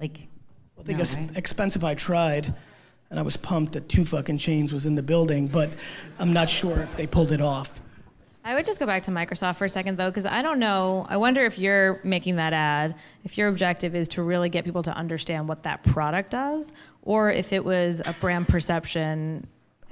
Like, 0.00 0.26
I 0.78 0.82
think 0.82 0.98
no, 0.98 1.04
right? 1.04 1.36
expensive. 1.36 1.84
I 1.84 1.94
tried, 1.94 2.52
and 3.10 3.18
I 3.20 3.22
was 3.22 3.36
pumped 3.36 3.74
that 3.74 3.88
Two 3.88 4.04
Fucking 4.04 4.38
Chainz 4.38 4.72
was 4.72 4.86
in 4.86 4.96
the 4.96 5.02
building, 5.04 5.46
but 5.46 5.70
I'm 6.18 6.32
not 6.32 6.50
sure 6.50 6.80
if 6.80 6.96
they 6.96 7.06
pulled 7.06 7.30
it 7.30 7.40
off. 7.40 7.80
I 8.46 8.54
would 8.56 8.66
just 8.66 8.78
go 8.80 8.86
back 8.86 9.04
to 9.04 9.10
Microsoft 9.12 9.56
for 9.56 9.64
a 9.66 9.68
second, 9.70 9.96
though, 9.96 10.10
because 10.10 10.26
I 10.26 10.42
don't 10.42 10.58
know. 10.58 11.06
I 11.08 11.16
wonder 11.16 11.44
if 11.46 11.58
you're 11.58 12.00
making 12.04 12.36
that 12.36 12.52
ad, 12.52 12.96
if 13.22 13.38
your 13.38 13.48
objective 13.48 13.94
is 13.94 14.08
to 14.10 14.22
really 14.22 14.48
get 14.50 14.64
people 14.64 14.82
to 14.82 14.92
understand 14.94 15.48
what 15.48 15.62
that 15.62 15.82
product 15.84 16.32
does, 16.32 16.72
or 17.02 17.30
if 17.30 17.52
it 17.52 17.64
was 17.64 18.02
a 18.04 18.12
brand 18.20 18.48
perception, 18.48 19.46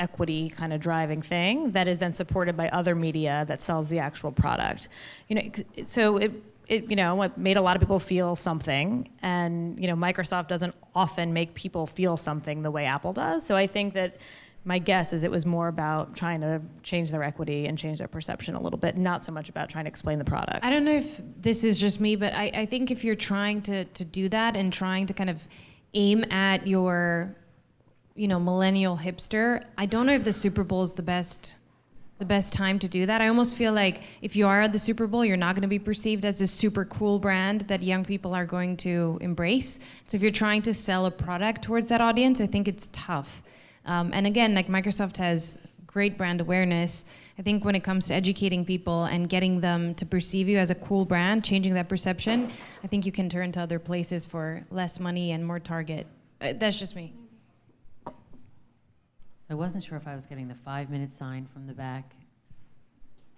equity 0.06 0.50
kind 0.50 0.72
of 0.72 0.80
driving 0.80 1.22
thing 1.22 1.72
that 1.72 1.86
is 1.88 1.98
then 1.98 2.14
supported 2.14 2.54
by 2.56 2.68
other 2.68 2.94
media 2.94 3.44
that 3.48 3.62
sells 3.62 3.88
the 3.88 3.98
actual 4.08 4.32
product. 4.32 4.88
You 5.28 5.34
know, 5.36 5.42
so 5.84 6.18
it. 6.18 6.32
It, 6.68 6.88
you 6.88 6.96
know, 6.96 7.20
it 7.22 7.36
made 7.36 7.58
a 7.58 7.60
lot 7.60 7.76
of 7.76 7.80
people 7.80 7.98
feel 7.98 8.36
something, 8.36 9.10
and 9.20 9.78
you 9.78 9.88
know, 9.88 9.96
Microsoft 9.96 10.46
doesn't 10.48 10.74
often 10.94 11.32
make 11.32 11.54
people 11.54 11.86
feel 11.86 12.16
something 12.16 12.62
the 12.62 12.70
way 12.70 12.84
Apple 12.86 13.12
does. 13.12 13.44
So 13.44 13.56
I 13.56 13.66
think 13.66 13.94
that 13.94 14.16
my 14.64 14.78
guess 14.78 15.12
is 15.12 15.24
it 15.24 15.30
was 15.30 15.44
more 15.44 15.68
about 15.68 16.14
trying 16.14 16.40
to 16.40 16.62
change 16.82 17.10
their 17.10 17.24
equity 17.24 17.66
and 17.66 17.76
change 17.76 17.98
their 17.98 18.08
perception 18.08 18.54
a 18.54 18.62
little 18.62 18.78
bit, 18.78 18.96
not 18.96 19.24
so 19.24 19.32
much 19.32 19.48
about 19.48 19.68
trying 19.68 19.84
to 19.84 19.88
explain 19.88 20.18
the 20.18 20.24
product. 20.24 20.64
I 20.64 20.70
don't 20.70 20.84
know 20.84 20.92
if 20.92 21.20
this 21.40 21.64
is 21.64 21.80
just 21.80 22.00
me, 22.00 22.16
but 22.16 22.32
I, 22.32 22.50
I 22.54 22.66
think 22.66 22.90
if 22.90 23.04
you're 23.04 23.16
trying 23.16 23.60
to, 23.62 23.84
to 23.84 24.04
do 24.04 24.28
that 24.28 24.56
and 24.56 24.72
trying 24.72 25.06
to 25.06 25.14
kind 25.14 25.30
of 25.30 25.46
aim 25.94 26.24
at 26.30 26.66
your, 26.66 27.36
you 28.14 28.28
know, 28.28 28.38
millennial 28.38 28.96
hipster, 28.96 29.64
I 29.78 29.86
don't 29.86 30.06
know 30.06 30.14
if 30.14 30.24
the 30.24 30.32
Super 30.32 30.64
Bowl 30.64 30.82
is 30.82 30.92
the 30.92 31.02
best 31.02 31.56
the 32.18 32.26
best 32.26 32.52
time 32.52 32.78
to 32.78 32.86
do 32.86 33.04
that. 33.04 33.20
I 33.20 33.26
almost 33.26 33.56
feel 33.56 33.72
like 33.72 34.02
if 34.20 34.36
you 34.36 34.46
are 34.46 34.62
at 34.62 34.72
the 34.72 34.78
Super 34.78 35.08
Bowl, 35.08 35.24
you're 35.24 35.36
not 35.36 35.56
going 35.56 35.62
to 35.62 35.68
be 35.68 35.80
perceived 35.80 36.24
as 36.24 36.40
a 36.40 36.46
super 36.46 36.84
cool 36.84 37.18
brand 37.18 37.62
that 37.62 37.82
young 37.82 38.04
people 38.04 38.32
are 38.32 38.46
going 38.46 38.76
to 38.76 39.18
embrace. 39.20 39.80
So 40.06 40.14
if 40.16 40.22
you're 40.22 40.30
trying 40.30 40.62
to 40.62 40.72
sell 40.72 41.06
a 41.06 41.10
product 41.10 41.62
towards 41.62 41.88
that 41.88 42.00
audience, 42.00 42.40
I 42.40 42.46
think 42.46 42.68
it's 42.68 42.88
tough. 42.92 43.42
Um, 43.86 44.12
and 44.14 44.24
again, 44.24 44.54
like 44.54 44.68
Microsoft 44.68 45.16
has 45.16 45.58
great 45.84 46.16
brand 46.16 46.40
awareness. 46.40 47.06
I 47.40 47.42
think 47.42 47.64
when 47.64 47.74
it 47.74 47.82
comes 47.82 48.06
to 48.06 48.14
educating 48.14 48.64
people 48.64 49.04
and 49.06 49.28
getting 49.28 49.60
them 49.60 49.92
to 49.96 50.06
perceive 50.06 50.48
you 50.48 50.58
as 50.58 50.70
a 50.70 50.76
cool 50.76 51.04
brand, 51.04 51.44
changing 51.44 51.74
that 51.74 51.88
perception, 51.88 52.52
I 52.84 52.86
think 52.86 53.04
you 53.04 53.10
can 53.10 53.28
turn 53.28 53.50
to 53.52 53.60
other 53.60 53.80
places 53.80 54.24
for 54.24 54.64
less 54.70 55.00
money 55.00 55.32
and 55.32 55.44
more 55.44 55.58
target. 55.58 56.06
Uh, 56.40 56.52
that's 56.56 56.78
just 56.78 56.94
me. 56.94 57.14
I 59.52 59.54
wasn't 59.54 59.84
sure 59.84 59.98
if 59.98 60.08
I 60.08 60.14
was 60.14 60.24
getting 60.24 60.48
the 60.48 60.54
five-minute 60.54 61.12
sign 61.12 61.44
from 61.44 61.66
the 61.66 61.74
back. 61.74 62.14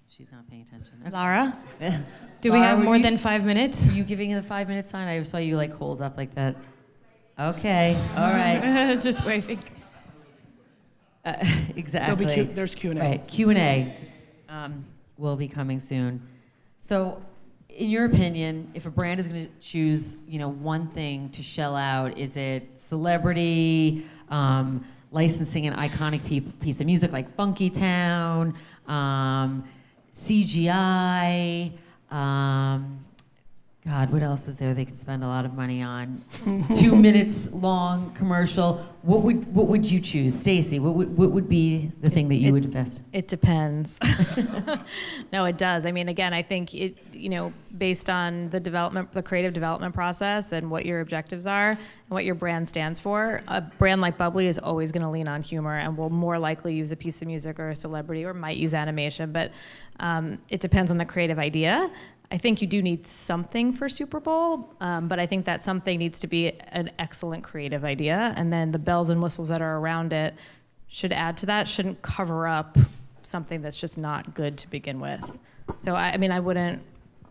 She's 0.07 0.31
not 0.31 0.48
paying 0.48 0.62
attention. 0.62 0.92
Okay. 1.03 1.11
Lara, 1.11 1.59
do 2.40 2.53
we 2.53 2.59
Lara, 2.61 2.68
have 2.68 2.85
more 2.85 2.98
you- 2.98 3.03
than 3.03 3.16
five 3.16 3.44
minutes? 3.44 3.85
Were 3.85 3.94
you 3.94 4.05
giving 4.05 4.33
the 4.33 4.40
five-minute 4.40 4.87
sign? 4.87 5.09
I 5.09 5.20
saw 5.22 5.38
you 5.38 5.57
like 5.57 5.72
hold 5.72 6.00
up 6.00 6.16
like 6.16 6.33
that. 6.37 6.55
Okay, 7.37 8.00
all 8.16 8.33
right, 8.33 8.96
just 9.03 9.27
waving. 9.27 9.59
uh, 11.24 11.35
exactly. 11.77 12.33
Q- 12.33 12.44
there's 12.44 12.77
Q&A. 12.77 12.94
Right, 12.94 13.27
Q 13.27 13.50
and 13.50 13.59
A 13.59 13.96
um, 14.48 14.85
will 15.18 15.35
be 15.35 15.48
coming 15.48 15.81
soon. 15.81 16.22
So, 16.79 17.20
in 17.70 17.90
your 17.90 18.05
opinion, 18.05 18.70
if 18.72 18.87
a 18.87 18.90
brand 18.90 19.18
is 19.18 19.27
going 19.27 19.46
to 19.46 19.50
choose, 19.61 20.18
you 20.29 20.38
know, 20.38 20.48
one 20.50 20.87
thing 20.90 21.31
to 21.31 21.42
shell 21.42 21.74
out, 21.74 22.16
is 22.16 22.37
it 22.37 22.79
celebrity, 22.79 24.07
um, 24.29 24.85
licensing 25.14 25.66
an 25.66 25.74
iconic 25.74 26.61
piece 26.61 26.81
of 26.81 26.87
music 26.87 27.12
like 27.12 27.35
Funkytown, 27.37 28.55
um, 28.88 29.64
CGI? 30.12 31.72
Um, 32.11 33.04
God, 34.05 34.12
what 34.12 34.23
else 34.23 34.49
is 34.49 34.59
there 34.59 34.75
they 34.75 34.85
could 34.85 34.99
spend 34.99 35.25
a 35.25 35.27
lot 35.27 35.47
of 35.47 35.55
money 35.55 35.81
on? 35.81 36.21
Two 36.75 36.94
minutes 36.94 37.50
long 37.52 38.13
commercial. 38.15 38.85
What 39.00 39.23
would 39.23 39.55
what 39.55 39.67
would 39.69 39.90
you 39.90 39.98
choose, 40.00 40.38
Stacy? 40.38 40.79
What 40.79 40.94
would 40.94 41.17
what 41.17 41.31
would 41.31 41.48
be 41.48 41.90
the 42.02 42.11
thing 42.11 42.29
that 42.29 42.37
you 42.37 42.48
It- 42.48 42.52
would 42.52 42.65
invest? 42.67 43.02
It 43.15 43.29
depends. 43.29 43.98
no, 45.33 45.44
it 45.46 45.57
does. 45.57 45.87
I 45.87 45.92
mean, 45.92 46.09
again, 46.09 46.35
I 46.35 46.42
think 46.42 46.75
it, 46.75 46.98
you 47.15 47.29
know, 47.31 47.52
based 47.77 48.11
on 48.11 48.50
the 48.50 48.61
development, 48.61 49.13
the 49.13 49.23
creative 49.23 49.52
development 49.52 49.94
process 49.94 50.52
and 50.52 50.71
what 50.71 50.85
your 50.87 51.00
objectives 51.00 51.46
are 51.46 51.71
and 51.71 51.79
what 52.09 52.25
your 52.25 52.35
brand 52.35 52.69
stands 52.69 53.00
for, 53.00 53.42
a 53.48 53.61
brand 53.61 54.00
like 54.00 54.17
Bubly 54.19 54.46
is 54.46 54.59
always 54.59 54.92
going 54.92 55.02
to 55.02 55.11
lean 55.11 55.29
on 55.29 55.40
humor 55.42 55.77
and 55.77 55.96
will 55.96 56.11
more 56.11 56.38
likely 56.38 56.75
use 56.75 56.92
a 56.92 56.96
piece 56.96 57.21
of 57.23 57.29
music 57.29 57.59
or 57.59 57.71
a 57.71 57.75
celebrity 57.75 58.25
or 58.25 58.35
might 58.35 58.57
use 58.57 58.75
animation, 58.75 59.33
but 59.33 59.50
um, 60.00 60.38
it 60.48 60.61
depends 60.61 60.90
on 60.90 60.98
the 60.98 61.05
creative 61.05 61.38
idea. 61.38 61.90
I 62.35 62.37
think 62.37 62.61
you 62.61 62.67
do 62.67 62.83
need 62.83 63.07
something 63.07 63.73
for 63.73 63.89
Super 63.89 64.19
Bowl, 64.19 64.75
um, 64.81 65.07
but 65.07 65.21
I 65.21 65.27
think 65.27 65.45
that 65.45 65.63
something 65.63 65.97
needs 66.01 66.19
to 66.19 66.27
be 66.27 66.51
an 66.73 66.91
excellent 66.99 67.45
creative 67.45 67.85
idea, 67.85 68.35
and 68.37 68.53
then 68.53 68.73
the 68.73 68.79
bells 68.81 69.09
and 69.09 69.23
whistles 69.23 69.51
that 69.51 69.63
are 69.63 69.79
around 69.79 70.13
it 70.13 70.35
should 70.89 71.13
add 71.13 71.37
to 71.39 71.47
that. 71.47 71.69
Shouldn't 71.69 72.03
cover 72.03 72.49
up 72.49 72.77
something 73.23 73.63
that's 73.63 73.81
just 73.81 73.99
not 73.99 74.35
good 74.35 74.59
to 74.59 74.69
begin 74.69 74.99
with. 74.99 75.25
So 75.79 75.95
I, 75.95 76.15
I 76.15 76.17
mean, 76.17 76.33
I 76.33 76.41
wouldn't. 76.41 76.83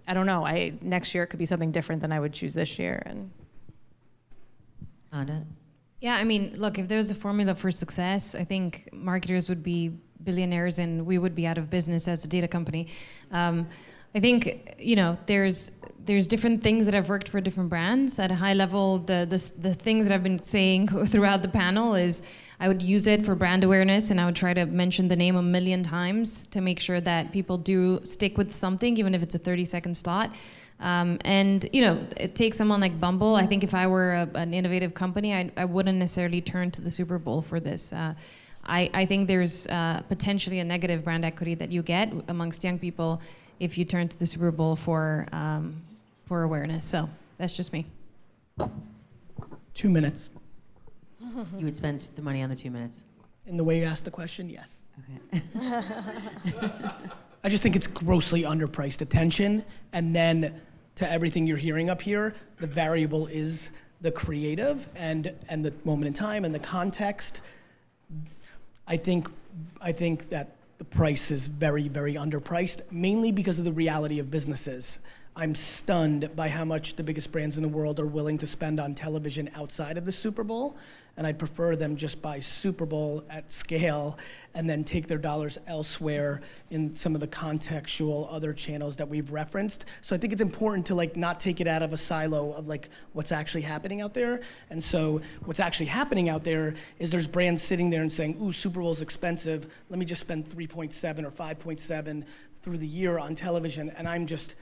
I 0.08 0.14
don't 0.14 0.26
know. 0.26 0.46
I 0.46 0.72
next 0.82 1.14
year 1.14 1.26
it 1.26 1.28
could 1.28 1.40
be 1.40 1.46
something 1.46 1.74
different 1.74 2.02
than 2.02 2.14
I 2.14 2.22
would 2.22 2.32
choose 2.32 2.54
this 2.54 2.80
year, 2.80 3.04
and 3.06 3.30
Anda? 5.12 5.46
Yeah, 6.00 6.16
I 6.16 6.24
mean, 6.24 6.54
look, 6.56 6.80
if 6.80 6.88
there 6.88 6.98
was 6.98 7.12
a 7.12 7.16
formula 7.16 7.56
for 7.56 7.72
success, 7.72 8.36
I 8.36 8.46
think 8.46 8.88
marketers 8.94 9.50
would 9.50 9.64
be 9.64 9.92
billionaires 10.24 10.80
and 10.80 11.06
we 11.06 11.18
would 11.18 11.36
be 11.36 11.46
out 11.46 11.58
of 11.58 11.70
business 11.70 12.08
as 12.08 12.24
a 12.24 12.30
data 12.30 12.48
company. 12.48 12.88
Um, 13.32 13.68
I 14.16 14.20
think 14.20 14.76
you 14.78 14.96
know 14.96 15.18
there's 15.26 15.72
there's 16.06 16.28
different 16.28 16.62
things 16.62 16.86
that 16.86 16.94
I've 16.94 17.10
worked 17.10 17.30
for 17.30 17.40
different 17.40 17.70
brands 17.70 18.20
at 18.20 18.30
a 18.30 18.36
high 18.36 18.54
level. 18.54 19.00
The 19.00 19.26
the, 19.30 19.70
the 19.70 19.74
things 19.74 20.08
that 20.08 20.14
I've 20.14 20.24
been 20.24 20.44
saying 20.44 20.88
throughout 21.08 21.42
the 21.42 21.48
panel 21.48 21.96
is 21.96 22.22
I 22.60 22.68
would 22.68 22.84
use 22.84 23.08
it 23.08 23.26
for 23.26 23.36
brand 23.36 23.64
awareness 23.64 24.12
and 24.12 24.22
I 24.22 24.26
would 24.26 24.36
try 24.36 24.54
to 24.54 24.66
mention 24.66 25.08
the 25.08 25.16
name 25.16 25.36
a 25.36 25.42
million 25.42 25.84
times 25.84 26.48
to 26.48 26.62
make 26.62 26.80
sure 26.80 27.02
that 27.02 27.32
people 27.32 27.58
do 27.58 28.00
stick 28.04 28.38
with 28.38 28.54
something, 28.54 28.98
even 28.98 29.16
if 29.16 29.24
it's 29.24 29.36
a 29.36 29.40
30 29.40 29.66
second 29.66 29.98
slot. 29.98 30.32
Um, 30.80 31.18
and 31.22 31.68
you 31.74 31.82
know, 31.82 32.06
it 32.18 32.36
takes 32.36 32.58
someone 32.58 32.82
like 32.82 33.00
Bumble. 33.00 33.36
I 33.36 33.46
think 33.46 33.64
if 33.64 33.74
I 33.74 33.88
were 33.88 34.14
a, 34.14 34.30
an 34.36 34.54
innovative 34.54 34.94
company, 34.94 35.34
I, 35.34 35.52
I 35.58 35.66
wouldn't 35.66 35.98
necessarily 35.98 36.42
turn 36.42 36.72
to 36.72 36.82
the 36.82 36.92
Super 36.92 37.18
Bowl 37.18 37.42
for 37.42 37.60
this. 37.60 37.94
Uh, 37.94 38.14
I, 38.66 38.90
I 38.94 39.06
think 39.06 39.28
there's 39.28 39.68
uh, 39.68 40.02
potentially 40.08 40.60
a 40.60 40.64
negative 40.64 41.04
brand 41.04 41.26
equity 41.26 41.56
that 41.56 41.72
you 41.72 41.82
get 41.84 42.14
amongst 42.28 42.64
young 42.64 42.80
people 42.80 43.22
if 43.60 43.78
you 43.78 43.86
turn 43.86 44.08
to 44.08 44.20
the 44.20 44.26
Super 44.26 44.52
Bowl 44.52 44.76
for 44.76 45.28
um, 45.32 45.82
for 46.26 46.44
awareness. 46.44 46.86
So 46.86 47.10
that's 47.38 47.56
just 47.56 47.74
me. 47.74 47.86
Two 49.74 49.90
minutes. 49.90 50.30
You 51.58 51.66
would 51.66 51.78
spend 51.78 52.10
the 52.16 52.22
money 52.22 52.44
on 52.44 52.50
the 52.50 52.56
two 52.56 52.70
minutes. 52.70 53.04
In 53.48 53.58
the 53.58 53.64
way 53.64 53.80
you 53.80 53.86
asked 53.86 54.06
the 54.06 54.12
question, 54.12 54.50
yes. 54.50 54.84
Okay. 55.00 55.42
I 57.44 57.50
just 57.50 57.64
think 57.64 57.76
it's 57.76 57.88
grossly 57.88 58.44
underpriced 58.44 59.02
attention. 59.02 59.64
And 59.94 60.16
then 60.16 60.62
to 60.96 61.12
everything 61.12 61.48
you're 61.48 61.58
hearing 61.58 61.90
up 61.90 62.02
here, 62.02 62.36
the 62.60 62.68
variable 62.68 63.28
is 63.28 63.72
the 64.02 64.12
creative 64.12 64.88
and, 64.96 65.34
and 65.50 65.66
the 65.66 65.74
moment 65.86 66.08
in 66.08 66.14
time 66.14 66.46
and 66.46 66.54
the 66.54 66.60
context. 66.60 67.42
I 68.88 68.98
think, 68.98 69.30
I 69.82 69.92
think 69.92 70.30
that 70.30 70.56
the 70.78 70.84
price 70.84 71.32
is 71.32 71.48
very, 71.48 71.88
very 71.88 72.16
underpriced, 72.16 72.92
mainly 72.92 73.32
because 73.32 73.60
of 73.60 73.66
the 73.66 73.72
reality 73.72 74.20
of 74.20 74.32
businesses. 74.32 75.00
I'm 75.36 75.56
stunned 75.56 76.36
by 76.36 76.48
how 76.48 76.64
much 76.64 76.96
the 76.96 77.04
biggest 77.04 77.32
brands 77.32 77.58
in 77.58 77.64
the 77.64 77.70
world 77.70 78.00
are 78.00 78.06
willing 78.06 78.38
to 78.38 78.48
spend 78.48 78.80
on 78.80 78.94
television 78.94 79.50
outside 79.56 79.98
of 79.98 80.06
the 80.06 80.12
Super 80.12 80.44
Bowl. 80.44 80.78
And 81.18 81.26
I'd 81.26 81.40
prefer 81.40 81.76
them 81.76 81.96
just 81.96 82.22
buy 82.22 82.40
Super 82.40 82.86
Bowl 82.86 83.24
at 83.30 83.52
scale 83.52 84.18
and 84.54 84.70
then 84.70 84.84
take 84.84 85.08
their 85.08 85.18
dollars 85.18 85.58
elsewhere 85.66 86.42
in 86.70 86.96
some 86.96 87.16
of 87.16 87.22
the 87.22 87.28
contextual 87.28 88.28
other 88.32 88.54
channels 88.54 88.96
that 88.98 89.08
we've 89.08 89.32
referenced. 89.32 89.86
So 90.02 90.16
I 90.16 90.20
think 90.20 90.34
it's 90.34 90.42
important 90.42 90.86
to 90.88 90.96
like 90.96 91.16
not 91.16 91.40
take 91.40 91.62
it 91.62 91.68
out 91.68 91.82
of 91.82 91.94
a 91.94 91.98
silo 91.98 92.54
of 92.54 92.68
like 92.68 92.90
what's 93.14 93.32
actually 93.32 93.62
happening 93.62 94.02
out 94.02 94.14
there. 94.14 94.42
And 94.70 94.84
so 94.84 95.22
what's 95.46 95.60
actually 95.60 95.88
happening 95.88 96.30
out 96.30 96.44
there 96.44 96.76
is 97.00 97.10
there's 97.10 97.28
brands 97.28 97.62
sitting 97.62 97.90
there 97.90 98.02
and 98.02 98.12
saying, 98.14 98.38
"Ooh, 98.42 98.52
Super 98.52 98.82
Bowl's 98.82 99.02
expensive. 99.02 99.72
Let 99.90 100.00
me 100.00 100.06
just 100.06 100.22
spend 100.22 100.50
3.7 100.50 101.26
or 101.26 101.32
5.7 101.32 102.24
through 102.64 102.78
the 102.78 102.88
year 102.88 103.18
on 103.20 103.36
television." 103.36 103.92
And 103.92 104.08
I'm 104.08 104.26
just 104.26 104.56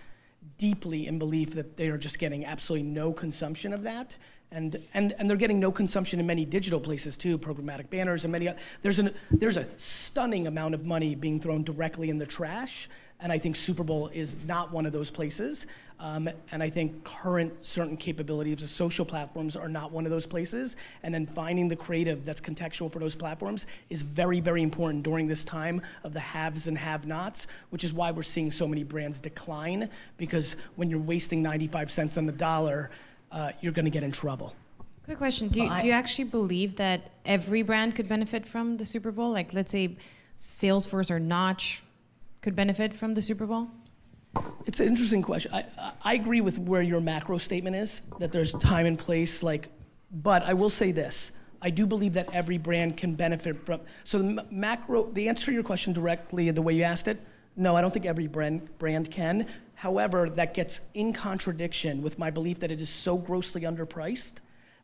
deeply 0.58 1.08
in 1.08 1.20
belief 1.20 1.54
that 1.56 1.78
they 1.78 1.90
are 1.90 1.98
just 1.98 2.20
getting 2.20 2.46
absolutely 2.46 2.88
no 2.88 3.12
consumption 3.12 3.74
of 3.74 3.84
that. 3.84 4.16
And, 4.52 4.78
and, 4.94 5.14
and 5.18 5.30
they're 5.30 5.38
getting 5.38 5.60
no 5.60 5.72
consumption 5.72 6.20
in 6.20 6.28
many 6.28 6.44
digital 6.44 6.80
places 6.80 7.18
too, 7.18 7.38
programmatic 7.38 7.90
banners 7.90 8.26
and 8.26 8.32
many. 8.32 8.50
There's, 8.82 9.00
an, 9.00 9.14
there's 9.32 9.58
a 9.58 9.66
stunning 9.78 10.48
amount 10.48 10.74
of 10.74 10.86
money 10.86 11.16
being 11.16 11.40
thrown 11.40 11.64
directly 11.64 12.10
in 12.10 12.18
the 12.18 12.26
trash, 12.26 12.90
and 13.22 13.32
I 13.32 13.38
think 13.38 13.56
Super 13.56 13.84
Bowl 13.84 14.10
is 14.10 14.44
not 14.46 14.72
one 14.72 14.86
of 14.86 14.92
those 14.92 15.10
places. 15.10 15.68
Um, 16.02 16.28
and 16.52 16.64
I 16.64 16.70
think 16.70 17.04
current 17.04 17.54
certain 17.64 17.96
capabilities 17.96 18.64
of 18.64 18.70
social 18.70 19.06
platforms 19.06 19.56
are 19.56 19.70
not 19.70 19.92
one 19.92 20.06
of 20.06 20.12
those 20.12 20.26
places. 20.26 20.76
And 21.04 21.14
then 21.14 21.28
finding 21.28 21.68
the 21.70 21.76
creative 21.76 22.26
that's 22.26 22.42
contextual 22.42 22.92
for 22.92 22.98
those 22.98 23.14
platforms 23.14 23.68
is 23.92 24.02
very, 24.02 24.40
very 24.40 24.64
important 24.64 25.04
during 25.04 25.28
this 25.28 25.46
time 25.46 25.80
of 26.04 26.12
the 26.14 26.20
haves 26.20 26.68
and 26.68 26.76
have-nots, 26.76 27.46
which 27.70 27.84
is 27.84 27.94
why 27.94 28.10
we're 28.10 28.24
seeing 28.24 28.50
so 28.50 28.68
many 28.68 28.84
brands 28.84 29.20
decline. 29.20 29.90
Because 30.18 30.56
when 30.76 30.90
you're 30.90 31.00
wasting 31.00 31.44
95 31.44 31.92
cents 31.92 32.18
on 32.18 32.26
the 32.26 32.32
dollar, 32.32 32.90
uh, 33.32 33.52
you're 33.62 33.72
going 33.72 33.86
to 33.86 33.92
get 33.92 34.04
in 34.04 34.12
trouble. 34.12 34.56
Quick 35.06 35.20
question: 35.20 35.50
Do 35.50 35.60
you, 35.62 35.68
Well, 35.68 35.76
I- 35.78 35.82
do 35.82 35.88
you 35.88 35.94
actually 35.94 36.26
believe 36.26 36.76
that 36.78 37.12
every 37.26 37.62
brand 37.62 37.96
could 37.96 38.10
benefit 38.10 38.44
from 38.44 38.78
the 38.78 38.86
Super 38.86 39.12
Bowl? 39.12 39.30
Like, 39.32 39.54
let's 39.54 39.72
say, 39.72 39.98
Salesforce 40.40 41.12
or 41.12 41.20
Knotch 41.20 41.84
could 42.42 42.56
benefit 42.56 42.92
from 42.92 43.14
the 43.14 43.22
Super 43.22 43.46
Bowl. 43.46 43.68
It's 44.66 44.80
an 44.80 44.88
interesting 44.88 45.22
question. 45.22 45.52
I, 45.54 45.66
I- 46.04 46.14
agree 46.14 46.42
with 46.42 46.58
where 46.60 46.82
your 46.82 47.02
macro 47.02 47.38
statement 47.38 47.76
is, 47.76 48.02
that 48.20 48.32
there's 48.32 48.54
time 48.54 48.86
and 48.86 48.98
place, 48.98 49.44
like, 49.44 49.70
but 50.12 50.44
I 50.44 50.54
will 50.54 50.70
say 50.70 50.92
this. 50.92 51.34
I 51.62 51.70
do 51.70 51.86
believe 51.86 52.14
that 52.14 52.34
every 52.34 52.58
brand 52.58 52.98
can 52.98 53.16
benefit 53.16 53.66
from, 53.66 53.82
so 54.04 54.18
the 54.18 54.24
ma- 54.24 54.44
macro, 54.50 55.04
the 55.12 55.30
answer 55.30 55.48
to 55.48 55.52
your 55.52 55.64
question 55.64 55.94
directly, 55.94 56.50
the 56.52 56.62
way 56.62 56.74
you 56.74 56.84
asked 56.84 57.08
it, 57.08 57.20
no, 57.56 57.76
I 57.76 57.82
don't 57.82 57.92
think 57.92 58.06
every 58.06 58.28
brand, 58.28 58.78
brand 58.80 59.12
can. 59.12 59.46
However, 59.76 60.30
that 60.30 60.54
gets 60.54 60.82
in 60.94 61.12
contradiction 61.12 62.02
with 62.02 62.18
my 62.18 62.30
belief 62.30 62.60
that 62.62 62.72
it 62.72 62.82
is 62.82 62.90
so 62.90 63.18
grossly 63.18 63.62
underpriced 63.62 64.36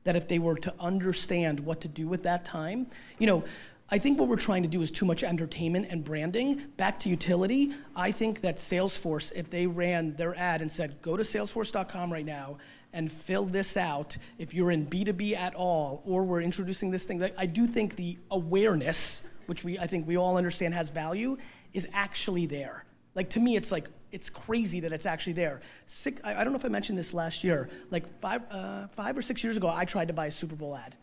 that 0.03 0.15
if 0.15 0.27
they 0.27 0.39
were 0.39 0.55
to 0.55 0.73
understand 0.79 1.59
what 1.59 1.81
to 1.81 1.87
do 1.87 2.07
with 2.07 2.23
that 2.23 2.45
time, 2.45 2.87
you 3.19 3.27
know, 3.27 3.43
I 3.89 3.97
think 3.97 4.19
what 4.19 4.27
we're 4.27 4.35
trying 4.35 4.63
to 4.63 4.69
do 4.69 4.81
is 4.81 4.91
too 4.91 5.05
much 5.05 5.23
entertainment 5.23 5.87
and 5.89 6.03
branding. 6.03 6.61
Back 6.75 6.99
to 7.01 7.09
utility, 7.09 7.73
I 7.95 8.11
think 8.11 8.41
that 8.41 8.57
Salesforce, 8.57 9.31
if 9.33 9.49
they 9.49 9.65
ran 9.65 10.13
their 10.15 10.37
ad 10.37 10.61
and 10.61 10.69
said, 10.69 11.01
go 11.01 11.15
to 11.15 11.23
salesforce.com 11.23 12.11
right 12.11 12.25
now 12.25 12.57
and 12.91 13.09
fill 13.09 13.45
this 13.45 13.77
out, 13.77 14.17
if 14.39 14.53
you're 14.53 14.71
in 14.71 14.87
B2B 14.87 15.37
at 15.37 15.55
all, 15.55 16.03
or 16.05 16.25
we're 16.25 16.41
introducing 16.41 16.91
this 16.91 17.05
thing, 17.05 17.23
I 17.37 17.45
do 17.45 17.65
think 17.65 17.95
the 17.95 18.17
awareness, 18.31 19.23
which 19.45 19.63
we, 19.63 19.79
I 19.79 19.87
think 19.87 20.05
we 20.05 20.17
all 20.17 20.35
understand 20.35 20.73
has 20.73 20.89
value, 20.89 21.37
is 21.73 21.87
actually 21.93 22.45
there. 22.45 22.83
Like 23.15 23.29
to 23.31 23.39
me, 23.39 23.55
it's 23.55 23.71
like 23.71 23.87
it's 24.11 24.29
crazy 24.29 24.81
that 24.81 24.91
it's 24.91 25.05
actually 25.05 25.33
there. 25.33 25.61
Six, 25.85 26.19
I, 26.23 26.35
I 26.35 26.43
don't 26.43 26.51
know 26.51 26.59
if 26.59 26.65
I 26.65 26.69
mentioned 26.69 26.97
this 26.97 27.13
last 27.13 27.43
year. 27.43 27.69
Like 27.89 28.07
five, 28.19 28.41
uh, 28.51 28.87
five 28.87 29.17
or 29.17 29.21
six 29.21 29.43
years 29.43 29.57
ago, 29.57 29.71
I 29.73 29.85
tried 29.85 30.07
to 30.09 30.13
buy 30.13 30.27
a 30.27 30.31
Super 30.31 30.55
Bowl 30.55 30.75
ad. 30.75 30.95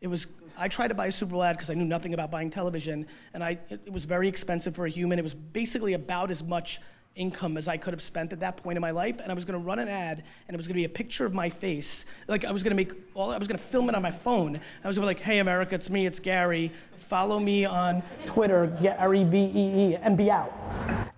It 0.00 0.06
was 0.06 0.26
I 0.56 0.68
tried 0.68 0.88
to 0.88 0.94
buy 0.94 1.06
a 1.06 1.12
Super 1.12 1.32
Bowl 1.32 1.42
ad 1.42 1.56
because 1.56 1.70
I 1.70 1.74
knew 1.74 1.84
nothing 1.84 2.14
about 2.14 2.30
buying 2.30 2.50
television, 2.50 3.06
and 3.34 3.42
I 3.42 3.58
it, 3.68 3.80
it 3.86 3.92
was 3.92 4.04
very 4.04 4.28
expensive 4.28 4.74
for 4.74 4.86
a 4.86 4.90
human. 4.90 5.18
It 5.18 5.22
was 5.22 5.34
basically 5.34 5.94
about 5.94 6.30
as 6.30 6.42
much 6.42 6.80
income 7.14 7.56
as 7.56 7.66
I 7.66 7.76
could 7.76 7.92
have 7.92 8.00
spent 8.00 8.32
at 8.32 8.40
that 8.40 8.56
point 8.58 8.76
in 8.76 8.80
my 8.80 8.92
life, 8.92 9.18
and 9.20 9.30
I 9.30 9.34
was 9.34 9.44
going 9.44 9.60
to 9.60 9.66
run 9.66 9.80
an 9.80 9.88
ad, 9.88 10.22
and 10.46 10.54
it 10.54 10.56
was 10.56 10.68
going 10.68 10.74
to 10.74 10.80
be 10.80 10.84
a 10.84 10.88
picture 10.88 11.26
of 11.26 11.34
my 11.34 11.48
face. 11.50 12.06
Like 12.28 12.44
I 12.44 12.52
was 12.52 12.62
going 12.62 12.70
to 12.70 12.76
make 12.76 12.92
all 13.14 13.30
I 13.30 13.38
was 13.38 13.48
to 13.48 13.58
film 13.58 13.88
it 13.88 13.94
on 13.94 14.02
my 14.02 14.10
phone. 14.10 14.60
I 14.84 14.86
was 14.86 14.96
to 14.96 15.00
be 15.00 15.06
like, 15.06 15.20
"Hey 15.20 15.38
America, 15.38 15.74
it's 15.74 15.90
me, 15.90 16.06
it's 16.06 16.20
Gary. 16.20 16.72
Follow 16.96 17.40
me 17.40 17.64
on 17.64 18.02
Twitter, 18.26 18.66
Gary 18.80 19.24
V 19.24 19.36
E 19.36 19.92
E, 19.92 19.96
and 19.96 20.16
be 20.16 20.30
out." 20.30 20.52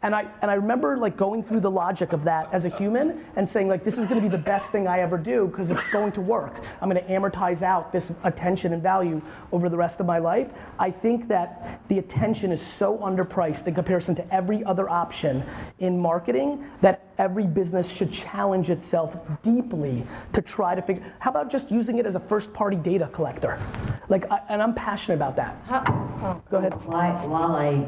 And 0.02 0.14
I 0.14 0.26
and 0.40 0.50
I 0.50 0.54
remember 0.54 0.96
like 0.96 1.18
going 1.18 1.42
through 1.42 1.60
the 1.60 1.70
logic 1.70 2.14
of 2.14 2.24
that 2.24 2.48
as 2.52 2.64
a 2.64 2.70
human 2.70 3.22
and 3.36 3.46
saying 3.46 3.68
like, 3.68 3.84
"This 3.84 3.98
is 3.98 4.06
going 4.06 4.18
to 4.18 4.26
be 4.26 4.34
the 4.34 4.42
best 4.42 4.70
thing 4.72 4.86
I 4.86 5.00
ever 5.00 5.18
do 5.18 5.46
because 5.46 5.70
it's 5.70 5.84
going 5.92 6.12
to 6.12 6.22
work. 6.22 6.62
I'm 6.80 6.88
going 6.88 7.04
to 7.04 7.12
amortize 7.12 7.60
out 7.60 7.92
this 7.92 8.10
attention 8.24 8.72
and 8.72 8.82
value 8.82 9.20
over 9.52 9.68
the 9.68 9.76
rest 9.76 10.00
of 10.00 10.06
my 10.06 10.18
life." 10.18 10.48
I 10.78 10.90
think 10.90 11.28
that 11.28 11.80
the 11.88 11.98
attention 11.98 12.50
is 12.50 12.62
so 12.62 12.96
underpriced 12.98 13.66
in 13.66 13.74
comparison 13.74 14.14
to 14.14 14.34
every 14.34 14.64
other 14.64 14.88
option 14.88 15.42
in 15.80 15.98
marketing 15.98 16.64
that 16.80 17.09
every 17.20 17.46
business 17.46 17.92
should 17.92 18.10
challenge 18.10 18.70
itself 18.70 19.18
deeply 19.42 20.04
to 20.32 20.40
try 20.40 20.74
to 20.74 20.80
figure. 20.80 21.04
How 21.18 21.30
about 21.30 21.50
just 21.50 21.70
using 21.70 21.98
it 21.98 22.06
as 22.06 22.14
a 22.14 22.20
first-party 22.20 22.78
data 22.78 23.08
collector? 23.12 23.60
Like, 24.08 24.28
I, 24.32 24.40
and 24.48 24.62
I'm 24.62 24.74
passionate 24.74 25.16
about 25.16 25.36
that. 25.36 25.54
Oh, 25.70 26.40
Go 26.50 26.56
ahead. 26.56 26.72
Why, 26.86 27.10
while 27.26 27.54
I 27.56 27.86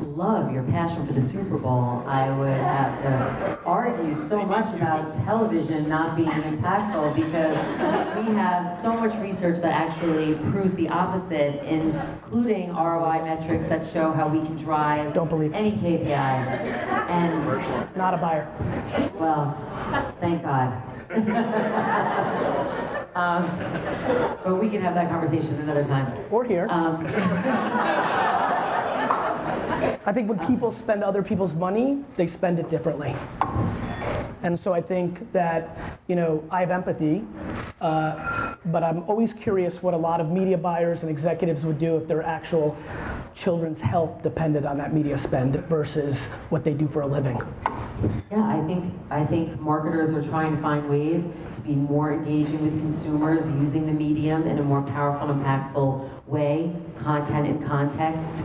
love 0.00 0.52
your 0.52 0.62
passion 0.64 1.06
for 1.06 1.12
the 1.12 1.20
Super 1.20 1.58
Bowl, 1.58 2.02
I 2.06 2.30
would 2.38 2.56
have 2.56 3.02
to 3.02 3.58
argue 3.64 4.14
so 4.14 4.44
much 4.44 4.74
about 4.74 5.12
television 5.24 5.86
not 5.88 6.16
being 6.16 6.28
impactful 6.30 7.14
because 7.14 7.56
we 8.16 8.32
have 8.34 8.78
so 8.80 8.94
much 8.94 9.14
research 9.20 9.60
that 9.60 9.72
actually 9.74 10.34
proves 10.50 10.74
the 10.74 10.88
opposite, 10.88 11.62
including 11.64 12.72
ROI 12.74 13.22
metrics 13.24 13.66
that 13.68 13.86
show 13.86 14.10
how 14.12 14.26
we 14.28 14.40
can 14.46 14.56
drive 14.56 15.12
Don't 15.12 15.28
believe 15.28 15.52
it. 15.52 15.56
any 15.56 15.72
KPI. 15.72 16.08
And 17.10 17.96
Not 17.96 18.14
a 18.14 18.16
buyer. 18.16 18.50
Well, 19.14 19.56
thank 20.20 20.42
God. 20.42 20.82
um, 23.14 23.46
but 24.42 24.60
we 24.60 24.68
can 24.68 24.82
have 24.82 24.94
that 24.94 25.08
conversation 25.08 25.54
another 25.60 25.84
time. 25.84 26.12
Or 26.30 26.44
here. 26.44 26.66
Um, 26.70 27.06
I 30.06 30.12
think 30.12 30.28
when 30.28 30.38
people 30.46 30.70
spend 30.70 31.02
other 31.02 31.22
people's 31.22 31.54
money, 31.54 32.04
they 32.16 32.26
spend 32.26 32.58
it 32.58 32.68
differently. 32.68 33.16
And 34.44 34.60
so 34.60 34.74
I 34.74 34.82
think 34.82 35.32
that, 35.32 35.98
you 36.06 36.16
know, 36.16 36.44
I 36.50 36.60
have 36.60 36.70
empathy, 36.70 37.24
uh, 37.80 38.54
but 38.66 38.84
I'm 38.84 39.02
always 39.04 39.32
curious 39.32 39.82
what 39.82 39.94
a 39.94 39.96
lot 39.96 40.20
of 40.20 40.30
media 40.30 40.58
buyers 40.58 41.00
and 41.00 41.10
executives 41.10 41.64
would 41.64 41.78
do 41.78 41.96
if 41.96 42.06
their 42.06 42.22
actual 42.22 42.76
children's 43.34 43.80
health 43.80 44.22
depended 44.22 44.66
on 44.66 44.76
that 44.76 44.92
media 44.92 45.16
spend 45.16 45.56
versus 45.64 46.32
what 46.50 46.62
they 46.62 46.74
do 46.74 46.86
for 46.86 47.00
a 47.00 47.06
living. 47.06 47.40
Yeah, 48.30 48.44
I 48.44 48.62
think 48.66 48.92
I 49.10 49.24
think 49.24 49.58
marketers 49.60 50.12
are 50.12 50.22
trying 50.22 50.54
to 50.54 50.60
find 50.60 50.90
ways 50.90 51.32
to 51.54 51.60
be 51.62 51.74
more 51.74 52.12
engaging 52.12 52.60
with 52.62 52.78
consumers 52.80 53.48
using 53.48 53.86
the 53.86 53.92
medium 53.92 54.46
in 54.46 54.58
a 54.58 54.62
more 54.62 54.82
powerful 54.82 55.28
impactful 55.28 56.26
way, 56.26 56.74
content 56.98 57.46
and 57.46 57.64
context, 57.64 58.44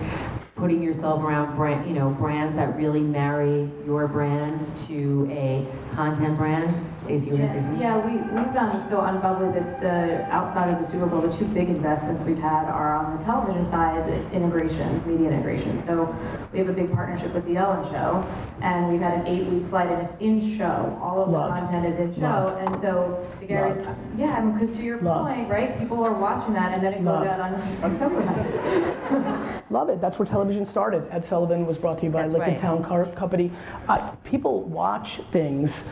putting 0.60 0.84
yourself 0.84 1.24
around 1.24 1.56
brand, 1.56 1.88
you 1.88 1.96
know, 1.96 2.10
brands 2.10 2.56
that 2.56 2.76
really 2.76 3.00
marry 3.00 3.70
your 3.86 4.08
brand 4.08 4.60
to 4.78 5.28
a 5.32 5.66
content 5.96 6.38
brand. 6.38 6.78
Stacy, 7.02 7.28
you 7.28 7.34
want 7.34 7.44
to 7.44 7.50
say 7.50 7.62
something? 7.62 7.82
Yeah, 7.82 7.98
we, 8.06 8.18
we've 8.18 8.54
done, 8.54 8.88
so 8.88 9.00
on 9.00 9.22
Bubly, 9.22 9.54
the, 9.54 9.62
the, 9.80 10.24
outside 10.26 10.70
of 10.70 10.80
the 10.80 10.86
Super 10.86 11.06
Bowl, 11.06 11.22
the 11.22 11.32
two 11.32 11.46
big 11.46 11.70
investments 11.70 12.26
we've 12.26 12.38
had 12.38 12.66
are 12.66 12.94
on 12.96 13.18
the 13.18 13.24
television 13.24 13.66
side, 13.66 14.08
integrations, 14.34 15.06
media 15.06 15.30
integrations. 15.30 15.84
So 15.86 16.14
we 16.52 16.60
have 16.60 16.68
a 16.68 16.74
big 16.74 16.92
partnership 16.92 17.34
with 17.34 17.46
The 17.46 17.56
Ellen 17.56 17.90
Show, 17.90 18.28
and 18.62 18.92
we've 18.92 19.02
had 19.02 19.22
an 19.22 19.28
eight-week 19.28 19.66
flight, 19.68 19.90
and 19.90 20.06
it's 20.06 20.14
in 20.20 20.58
show. 20.58 21.00
All 21.02 21.24
of 21.24 21.30
Love. 21.30 21.56
the 21.56 21.62
content 21.62 21.86
is 21.86 22.00
in 22.00 22.14
show, 22.14 22.22
Love. 22.22 22.58
and 22.68 22.82
so 22.82 23.26
to 23.40 23.46
Gary's, 23.46 23.78
Love. 23.86 23.98
yeah, 24.18 24.42
because 24.42 24.76
to 24.76 24.84
your 24.84 25.00
Love. 25.00 25.28
point, 25.28 25.50
right, 25.50 25.80
people 25.80 26.04
are 26.04 26.14
watching 26.14 26.54
that, 26.54 26.74
and 26.74 26.84
then 26.84 26.94
it 26.94 27.04
Love. 27.04 27.24
goes 27.24 27.32
out 27.32 27.40
on, 27.40 27.54
on 27.84 27.98
Sunday. 27.98 29.56
Love 29.72 29.90
it. 29.90 30.02
That's 30.02 30.18
where 30.18 30.26
television 30.26 30.66
started. 30.66 31.08
Ed 31.12 31.24
Sullivan 31.24 31.66
was 31.66 31.78
brought 31.78 32.00
to 32.00 32.06
you 32.06 32.12
by 32.12 32.24
That's 32.24 32.34
Liquid 32.34 32.50
right. 32.54 32.60
Town 32.60 32.84
Car- 32.84 33.06
Company. 33.08 33.52
Uh, 33.88 34.10
people 34.24 34.64
watch 34.64 35.18
things 35.32 35.88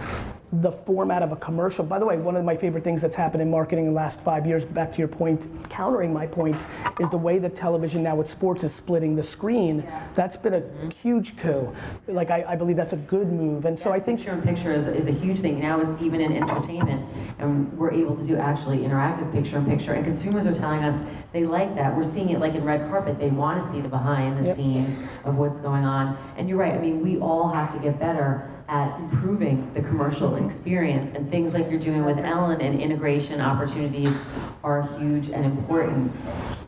the 0.51 0.71
format 0.71 1.23
of 1.23 1.31
a 1.31 1.35
commercial. 1.35 1.83
By 1.83 1.99
the 1.99 2.05
way, 2.05 2.17
one 2.17 2.35
of 2.35 2.45
my 2.45 2.55
favorite 2.55 2.83
things 2.83 3.01
that's 3.01 3.15
happened 3.15 3.41
in 3.41 3.51
marketing 3.51 3.85
in 3.85 3.91
the 3.91 3.97
last 3.97 4.21
five 4.21 4.45
years, 4.45 4.63
back 4.63 4.91
to 4.93 4.97
your 4.99 5.07
point, 5.07 5.69
countering 5.69 6.13
my 6.13 6.25
point, 6.25 6.55
is 6.99 7.09
the 7.09 7.17
way 7.17 7.37
that 7.39 7.55
television 7.55 8.01
now 8.03 8.15
with 8.15 8.29
sports 8.29 8.63
is 8.63 8.73
splitting 8.73 9.15
the 9.15 9.23
screen. 9.23 9.85
That's 10.15 10.37
been 10.37 10.53
a 10.53 10.61
mm-hmm. 10.61 10.89
huge 10.89 11.37
coup. 11.37 11.75
Like, 12.07 12.31
I, 12.31 12.45
I 12.47 12.55
believe 12.55 12.77
that's 12.77 12.93
a 12.93 12.97
good 12.97 13.31
move. 13.31 13.65
And 13.65 13.77
so 13.77 13.91
I 13.91 13.99
think 13.99 14.19
picture 14.19 14.33
in 14.33 14.41
picture 14.41 14.71
is, 14.71 14.87
is 14.87 15.07
a 15.07 15.11
huge 15.11 15.39
thing 15.39 15.59
now, 15.59 15.97
even 16.01 16.21
in 16.21 16.31
entertainment, 16.35 17.07
and 17.39 17.71
we're 17.77 17.91
able 17.91 18.15
to 18.15 18.25
do 18.25 18.35
actually 18.35 18.79
interactive 18.79 19.31
picture 19.31 19.57
in 19.57 19.65
picture, 19.65 19.93
and 19.93 20.03
consumers 20.03 20.47
are 20.47 20.55
telling 20.55 20.83
us 20.83 21.07
they 21.33 21.43
like 21.43 21.75
that. 21.75 21.95
We're 21.95 22.03
seeing 22.03 22.29
it 22.29 22.39
like 22.39 22.55
in 22.55 22.63
red 22.63 22.89
carpet; 22.89 23.19
they 23.19 23.29
want 23.29 23.61
to 23.61 23.69
see 23.69 23.81
the 23.81 23.89
behind 23.89 24.39
the 24.39 24.47
Yep. 24.47 24.55
scenes 24.55 24.97
of 25.25 25.37
what's 25.37 25.59
going 25.59 25.83
on. 25.83 26.17
And 26.37 26.49
you're 26.49 26.57
right. 26.57 26.73
I 26.73 26.79
mean, 26.79 27.03
we 27.03 27.19
all 27.19 27.49
have 27.49 27.71
to 27.73 27.79
get 27.79 27.99
better 27.99 28.49
at 28.67 28.99
improving 28.99 29.73
the 29.73 29.81
commercial 29.81 30.35
experience, 30.35 31.11
and 31.11 31.29
things 31.31 31.53
like 31.53 31.69
you're 31.69 31.79
doing 31.79 32.03
with 32.05 32.17
Ellen 32.19 32.59
and 32.61 32.81
integration 32.81 33.39
opportunities 33.39 34.15
are 34.63 34.83
huge 34.99 35.29
and 35.29 35.45
important. 35.45 36.11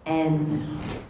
And 0.05 0.47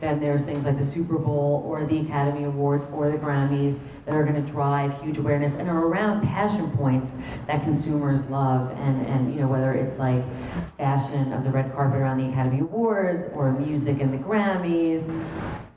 then 0.01 0.19
there's 0.19 0.45
things 0.45 0.65
like 0.65 0.77
the 0.77 0.85
Super 0.85 1.17
Bowl 1.17 1.63
or 1.65 1.85
the 1.85 1.99
Academy 1.99 2.45
Awards 2.45 2.85
or 2.91 3.11
the 3.11 3.17
Grammys 3.17 3.77
that 4.05 4.15
are 4.15 4.23
going 4.23 4.43
to 4.43 4.51
drive 4.51 4.99
huge 5.01 5.17
awareness 5.17 5.55
and 5.55 5.69
are 5.69 5.85
around 5.85 6.25
passion 6.25 6.69
points 6.71 7.17
that 7.45 7.63
consumers 7.63 8.29
love. 8.29 8.71
And, 8.79 9.05
and 9.05 9.33
you 9.33 9.39
know, 9.39 9.47
whether 9.47 9.73
it's 9.73 9.99
like 9.99 10.23
fashion 10.77 11.31
of 11.33 11.43
the 11.43 11.51
red 11.51 11.71
carpet 11.73 11.99
around 11.99 12.17
the 12.17 12.29
Academy 12.29 12.61
Awards 12.61 13.27
or 13.33 13.51
music 13.51 14.01
and 14.01 14.11
the 14.11 14.17
Grammys 14.17 15.07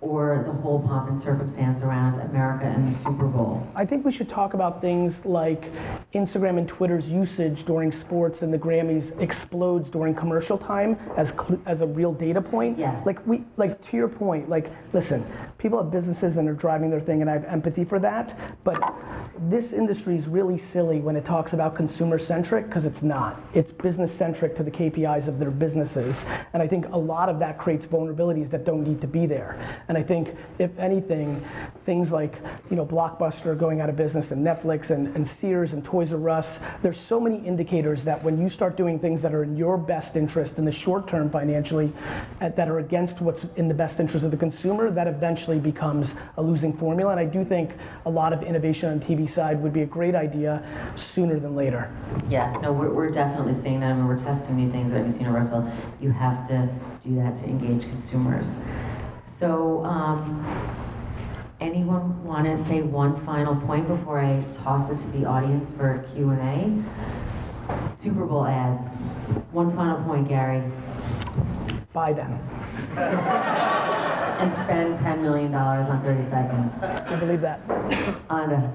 or 0.02 0.42
the 0.44 0.52
whole 0.52 0.80
pomp 0.80 1.08
and 1.08 1.18
circumstance 1.18 1.82
around 1.82 2.20
America 2.20 2.64
and 2.66 2.88
the 2.88 2.92
Super 2.92 3.24
Bowl. 3.26 3.64
I 3.76 3.86
think 3.86 4.04
we 4.04 4.10
should 4.10 4.28
talk 4.28 4.52
about 4.52 4.80
things 4.80 5.24
like 5.24 5.70
Instagram 6.12 6.58
and 6.58 6.68
Twitter's 6.68 7.08
usage 7.08 7.64
during 7.64 7.92
sports 7.92 8.42
and 8.42 8.52
the 8.52 8.58
Grammys 8.58 9.18
explodes 9.20 9.90
during 9.90 10.12
commercial 10.12 10.58
time 10.58 10.98
as 11.16 11.30
cl- 11.30 11.60
as 11.66 11.82
a 11.82 11.86
real 11.86 12.12
data 12.12 12.42
point. 12.42 12.76
Yes. 12.78 13.06
Like 13.06 13.24
we 13.28 13.44
like 13.56 13.80
to 13.90 13.96
your 13.96 14.08
point, 14.08 14.48
like 14.48 14.70
listen, 14.92 15.24
people 15.62 15.80
have 15.80 15.92
businesses 15.92 16.38
and 16.38 16.48
are 16.48 16.54
driving 16.54 16.90
their 16.90 17.00
thing 17.00 17.20
and 17.20 17.30
I 17.30 17.34
have 17.34 17.44
empathy 17.44 17.84
for 17.84 18.00
that, 18.00 18.36
but 18.64 18.94
this 19.38 19.72
industry 19.72 20.16
is 20.16 20.26
really 20.26 20.58
silly 20.58 20.98
when 20.98 21.14
it 21.14 21.24
talks 21.24 21.52
about 21.52 21.76
consumer 21.76 22.18
centric 22.18 22.66
because 22.66 22.84
it's 22.84 23.04
not. 23.04 23.40
It's 23.54 23.70
business 23.70 24.12
centric 24.12 24.56
to 24.56 24.64
the 24.64 24.72
KPIs 24.72 25.28
of 25.28 25.38
their 25.38 25.52
businesses. 25.52 26.26
And 26.52 26.62
I 26.62 26.66
think 26.66 26.86
a 26.88 26.98
lot 26.98 27.28
of 27.28 27.38
that 27.38 27.58
creates 27.58 27.86
vulnerabilities 27.86 28.50
that 28.50 28.64
don't 28.64 28.82
need 28.82 29.00
to 29.00 29.06
be 29.06 29.24
there. 29.24 29.56
And 29.86 29.96
I 29.96 30.02
think, 30.02 30.34
if 30.58 30.76
anything, 30.78 31.44
things 31.84 32.10
like 32.10 32.34
you 32.68 32.76
know 32.76 32.84
Blockbuster 32.84 33.56
going 33.56 33.80
out 33.80 33.88
of 33.88 33.96
business 33.96 34.32
and 34.32 34.44
Netflix 34.44 34.90
and, 34.90 35.14
and 35.14 35.26
Sears 35.26 35.72
and 35.72 35.84
Toys 35.84 36.12
R 36.12 36.28
Us, 36.28 36.64
there's 36.82 36.98
so 36.98 37.20
many 37.20 37.38
indicators 37.46 38.02
that 38.04 38.22
when 38.22 38.40
you 38.40 38.48
start 38.48 38.76
doing 38.76 38.98
things 38.98 39.22
that 39.22 39.32
are 39.32 39.44
in 39.44 39.56
your 39.56 39.78
best 39.78 40.16
interest 40.16 40.58
in 40.58 40.64
the 40.64 40.72
short 40.72 41.06
term 41.06 41.30
financially, 41.30 41.92
that 42.40 42.68
are 42.68 42.78
against 42.78 43.20
what's 43.20 43.44
in 43.56 43.68
the 43.68 43.74
best 43.74 44.00
interest 44.00 44.24
of 44.24 44.30
the 44.30 44.36
consumer, 44.36 44.90
that 44.90 45.06
eventually 45.06 45.51
becomes 45.58 46.18
a 46.36 46.42
losing 46.42 46.72
formula. 46.72 47.12
And 47.12 47.20
I 47.20 47.24
do 47.24 47.44
think 47.44 47.72
a 48.06 48.10
lot 48.10 48.32
of 48.32 48.42
innovation 48.42 48.90
on 48.90 49.00
TV 49.00 49.28
side 49.28 49.60
would 49.62 49.72
be 49.72 49.82
a 49.82 49.86
great 49.86 50.14
idea 50.14 50.62
sooner 50.96 51.38
than 51.38 51.54
later. 51.54 51.94
Yeah, 52.28 52.52
no, 52.62 52.72
we're, 52.72 52.90
we're 52.90 53.10
definitely 53.10 53.54
seeing 53.54 53.80
that. 53.80 53.92
I 53.92 53.94
mean, 53.94 54.06
we're 54.06 54.18
testing 54.18 54.56
new 54.56 54.70
things 54.70 54.92
at 54.92 55.04
NBC 55.04 55.20
Universal. 55.20 55.70
You 56.00 56.10
have 56.10 56.46
to 56.48 56.68
do 57.02 57.16
that 57.16 57.36
to 57.36 57.46
engage 57.46 57.82
consumers. 57.82 58.68
So, 59.22 59.84
um, 59.84 60.44
anyone 61.60 62.24
want 62.24 62.44
to 62.46 62.58
say 62.58 62.82
one 62.82 63.24
final 63.24 63.56
point 63.56 63.88
before 63.88 64.18
I 64.18 64.44
toss 64.62 64.90
it 64.90 64.98
to 65.06 65.18
the 65.18 65.26
audience 65.26 65.74
for 65.76 66.04
Q 66.14 66.30
and 66.30 66.40
A? 66.40 67.94
Super 67.94 68.26
Bowl 68.26 68.46
ads. 68.46 68.96
One 69.52 69.74
final 69.74 70.02
point, 70.04 70.28
Gary, 70.28 70.64
Buy 71.92 72.14
them. 72.14 72.38
and 74.42 74.52
spend 74.64 74.94
ten 74.96 75.22
million 75.22 75.52
dollars 75.52 75.88
on 75.88 76.02
thirty 76.02 76.24
seconds. 76.28 76.74
I 76.82 77.16
believe 77.18 77.40
that. 77.42 77.60
Anda, 78.28 78.72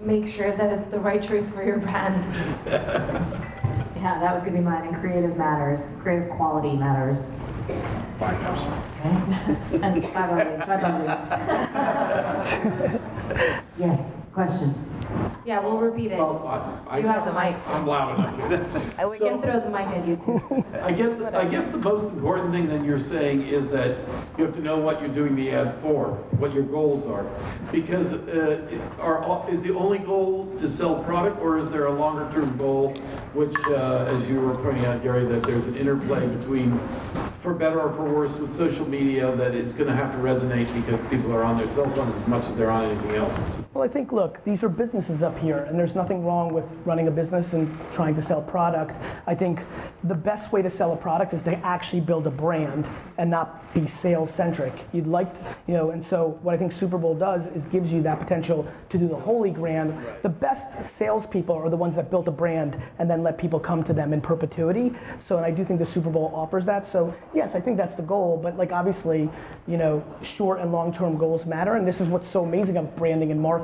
Make 0.00 0.26
sure 0.26 0.52
that 0.54 0.70
it's 0.72 0.84
the 0.86 0.98
right 0.98 1.22
choice 1.22 1.50
for 1.52 1.62
your 1.64 1.78
brand. 1.78 2.24
Yeah, 3.96 4.20
that 4.20 4.34
was 4.34 4.44
gonna 4.44 4.58
be 4.58 4.60
mine, 4.60 4.86
and 4.88 4.96
creative 5.00 5.36
matters, 5.38 5.88
creative 6.02 6.28
quality 6.28 6.76
matters. 6.76 7.40
okay? 8.20 9.16
And 9.82 10.02
bye 10.12 10.26
Bubly, 10.28 10.58
bye 10.66 10.76
Bubly. 10.82 11.08
Yes. 13.76 14.20
Question. 14.32 14.74
Yeah, 15.44 15.60
we'll 15.60 15.78
repeat 15.78 16.10
it. 16.10 16.18
Well, 16.18 16.44
I, 16.88 16.98
You 16.98 17.08
I, 17.08 17.12
have 17.12 17.24
the 17.24 17.30
mics. 17.30 17.68
I'm 17.68 17.86
loud 17.86 18.18
enough. 18.18 18.94
And 18.98 19.10
we 19.10 19.18
can 19.18 19.40
throw 19.42 19.60
the 19.60 19.68
mic 19.70 19.86
at 19.88 20.06
you 20.08 20.16
too. 20.16 20.64
I 20.82 20.92
guess, 20.92 21.20
I 21.20 21.44
guess 21.46 21.70
the 21.70 21.78
most 21.78 22.08
important 22.10 22.52
thing 22.52 22.68
that 22.68 22.84
you're 22.84 23.00
saying 23.00 23.42
is 23.42 23.68
that 23.70 23.98
you 24.38 24.44
have 24.44 24.54
to 24.54 24.60
know 24.60 24.78
what 24.78 25.00
you're 25.00 25.10
doing 25.14 25.36
the 25.36 25.50
ad 25.52 25.78
for, 25.80 26.12
what 26.38 26.52
your 26.52 26.64
goals 26.64 27.06
are. 27.06 27.26
Because, 27.70 28.12
uh, 28.12 28.78
are, 29.00 29.22
all- 29.22 29.46
is 29.48 29.62
the 29.62 29.74
only 29.74 29.98
goal 29.98 30.52
to 30.60 30.68
sell 30.68 31.02
product, 31.04 31.40
or 31.40 31.58
is 31.58 31.68
there 31.70 31.86
a 31.86 31.92
longer-term 31.92 32.56
goal, 32.56 32.94
which, 33.34 33.54
uh, 33.66 34.06
as 34.08 34.28
you 34.28 34.40
were 34.40 34.54
pointing 34.56 34.84
out, 34.86 35.02
Gary, 35.02 35.24
that 35.26 35.42
there's 35.44 35.66
an 35.68 35.76
interplay 35.76 36.26
between, 36.26 36.78
for 37.40 37.54
better 37.54 37.80
or 37.80 37.92
for 37.92 38.04
worse, 38.04 38.36
with 38.38 38.56
social 38.56 38.88
media, 38.88 39.34
that 39.36 39.54
is 39.54 39.74
gonna 39.74 39.94
have 39.94 40.10
to 40.12 40.18
resonate 40.18 40.72
because 40.74 41.00
people 41.08 41.32
are 41.32 41.44
on 41.44 41.58
their 41.58 41.72
cell 41.74 41.88
phones 41.94 42.16
as 42.16 42.26
much 42.26 42.44
as 42.46 42.56
they're 42.56 42.70
on 42.70 42.90
anything 42.90 43.12
else? 43.16 43.63
Well, 43.74 43.82
I 43.82 43.88
think, 43.88 44.12
look, 44.12 44.44
these 44.44 44.62
are 44.62 44.68
businesses 44.68 45.24
up 45.24 45.36
here, 45.36 45.58
and 45.64 45.76
there's 45.76 45.96
nothing 45.96 46.24
wrong 46.24 46.52
with 46.52 46.64
running 46.84 47.08
a 47.08 47.10
business 47.10 47.54
and 47.54 47.68
trying 47.90 48.14
to 48.14 48.22
sell 48.22 48.40
product. 48.40 48.92
I 49.26 49.34
think 49.34 49.64
the 50.04 50.14
best 50.14 50.52
way 50.52 50.62
to 50.62 50.70
sell 50.70 50.92
a 50.92 50.96
product 50.96 51.34
is 51.34 51.42
to 51.42 51.56
actually 51.66 52.02
build 52.02 52.28
a 52.28 52.30
brand 52.30 52.88
and 53.18 53.28
not 53.28 53.74
be 53.74 53.84
sales 53.84 54.32
centric. 54.32 54.72
You'd 54.92 55.08
like, 55.08 55.34
to, 55.34 55.56
you 55.66 55.74
know, 55.74 55.90
and 55.90 56.00
so 56.00 56.38
what 56.42 56.54
I 56.54 56.56
think 56.56 56.70
Super 56.70 56.98
Bowl 56.98 57.16
does 57.16 57.48
is 57.48 57.66
gives 57.66 57.92
you 57.92 58.00
that 58.02 58.20
potential 58.20 58.64
to 58.90 58.96
do 58.96 59.08
the 59.08 59.16
holy 59.16 59.50
grand. 59.50 59.92
The 60.22 60.28
best 60.28 60.84
salespeople 60.84 61.56
are 61.56 61.68
the 61.68 61.76
ones 61.76 61.96
that 61.96 62.12
built 62.12 62.28
a 62.28 62.30
brand 62.30 62.80
and 63.00 63.10
then 63.10 63.24
let 63.24 63.38
people 63.38 63.58
come 63.58 63.82
to 63.84 63.92
them 63.92 64.12
in 64.12 64.20
perpetuity. 64.20 64.94
So, 65.18 65.36
and 65.36 65.44
I 65.44 65.50
do 65.50 65.64
think 65.64 65.80
the 65.80 65.84
Super 65.84 66.10
Bowl 66.10 66.30
offers 66.32 66.64
that. 66.66 66.86
So, 66.86 67.12
yes, 67.34 67.56
I 67.56 67.60
think 67.60 67.76
that's 67.76 67.96
the 67.96 68.02
goal, 68.02 68.38
but 68.40 68.56
like 68.56 68.70
obviously, 68.70 69.28
you 69.66 69.78
know, 69.78 70.04
short 70.22 70.60
and 70.60 70.70
long 70.70 70.92
term 70.92 71.18
goals 71.18 71.44
matter, 71.44 71.74
and 71.74 71.88
this 71.88 72.00
is 72.00 72.06
what's 72.06 72.28
so 72.28 72.44
amazing 72.44 72.76
about 72.76 72.94
branding 72.94 73.32
and 73.32 73.40
marketing 73.40 73.63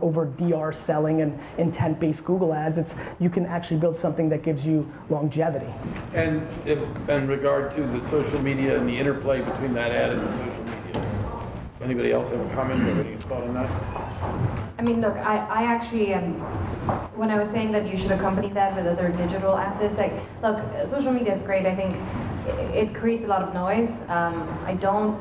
over 0.00 0.26
DR 0.26 0.72
selling 0.72 1.22
and 1.22 1.38
intent 1.58 2.00
based 2.00 2.24
Google 2.24 2.54
ads. 2.54 2.78
It's 2.78 2.98
you 3.18 3.30
can 3.30 3.46
actually 3.46 3.80
build 3.80 3.96
something 3.96 4.28
that 4.30 4.42
gives 4.42 4.66
you 4.66 4.90
longevity. 5.08 5.72
And 6.14 6.46
if, 6.66 6.78
in 7.08 7.28
regard 7.28 7.74
to 7.76 7.82
the 7.82 8.08
social 8.10 8.40
media 8.40 8.78
and 8.78 8.88
the 8.88 8.96
interplay 8.96 9.44
between 9.44 9.74
that 9.74 9.90
ad 9.90 10.12
and 10.12 10.26
the 10.26 10.32
social 10.32 10.64
media, 10.64 10.80
anybody 11.82 12.12
else 12.12 12.30
have 12.30 12.40
a 12.40 12.54
comment 12.54 12.82
or 12.82 13.00
any 13.00 13.16
thought 13.16 13.42
on 13.42 13.54
that? 13.54 14.70
I 14.78 14.82
mean, 14.82 15.00
look, 15.00 15.16
I, 15.16 15.36
I 15.38 15.62
actually 15.64 16.14
am, 16.14 16.34
when 17.14 17.30
I 17.30 17.38
was 17.38 17.50
saying 17.50 17.72
that 17.72 17.86
you 17.86 17.96
should 17.96 18.12
accompany 18.12 18.48
that 18.50 18.74
with 18.74 18.86
other 18.86 19.10
digital 19.10 19.56
assets, 19.56 19.98
like, 19.98 20.12
look, 20.42 20.58
social 20.86 21.12
media 21.12 21.34
is 21.34 21.42
great. 21.42 21.66
I 21.66 21.74
think 21.74 21.94
it, 22.46 22.88
it 22.88 22.94
creates 22.94 23.24
a 23.24 23.28
lot 23.28 23.42
of 23.42 23.52
noise. 23.52 24.08
Um, 24.08 24.48
I 24.64 24.74
don't 24.74 25.20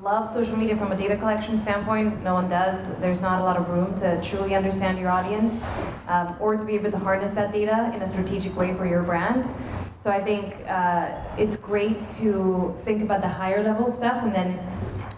love 0.00 0.32
social 0.32 0.56
media 0.56 0.74
from 0.74 0.92
a 0.92 0.96
data 0.96 1.14
collection 1.14 1.58
standpoint. 1.58 2.22
No 2.22 2.32
one 2.32 2.48
does. 2.48 2.98
There's 3.00 3.20
not 3.20 3.42
a 3.42 3.44
lot 3.44 3.58
of 3.58 3.68
room 3.68 3.94
to 3.96 4.18
truly 4.22 4.54
understand 4.54 4.98
your 4.98 5.10
audience 5.10 5.62
um, 6.08 6.34
or 6.40 6.56
to 6.56 6.64
be 6.64 6.74
able 6.74 6.90
to 6.90 6.98
harness 6.98 7.32
that 7.34 7.52
data 7.52 7.92
in 7.94 8.00
a 8.00 8.08
strategic 8.08 8.56
way 8.56 8.72
for 8.72 8.86
your 8.86 9.02
brand. 9.02 9.46
So 10.02 10.10
I 10.10 10.24
think 10.24 10.56
uh, 10.66 11.20
it's 11.36 11.58
great 11.58 12.00
to 12.18 12.74
think 12.80 13.02
about 13.02 13.20
the 13.20 13.28
higher 13.28 13.62
level 13.62 13.92
stuff 13.92 14.22
and 14.24 14.34
then 14.34 14.58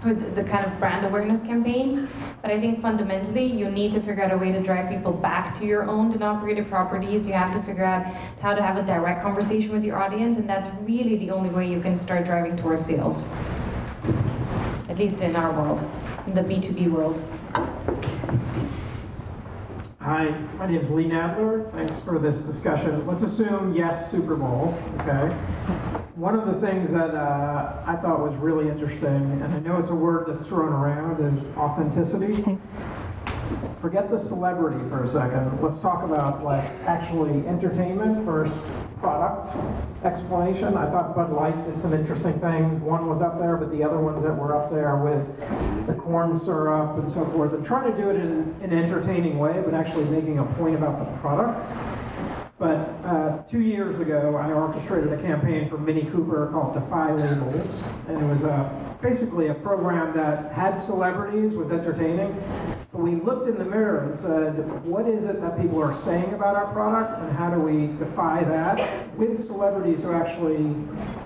with 0.05 0.35
the 0.35 0.43
kind 0.43 0.67
of 0.67 0.77
brand 0.81 1.07
awareness 1.07 1.45
campaigns. 1.45 2.11
But 2.41 2.51
I 2.51 2.59
think 2.59 2.83
fundamentally, 2.83 3.47
you 3.47 3.71
need 3.71 3.93
to 3.93 4.01
figure 4.01 4.25
out 4.25 4.33
a 4.33 4.37
way 4.37 4.51
to 4.51 4.61
drive 4.61 4.91
people 4.91 5.13
back 5.13 5.57
to 5.61 5.65
your 5.65 5.85
owned 5.85 6.15
and 6.15 6.25
operated 6.25 6.69
properties. 6.69 7.25
You 7.25 7.35
have 7.35 7.53
to 7.53 7.63
figure 7.63 7.85
out 7.85 8.05
how 8.41 8.57
to 8.57 8.61
have 8.61 8.77
a 8.77 8.83
direct 8.83 9.23
conversation 9.23 9.71
with 9.71 9.85
your 9.85 10.03
audience, 10.03 10.39
and 10.39 10.49
that's 10.49 10.69
really 10.81 11.19
the 11.19 11.31
only 11.31 11.51
way 11.51 11.71
you 11.71 11.81
can 11.81 11.97
start 11.97 12.25
driving 12.25 12.57
towards 12.57 12.85
sales. 12.85 13.33
At 14.93 14.99
least 14.99 15.23
in 15.23 15.35
our 15.37 15.51
world, 15.51 15.91
in 16.27 16.35
the 16.35 16.43
B2B 16.43 16.91
world. 16.91 17.19
Hi, 20.01 20.29
my 20.59 20.67
name 20.67 20.83
is 20.83 20.91
Lee 20.91 21.07
Nadler. 21.07 21.73
Thanks 21.73 22.03
for 22.03 22.19
this 22.19 22.41
discussion. 22.41 23.07
Let's 23.07 23.23
assume 23.23 23.75
yes, 23.75 24.11
Super 24.11 24.37
Bowl, 24.37 24.79
okay? 24.99 25.35
One 26.15 26.39
of 26.39 26.45
the 26.45 26.61
things 26.61 26.93
that 26.93 27.15
uh, 27.15 27.83
I 27.87 27.97
thought 27.97 28.21
was 28.21 28.35
really 28.35 28.69
interesting, 28.69 29.41
and 29.41 29.45
I 29.45 29.61
know 29.61 29.79
it's 29.79 29.89
a 29.89 29.95
word 29.95 30.27
that's 30.29 30.47
thrown 30.47 30.75
around, 30.75 31.39
is 31.39 31.57
authenticity. 31.57 32.59
Forget 33.81 34.11
the 34.11 34.19
celebrity 34.19 34.87
for 34.91 35.05
a 35.05 35.09
second. 35.09 35.59
Let's 35.63 35.79
talk 35.79 36.05
about 36.05 36.45
like 36.45 36.65
actually 36.85 37.47
entertainment 37.47 38.27
versus 38.27 38.55
product 39.03 39.51
explanation. 40.05 40.77
I 40.77 40.89
thought 40.89 41.17
Bud 41.17 41.33
Light 41.33 41.67
did 41.67 41.79
some 41.79 41.93
interesting 41.93 42.39
things. 42.39 42.81
One 42.81 43.09
was 43.09 43.21
up 43.21 43.41
there, 43.41 43.57
but 43.57 43.73
the 43.73 43.83
other 43.83 43.99
ones 43.99 44.23
that 44.23 44.33
were 44.33 44.57
up 44.57 44.71
there 44.71 44.97
with 44.97 45.87
the 45.89 45.95
corn 45.95 46.39
syrup 46.39 46.99
and 46.99 47.11
so 47.11 47.27
forth, 47.33 47.53
and 47.53 47.67
trying 47.67 47.91
to 47.91 48.01
do 48.01 48.11
it 48.11 48.17
in 48.17 48.57
an 48.63 48.73
entertaining 48.73 49.39
way, 49.39 49.61
but 49.65 49.75
actually 49.75 50.05
making 50.05 50.39
a 50.39 50.45
point 50.55 50.77
about 50.77 51.01
the 51.01 51.21
product. 51.21 51.67
But 52.61 52.95
uh, 53.05 53.39
two 53.43 53.61
years 53.61 53.99
ago, 53.99 54.37
I 54.37 54.53
orchestrated 54.53 55.13
a 55.13 55.21
campaign 55.21 55.69
for 55.69 55.79
Mini 55.79 56.03
Cooper 56.03 56.49
called 56.53 56.75
Defy 56.75 57.13
Labels, 57.13 57.83
and 58.07 58.23
it 58.23 58.25
was 58.25 58.45
a, 58.45 58.99
basically 59.03 59.49
a 59.49 59.55
program 59.55 60.17
that 60.17 60.53
had 60.53 60.77
celebrities, 60.77 61.55
was 61.55 61.73
entertaining. 61.73 62.41
We 62.93 63.15
looked 63.15 63.49
in 63.49 63.57
the 63.57 63.65
mirror 63.65 64.01
and 64.01 64.19
said, 64.19 64.85
what 64.85 65.09
is 65.09 65.25
it 65.25 65.41
that 65.41 65.59
people 65.59 65.83
are 65.83 65.95
saying 65.95 66.35
about 66.35 66.57
our 66.57 66.71
product, 66.75 67.23
and 67.23 67.33
how 67.33 67.49
do 67.49 67.59
we 67.59 67.87
defy 67.97 68.45
that 68.45 69.17
with 69.17 69.43
celebrities 69.43 70.03
who 70.03 70.13
actually 70.13 70.75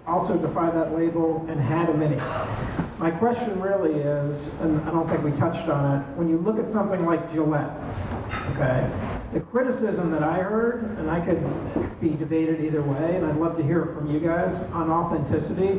also 0.07 0.39
defy 0.39 0.71
that 0.71 0.97
label 0.97 1.45
and 1.49 1.59
had 1.59 1.91
a 1.91 1.95
Mini? 1.95 2.19
My 2.99 3.11
question 3.11 3.61
really 3.61 3.95
is, 3.99 4.55
and 4.61 4.81
I 4.89 4.93
don't 4.93 5.09
think 5.11 5.25
we 5.25 5.33
touched 5.33 5.69
on 5.69 6.01
it, 6.01 6.17
when 6.17 6.29
you 6.29 6.39
look 6.39 6.61
at 6.61 6.69
something 6.69 7.05
like 7.05 7.33
Gillette, 7.33 7.77
okay, 8.53 8.89
the 9.33 9.41
criticism 9.41 10.11
that 10.13 10.23
I 10.23 10.39
heard, 10.39 10.97
and 10.99 11.11
I 11.11 11.21
could 11.21 12.01
be 12.01 12.11
debated 12.11 12.61
either 12.61 12.83
way, 12.83 13.17
and 13.17 13.27
I'd 13.27 13.37
love 13.37 13.57
to 13.57 13.63
hear 13.63 13.87
from 13.87 14.11
you 14.11 14.21
guys 14.21 14.63
on 14.73 14.91
authenticity. 14.91 15.73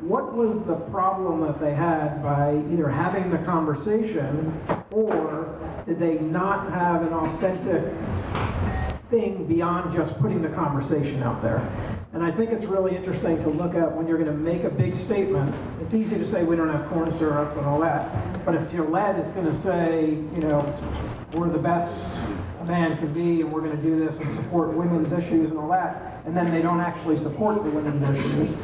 What 0.00 0.34
was 0.34 0.64
the 0.64 0.76
problem 0.76 1.40
that 1.42 1.60
they 1.60 1.74
had 1.74 2.22
by 2.22 2.56
either 2.72 2.88
having 2.88 3.30
the 3.30 3.38
conversation 3.38 4.58
or 4.90 5.58
did 5.86 5.98
they 5.98 6.18
not 6.18 6.72
have 6.72 7.02
an 7.02 7.12
authentic 7.12 7.92
thing 9.10 9.46
beyond 9.46 9.92
just 9.92 10.18
putting 10.20 10.42
the 10.42 10.48
conversation 10.48 11.22
out 11.22 11.42
there? 11.42 11.60
And 12.14 12.22
I 12.22 12.30
think 12.30 12.50
it's 12.50 12.66
really 12.66 12.94
interesting 12.94 13.42
to 13.42 13.48
look 13.48 13.74
at 13.74 13.90
when 13.90 14.06
you're 14.06 14.18
going 14.18 14.30
to 14.30 14.36
make 14.36 14.64
a 14.64 14.70
big 14.70 14.94
statement. 14.94 15.54
It's 15.80 15.94
easy 15.94 16.18
to 16.18 16.26
say 16.26 16.44
we 16.44 16.56
don't 16.56 16.68
have 16.68 16.86
corn 16.90 17.10
syrup 17.10 17.56
and 17.56 17.64
all 17.64 17.80
that, 17.80 18.44
but 18.44 18.54
if 18.54 18.70
Gillette 18.70 19.18
is 19.18 19.28
going 19.28 19.46
to 19.46 19.54
say, 19.54 20.10
you 20.10 20.40
know, 20.40 20.60
we're 21.32 21.48
the 21.48 21.58
best 21.58 22.10
a 22.60 22.64
man 22.64 22.98
can 22.98 23.12
be, 23.14 23.40
and 23.40 23.50
we're 23.50 23.62
going 23.62 23.76
to 23.76 23.82
do 23.82 23.98
this 23.98 24.18
and 24.18 24.30
support 24.32 24.74
women's 24.74 25.12
issues 25.12 25.50
and 25.50 25.58
all 25.58 25.70
that, 25.70 26.22
and 26.26 26.36
then 26.36 26.50
they 26.50 26.60
don't 26.60 26.80
actually 26.80 27.16
support 27.16 27.56
the 27.64 27.70
women's 27.70 28.02
issues, 28.02 28.54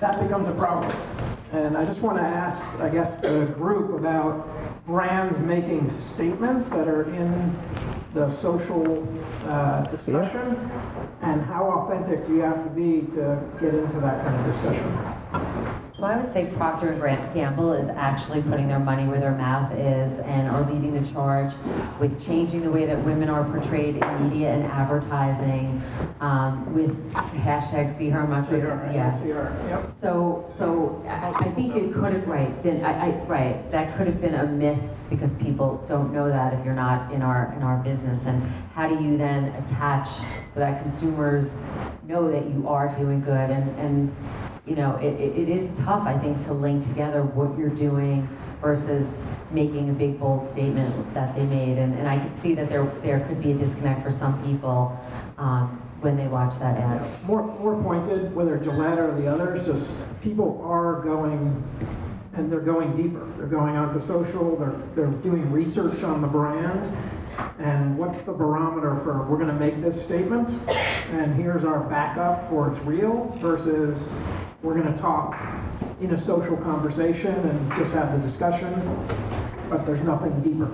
that 0.00 0.20
becomes 0.20 0.48
a 0.48 0.54
problem. 0.54 0.92
And 1.52 1.76
I 1.76 1.84
just 1.84 2.02
want 2.02 2.18
to 2.18 2.24
ask, 2.24 2.62
I 2.80 2.88
guess, 2.88 3.20
the 3.20 3.46
group 3.56 3.96
about 3.96 4.54
brands 4.86 5.38
making 5.38 5.88
statements 5.88 6.68
that 6.70 6.88
are 6.88 7.04
in 7.14 7.56
the 8.12 8.28
social 8.28 9.06
uh, 9.44 9.82
discussion, 9.82 10.56
and 11.22 11.42
how 11.42 11.64
authentic 11.64 12.26
do 12.26 12.34
you 12.34 12.40
have 12.40 12.62
to 12.64 12.70
be 12.70 13.06
to 13.14 13.40
get 13.60 13.74
into 13.74 14.00
that 14.00 14.24
kind 14.24 14.38
of 14.38 14.46
discussion? 14.46 15.75
So 15.96 16.04
I 16.04 16.18
would 16.18 16.30
say 16.30 16.52
Procter 16.54 16.90
and 16.90 17.00
Grant- 17.00 17.32
Gamble 17.32 17.72
is 17.72 17.88
actually 17.88 18.42
putting 18.42 18.68
their 18.68 18.78
money 18.78 19.06
where 19.06 19.18
their 19.18 19.34
mouth 19.34 19.72
is 19.72 20.18
and 20.20 20.46
are 20.46 20.60
leading 20.70 20.92
the 21.02 21.10
charge 21.10 21.54
with 21.98 22.22
changing 22.22 22.60
the 22.60 22.70
way 22.70 22.84
that 22.84 23.02
women 23.02 23.30
are 23.30 23.44
portrayed 23.44 23.96
in 23.96 24.28
media 24.28 24.52
and 24.52 24.64
advertising 24.64 25.82
um, 26.20 26.74
with 26.74 26.90
hashtag 27.12 27.90
see 27.90 28.10
her, 28.10 28.28
not. 28.28 28.46
See 28.46 28.60
her, 28.60 28.90
Yes. 28.92 29.22
see 29.22 29.30
her, 29.30 29.56
yep. 29.70 29.88
So, 29.88 30.44
so 30.46 31.02
I, 31.08 31.30
I 31.30 31.50
think 31.52 31.74
it 31.74 31.94
could 31.94 32.12
have, 32.12 32.28
right, 32.28 32.62
been, 32.62 32.84
I, 32.84 33.06
I, 33.06 33.10
right, 33.24 33.72
that 33.72 33.96
could 33.96 34.06
have 34.06 34.20
been 34.20 34.34
a 34.34 34.44
miss 34.44 34.92
because 35.08 35.34
people 35.38 35.82
don't 35.88 36.12
know 36.12 36.28
that 36.28 36.52
if 36.52 36.62
you're 36.66 36.74
not 36.74 37.10
in 37.10 37.22
our, 37.22 37.54
in 37.56 37.62
our 37.62 37.78
business. 37.78 38.26
And 38.26 38.42
how 38.74 38.86
do 38.86 39.02
you 39.02 39.16
then 39.16 39.44
attach 39.64 40.10
so 40.52 40.60
that 40.60 40.82
consumers 40.82 41.58
know 42.06 42.30
that 42.30 42.50
you 42.50 42.68
are 42.68 42.94
doing 42.94 43.22
good? 43.22 43.48
And, 43.48 43.78
and 43.78 44.16
you 44.66 44.74
know, 44.74 44.96
it, 44.96 45.14
it, 45.20 45.48
is 45.48 45.78
tough, 45.84 46.06
I 46.06 46.18
think, 46.18 46.44
to 46.46 46.52
link 46.52 46.86
together 46.86 47.22
what 47.22 47.56
you're 47.56 47.68
doing 47.68 48.28
versus 48.60 49.36
making 49.52 49.90
a 49.90 49.92
big 49.92 50.18
bold 50.18 50.48
statement 50.50 51.14
that 51.14 51.36
they 51.36 51.44
made. 51.44 51.78
And, 51.78 51.94
and 51.94 52.08
I 52.08 52.18
could 52.18 52.36
see 52.36 52.52
that 52.54 52.68
there, 52.68 52.84
there 53.02 53.20
could 53.20 53.40
be 53.40 53.52
a 53.52 53.56
disconnect 53.56 54.02
for 54.02 54.10
some 54.10 54.44
people 54.44 54.98
um, 55.38 55.80
when 56.00 56.16
they 56.16 56.26
watch 56.26 56.58
that 56.58 56.76
ad. 56.78 57.00
More, 57.26 57.44
more 57.44 57.80
pointed, 57.80 58.34
whether 58.34 58.58
Gillette 58.58 58.98
or 58.98 59.14
the 59.14 59.28
others, 59.28 59.64
just 59.64 60.04
people 60.20 60.60
are 60.64 61.00
going, 61.00 61.62
and 62.34 62.50
they're 62.50 62.58
going 62.58 62.96
deeper. 62.96 63.24
They're 63.38 63.46
going 63.46 63.76
onto 63.76 64.00
social, 64.00 64.56
they're, 64.56 64.80
they're 64.96 65.20
doing 65.22 65.48
research 65.52 66.02
on 66.02 66.22
the 66.22 66.28
brand. 66.28 66.92
And 67.60 67.96
what's 67.96 68.22
the 68.22 68.32
barometer 68.32 68.96
for, 69.04 69.22
we're 69.24 69.38
gonna 69.38 69.52
make 69.52 69.80
this 69.80 70.02
statement, 70.02 70.50
and 71.12 71.34
here's 71.34 71.64
our 71.64 71.80
backup 71.80 72.48
for 72.48 72.72
it's 72.72 72.80
real, 72.80 73.36
versus 73.40 74.08
we're 74.62 74.74
gonna 74.74 74.96
talk 74.96 75.36
in 76.00 76.12
a 76.12 76.18
social 76.18 76.56
conversation 76.56 77.34
and 77.34 77.70
just 77.76 77.94
have 77.94 78.12
the 78.12 78.18
discussion, 78.18 78.72
but 79.68 79.84
there's 79.84 80.02
nothing 80.02 80.40
deeper. 80.42 80.70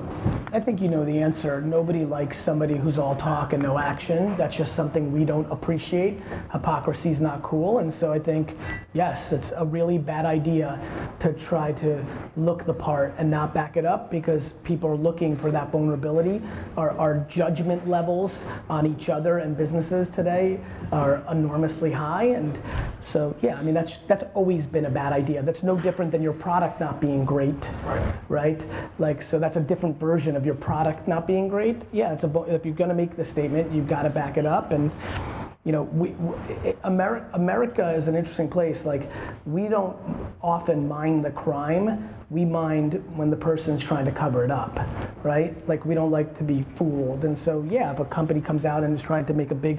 I 0.53 0.61
think 0.61 0.81
you 0.81 0.89
know 0.89 1.05
the 1.05 1.19
answer. 1.19 1.63
Nobody 1.63 2.05
likes 2.05 2.39
somebody 2.39 2.77
who's 2.77 2.99
all 2.99 3.17
talk 3.17 3.55
and 3.55 3.63
no 3.63 3.79
action. 3.79 4.37
That's 4.37 4.55
just 4.55 4.75
something 4.75 5.13
we 5.13 5.25
don't 5.25 5.51
appreciate. 5.51 6.21
Hypocrisy 6.53 7.11
is 7.11 7.21
not 7.21 7.43
cool. 7.43 7.79
And 7.79 7.93
so 7.93 8.13
I 8.13 8.19
think, 8.19 8.57
yes, 8.93 9.33
it's 9.33 9.53
a 9.57 9.65
really 9.65 9.97
bad 9.97 10.27
idea 10.27 10.79
to 11.21 11.33
try 11.33 11.73
to 11.73 12.05
look 12.37 12.67
the 12.67 12.75
part 12.75 13.15
and 13.17 13.31
not 13.31 13.55
back 13.55 13.77
it 13.79 13.87
up 13.87 14.11
because 14.11 14.53
people 14.65 14.91
are 14.91 14.97
looking 14.97 15.37
for 15.37 15.51
that 15.51 15.71
vulnerability. 15.71 16.43
Our, 16.77 16.91
our 16.99 17.27
judgment 17.31 17.89
levels 17.89 18.47
on 18.69 18.87
each 18.87 19.09
other 19.09 19.39
and 19.39 19.57
businesses 19.57 20.11
today 20.11 20.61
are 20.93 21.23
enormously 21.31 21.93
high. 21.93 22.25
And 22.25 22.61
so, 23.01 23.35
yeah, 23.41 23.59
I 23.59 23.63
mean, 23.63 23.75
that's, 23.75 23.99
that's 24.01 24.25
always 24.35 24.67
been 24.67 24.85
a 24.85 24.91
bad 24.91 25.15
idea. 25.15 25.43
That's 25.43 25.63
no 25.63 25.79
different 25.79 26.13
than 26.13 26.23
your 26.23 26.35
product 26.35 26.79
not 26.79 27.01
being 27.01 27.25
great, 27.25 27.55
right? 28.29 28.61
Like, 28.99 29.23
so 29.23 29.39
that's 29.39 29.57
a 29.57 29.61
different 29.61 29.99
version 29.99 30.37
of 30.37 30.47
your 30.47 30.55
product 30.55 31.09
not 31.09 31.27
being 31.27 31.49
great. 31.49 31.83
Yeah, 31.93 32.13
it's 32.13 32.25
a, 32.25 32.43
if 32.49 32.65
you're 32.65 32.75
gonna 32.75 32.95
make 32.95 33.17
the 33.17 33.25
statement, 33.25 33.73
you've 33.73 33.89
gotta 33.89 34.11
back 34.11 34.37
it 34.37 34.47
up. 34.47 34.73
And, 34.73 34.91
you 35.65 35.73
know, 35.73 35.85
we, 35.85 36.11
we, 36.11 36.35
America, 36.85 37.29
America 37.35 37.91
is 37.93 38.09
an 38.09 38.17
interesting 38.17 38.49
place. 38.49 38.85
Like, 38.85 39.11
we 39.47 39.69
don't 39.69 39.97
often 40.43 40.89
mind 40.89 41.25
the 41.25 41.31
crime. 41.31 42.09
We 42.33 42.47
mind 42.47 42.95
when 43.15 43.29
the 43.29 43.37
person's 43.37 43.85
trying 43.85 44.07
to 44.07 44.11
cover 44.11 44.43
it 44.43 44.51
up, 44.51 44.81
right? 45.23 45.55
Like, 45.69 45.85
we 45.85 45.95
don't 45.95 46.11
like 46.11 46.35
to 46.39 46.45
be 46.45 46.65
fooled. 46.77 47.27
And 47.27 47.37
so, 47.37 47.63
yeah, 47.69 47.93
if 47.93 47.99
a 47.99 48.07
company 48.07 48.41
comes 48.41 48.65
out 48.65 48.85
and 48.85 48.95
is 48.95 49.03
trying 49.03 49.27
to 49.27 49.35
make 49.35 49.51
a 49.51 49.55
big 49.55 49.79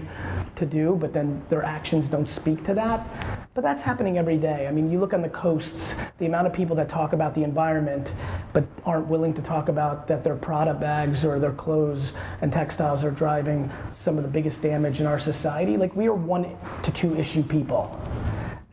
to 0.58 0.66
do, 0.68 0.96
but 0.96 1.14
then 1.14 1.42
their 1.50 1.64
actions 1.64 2.10
don't 2.10 2.30
speak 2.30 2.64
to 2.66 2.76
that, 2.76 3.08
but 3.56 3.62
that's 3.62 3.82
happening 3.82 4.20
every 4.20 4.38
day. 4.38 4.68
I 4.68 4.72
mean, 4.72 4.92
you 4.92 5.00
look 5.00 5.16
on 5.16 5.24
the 5.24 5.30
coasts, 5.30 6.00
the 6.20 6.28
amount 6.28 6.46
of 6.46 6.54
people 6.54 6.76
that 6.76 6.90
talk 6.90 7.14
about 7.14 7.34
the 7.34 7.44
environment, 7.44 8.14
but 8.54 8.66
aren't 8.86 9.08
willing 9.08 9.34
to 9.34 9.42
talk 9.42 9.68
about 9.68 10.08
that 10.10 10.24
their 10.24 10.36
Prada 10.36 10.76
bags 10.76 11.26
or 11.26 11.40
their 11.40 11.54
clothes 11.54 12.14
and 12.42 12.54
textiles 12.54 13.04
are 13.04 13.10
driving 13.10 13.72
some 13.96 14.16
of 14.18 14.24
the 14.24 14.30
biggest 14.30 14.62
damage 14.62 15.00
in 15.00 15.08
our 15.08 15.18
society. 15.18 15.76
Like, 15.76 15.96
we 15.96 16.06
are 16.06 16.14
one 16.14 16.56
to 16.84 16.92
two 16.92 17.18
issue 17.18 17.42
people. 17.42 18.00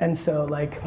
And 0.00 0.16
so, 0.16 0.44
like, 0.44 0.82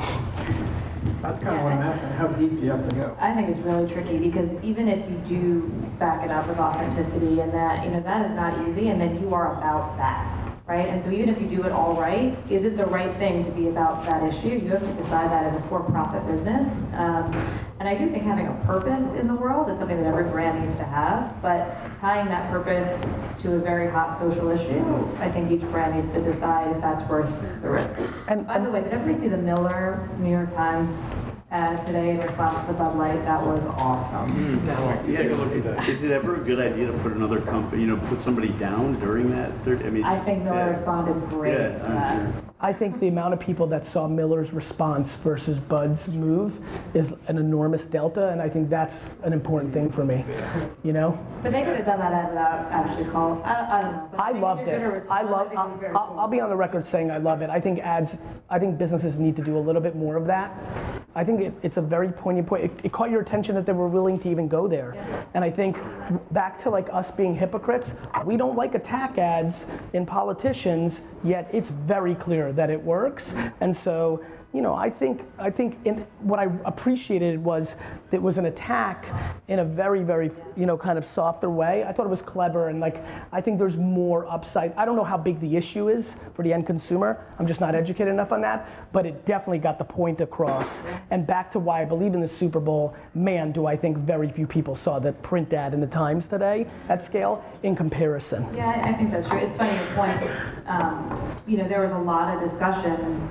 That's 1.24 1.40
kind 1.40 1.56
of 1.56 1.64
what 1.64 1.72
I'm 1.72 1.82
asking, 1.82 2.10
how 2.10 2.28
deep 2.28 2.50
do 2.50 2.58
you 2.58 2.72
have 2.72 2.88
to 2.90 2.96
go? 2.98 3.16
I 3.18 3.34
think 3.34 3.48
it's 3.48 3.60
really 3.60 3.90
tricky 3.90 4.18
because 4.18 4.62
even 4.62 4.90
if 4.90 5.10
you 5.10 5.16
do 5.20 5.62
back 5.98 6.26
it 6.26 6.30
up 6.30 6.46
with 6.50 6.60
authenticity 6.60 7.40
and 7.40 7.50
that, 7.54 7.86
you 7.86 7.92
know, 7.92 8.02
that 8.02 8.26
is 8.30 8.36
not 8.36 8.68
easy 8.68 8.90
and 8.90 9.00
then 9.00 9.22
you 9.22 9.34
are 9.34 9.58
about 9.58 9.96
that, 9.96 10.43
right? 10.74 10.90
And 10.90 11.04
so 11.04 11.12
even 11.12 11.30
if 11.30 11.40
you 11.40 11.48
do 11.48 11.64
it 11.64 11.72
all 11.72 11.94
right, 11.94 12.36
is 12.50 12.66
it 12.66 12.78
the 12.78 12.86
right 12.88 13.14
thing 13.18 13.46
to 13.46 13.52
be 13.52 13.68
about 13.68 14.04
that 14.06 14.24
issue? 14.24 14.50
You 14.50 14.70
have 14.70 14.82
to 14.82 14.94
decide 14.94 15.30
that 15.30 15.46
as 15.46 15.56
a 15.56 15.62
for-profit 15.70 16.26
business. 16.26 16.92
Um, 16.94 17.32
and 17.80 17.88
I 17.88 17.96
do 17.96 18.10
think 18.10 18.24
having 18.24 18.48
a 18.48 18.54
purpose 18.66 19.14
in 19.14 19.28
the 19.28 19.36
world 19.36 19.70
is 19.70 19.78
something 19.78 19.98
that 19.98 20.08
every 20.08 20.24
brand 20.24 20.64
needs 20.64 20.80
to 20.80 20.84
have, 20.86 21.40
but 21.44 21.78
tying 22.00 22.28
that 22.30 22.50
purpose 22.50 23.14
to 23.40 23.54
a 23.56 23.60
very 23.60 23.88
hot 23.90 24.18
social 24.18 24.50
issue, 24.50 24.84
I 25.20 25.30
think 25.30 25.52
each 25.52 25.62
brand 25.70 25.96
needs 25.96 26.12
to 26.14 26.22
decide 26.24 26.76
if 26.76 26.82
that's 26.82 27.08
worth 27.08 27.30
the 27.62 27.70
risk. 27.70 28.00
And- 28.28 28.48
By 28.48 28.58
the 28.60 28.72
way, 28.72 28.82
did 28.82 28.94
everybody 28.94 29.20
see 29.20 29.28
the 29.28 29.38
Miller 29.38 30.10
New 30.18 30.32
York 30.32 30.54
Times 30.56 30.90
ad 31.54 31.86
today 31.86 32.10
in 32.10 32.20
response 32.20 32.60
to 32.62 32.74
the 32.74 32.74
Bud 32.74 32.98
Light? 32.98 33.24
That 33.26 33.46
was 33.46 33.64
awesome. 33.78 34.32
Hmm. 34.32 34.68
Yeah, 34.68 35.18
Take 35.24 35.32
a 35.32 35.36
look 35.36 35.56
at 35.56 35.64
that. 35.64 35.88
Is 35.88 36.04
it 36.04 36.10
ever 36.12 36.36
a 36.36 36.40
good 36.44 36.60
idea 36.60 36.88
to 36.88 36.94
put 37.00 37.12
another 37.14 37.40
company, 37.42 37.84
you 37.84 37.88
know, 37.88 37.98
put 38.08 38.20
somebody 38.20 38.50
down 38.54 39.00
during 39.00 39.30
that 39.32 39.52
third, 39.64 39.86
I 39.86 39.90
mean. 39.92 40.04
I 40.04 40.18
think 40.20 40.44
Miller 40.44 40.58
yeah. 40.58 40.70
responded 40.70 41.30
great 41.30 41.54
Yeah, 41.54 41.78
to 41.78 41.86
I'm 41.86 41.96
that. 41.96 42.34
sure. 42.34 42.44
I 42.60 42.72
think 42.74 43.00
the 43.02 43.10
amount 43.10 43.34
of 43.34 43.40
people 43.42 43.68
that 43.68 43.84
saw 43.86 44.08
Miller's 44.08 44.54
response 44.54 45.18
versus 45.18 45.60
Bud's 45.60 46.08
move 46.08 46.60
is 46.96 47.14
an 47.28 47.38
enormous 47.38 47.86
delta, 47.86 48.30
and 48.30 48.42
I 48.42 48.48
think 48.50 48.70
that's 48.70 49.18
an 49.24 49.34
important 49.34 49.74
thing 49.74 49.92
for 49.92 50.04
me. 50.06 50.24
You 50.82 50.94
know, 50.94 51.20
But 51.44 51.52
they 51.52 51.64
could 51.64 51.76
have 51.76 51.86
done 51.86 52.00
that 52.00 52.14
ad 52.14 52.30
without 52.30 52.72
actually 52.72 53.06
calling, 53.12 53.42
uh, 53.44 53.46
uh, 53.46 53.50
I, 53.52 53.78
I 53.78 53.82
don't 53.82 53.92
know. 53.92 54.10
But 54.12 54.22
I 54.22 54.32
loved 54.32 54.68
it. 54.68 54.82
I 54.82 54.86
respond, 54.86 55.30
love. 55.30 55.48
think 55.50 55.60
it 55.60 55.68
was 55.70 55.80
very 55.82 55.94
I'll, 55.94 56.08
cool. 56.08 56.20
I'll 56.20 56.28
be 56.30 56.40
on 56.40 56.50
the 56.50 56.56
record 56.56 56.86
saying 56.86 57.12
I 57.12 57.18
love 57.18 57.42
it. 57.42 57.50
I 57.50 57.60
think 57.60 57.80
ads. 57.80 58.18
I 58.50 58.58
think 58.60 58.78
businesses 58.78 59.20
need 59.20 59.36
to 59.36 59.44
do 59.44 59.58
a 59.58 59.60
little 59.60 59.82
bit 59.82 59.96
more 59.96 60.16
of 60.16 60.26
that. 60.28 60.54
I 61.16 61.24
think 61.24 61.42
it, 61.42 61.54
it's 61.62 61.78
a 61.78 61.82
very 61.82 62.12
poignant 62.12 62.48
point. 62.48 62.64
It, 62.64 62.72
it 62.86 62.92
caught 62.92 63.12
your 63.12 63.22
attention 63.22 63.56
that 63.56 63.66
they 63.66 63.74
were 63.74 63.88
willing 63.88 64.18
to 64.20 64.30
even 64.30 64.48
go 64.48 64.68
there, 64.68 64.96
and 65.34 65.44
I 65.44 65.52
think 65.52 65.78
back 66.32 66.60
to 66.64 66.70
like 66.70 66.88
us 66.92 67.12
being 67.12 67.36
hypocrites. 67.36 67.96
We 68.26 68.38
don't 68.38 68.56
like 68.56 68.76
attack 68.76 69.18
ads 69.18 69.70
in 69.94 70.06
politicians, 70.06 71.02
yet 71.24 71.50
it's 71.52 71.70
very 71.70 72.16
clear 72.16 72.52
that 72.54 72.70
it 72.70 72.82
works, 72.82 73.36
and 73.62 73.76
so. 73.76 74.24
You 74.54 74.62
know, 74.62 74.76
I 74.76 74.92
think 74.92 75.22
I 75.40 75.50
think 75.50 75.80
in, 75.84 75.96
what 76.22 76.40
I 76.40 76.44
appreciated 76.66 77.44
was 77.44 77.76
it 78.12 78.22
was 78.22 78.38
an 78.38 78.46
attack 78.46 79.08
in 79.48 79.58
a 79.58 79.66
very 79.66 80.04
very 80.04 80.30
you 80.56 80.68
know 80.68 80.78
kind 80.78 81.00
of 81.00 81.06
softer 81.06 81.50
way. 81.50 81.84
I 81.84 81.92
thought 81.92 82.06
it 82.06 82.10
was 82.10 82.22
clever 82.22 82.70
and 82.70 82.80
like 82.80 83.04
I 83.32 83.42
think 83.42 83.58
there's 83.58 83.78
more 83.78 84.28
upside. 84.28 84.72
I 84.76 84.86
don't 84.86 84.96
know 84.96 85.04
how 85.04 85.18
big 85.18 85.40
the 85.40 85.58
issue 85.58 85.90
is 85.90 86.24
for 86.36 86.44
the 86.44 86.54
end 86.54 86.68
consumer. 86.68 87.26
I'm 87.40 87.48
just 87.48 87.62
not 87.62 87.74
educated 87.74 88.14
enough 88.14 88.32
on 88.32 88.42
that, 88.42 88.92
but 88.94 89.08
it 89.08 89.26
definitely 89.26 89.58
got 89.58 89.80
the 89.80 89.86
point 89.86 90.22
across. 90.22 90.84
And 91.10 91.26
back 91.26 91.50
to 91.54 91.60
why 91.60 91.82
I 91.82 91.86
believe 91.86 92.14
in 92.14 92.22
the 92.22 92.28
Super 92.28 92.60
Bowl. 92.60 92.96
Man, 93.16 93.52
do 93.52 93.66
I 93.66 93.76
think 93.76 93.98
very 93.98 94.30
few 94.30 94.46
people 94.46 94.76
saw 94.76 95.00
the 95.00 95.14
print 95.14 95.52
ad 95.54 95.74
in 95.74 95.82
the 95.82 95.88
Times 95.88 96.28
today 96.28 96.68
at 96.90 97.04
scale 97.04 97.44
in 97.64 97.76
comparison. 97.76 98.48
Yeah, 98.56 98.82
I 98.84 98.94
think 98.94 99.12
that's 99.12 99.28
true. 99.28 99.40
It's 99.40 99.56
funny 99.56 99.76
your 99.76 99.96
point. 99.96 100.30
Um, 100.68 101.42
you 101.48 101.58
know, 101.58 101.68
there 101.68 101.82
was 101.82 101.92
a 101.92 101.98
lot 101.98 102.34
of 102.34 102.42
discussion, 102.42 103.30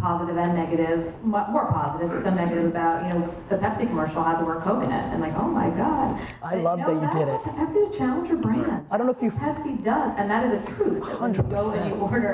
positive 0.00 0.36
and 0.36 0.54
negative, 0.54 1.12
more 1.24 1.66
positive, 1.70 2.10
but 2.10 2.22
some 2.22 2.36
negative 2.36 2.66
about, 2.66 3.06
you 3.06 3.18
know, 3.18 3.34
the 3.48 3.56
Pepsi 3.56 3.86
commercial 3.86 4.22
had 4.22 4.40
the 4.40 4.44
word 4.44 4.60
Coke 4.62 4.82
in 4.84 4.90
it, 4.90 5.04
and 5.12 5.20
like, 5.20 5.34
oh 5.36 5.48
my 5.48 5.70
God. 5.70 6.18
I 6.42 6.54
But 6.56 6.60
love 6.62 6.78
no, 6.80 6.86
that 6.86 6.94
you 7.02 7.20
did 7.20 7.28
what 7.28 7.46
it. 7.46 7.56
Pepsi 7.56 7.88
is 7.90 7.94
a 7.94 7.98
challenger 7.98 8.36
brand. 8.36 8.86
I 8.90 8.96
don't 8.96 9.06
know 9.06 9.12
if 9.12 9.22
you 9.22 9.30
Pepsi 9.30 9.82
does, 9.84 10.12
and 10.16 10.30
that 10.30 10.44
is 10.44 10.52
a 10.54 10.66
truth. 10.74 11.00
That 11.04 11.20
when 11.20 11.34
you 11.34 11.42
go 11.42 11.70
and 11.72 11.88
you 11.88 11.94
order 11.96 12.32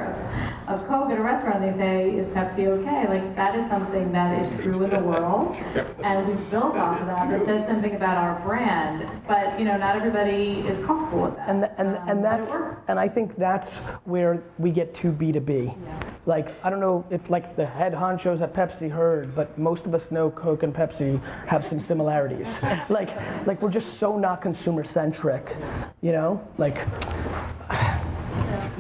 a, 0.69 0.75
a 0.75 0.79
Coke 0.87 1.11
at 1.11 1.19
a 1.19 1.23
restaurant, 1.23 1.61
they 1.61 1.73
say, 1.73 2.17
"Is 2.17 2.29
Pepsi 2.29 2.67
okay?" 2.67 3.07
Like 3.09 3.37
that 3.37 3.55
is 3.57 3.67
something 3.69 4.13
that 4.13 4.41
is 4.41 4.61
true 4.63 4.83
in 4.85 4.91
the 4.91 5.01
world, 5.01 5.57
and 6.03 6.27
we've 6.27 6.51
built 6.51 6.77
off 6.77 7.01
of 7.01 7.07
that. 7.07 7.31
That 7.31 7.45
said 7.45 7.67
something 7.67 7.95
about 7.95 8.17
our 8.17 8.41
brand, 8.47 9.09
but 9.27 9.59
you 9.59 9.65
know, 9.65 9.77
not 9.77 9.97
everybody 9.97 10.61
is 10.69 10.85
comfortable 10.85 11.25
with 11.27 11.37
that. 11.37 11.49
and 11.49 11.65
and 11.79 11.97
Um, 11.97 12.09
and 12.09 12.25
that's 12.25 12.55
and 12.89 12.99
I 12.99 13.09
think 13.09 13.37
that's 13.37 13.79
where 14.05 14.43
we 14.59 14.71
get 14.71 14.95
to 14.95 15.11
B 15.13 15.33
two 15.33 15.41
B. 15.41 15.65
Yeah. 15.65 16.01
Like 16.27 16.53
I 16.65 16.71
don't 16.71 16.81
know 16.81 17.05
if 17.11 17.31
like 17.31 17.56
the 17.57 17.67
head 17.67 17.95
honchos 17.95 18.43
at 18.43 18.53
Pepsi 18.53 18.91
heard, 18.91 19.35
but 19.35 19.57
most 19.59 19.87
of 19.87 19.95
us 19.95 20.11
know 20.11 20.31
Coke 20.31 20.63
and 20.63 20.75
Pepsi 20.75 21.21
have 21.47 21.65
some 21.65 21.81
similarities. 21.81 22.63
like 22.89 23.11
like 23.47 23.61
we're 23.63 23.71
just 23.71 23.95
so 23.95 24.19
not 24.19 24.43
consumer 24.43 24.85
centric, 24.85 25.57
you 26.03 26.13
know. 26.13 26.47
Like 26.59 26.87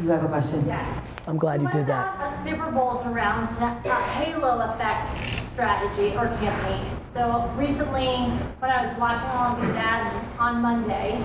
You 0.03 0.11
have 0.11 0.24
a 0.24 0.29
question? 0.29 0.64
Yes. 0.66 1.09
I'm 1.27 1.39
glad 1.39 1.61
you 1.62 1.70
did 1.70 1.87
that. 1.87 2.14
A 2.20 2.45
Super 2.45 2.70
Bowl 2.70 2.95
surrounds 2.95 3.57
a 3.59 3.95
halo 4.12 4.61
effect 4.61 5.09
strategy 5.45 6.14
or 6.14 6.27
campaign. 6.39 6.85
So 7.14 7.51
recently, 7.57 8.31
when 8.61 8.70
I 8.70 8.87
was 8.87 8.97
watching 8.99 9.29
all 9.31 9.57
of 9.57 9.61
these 9.61 9.74
ads 9.74 10.14
on 10.39 10.61
Monday, 10.61 11.20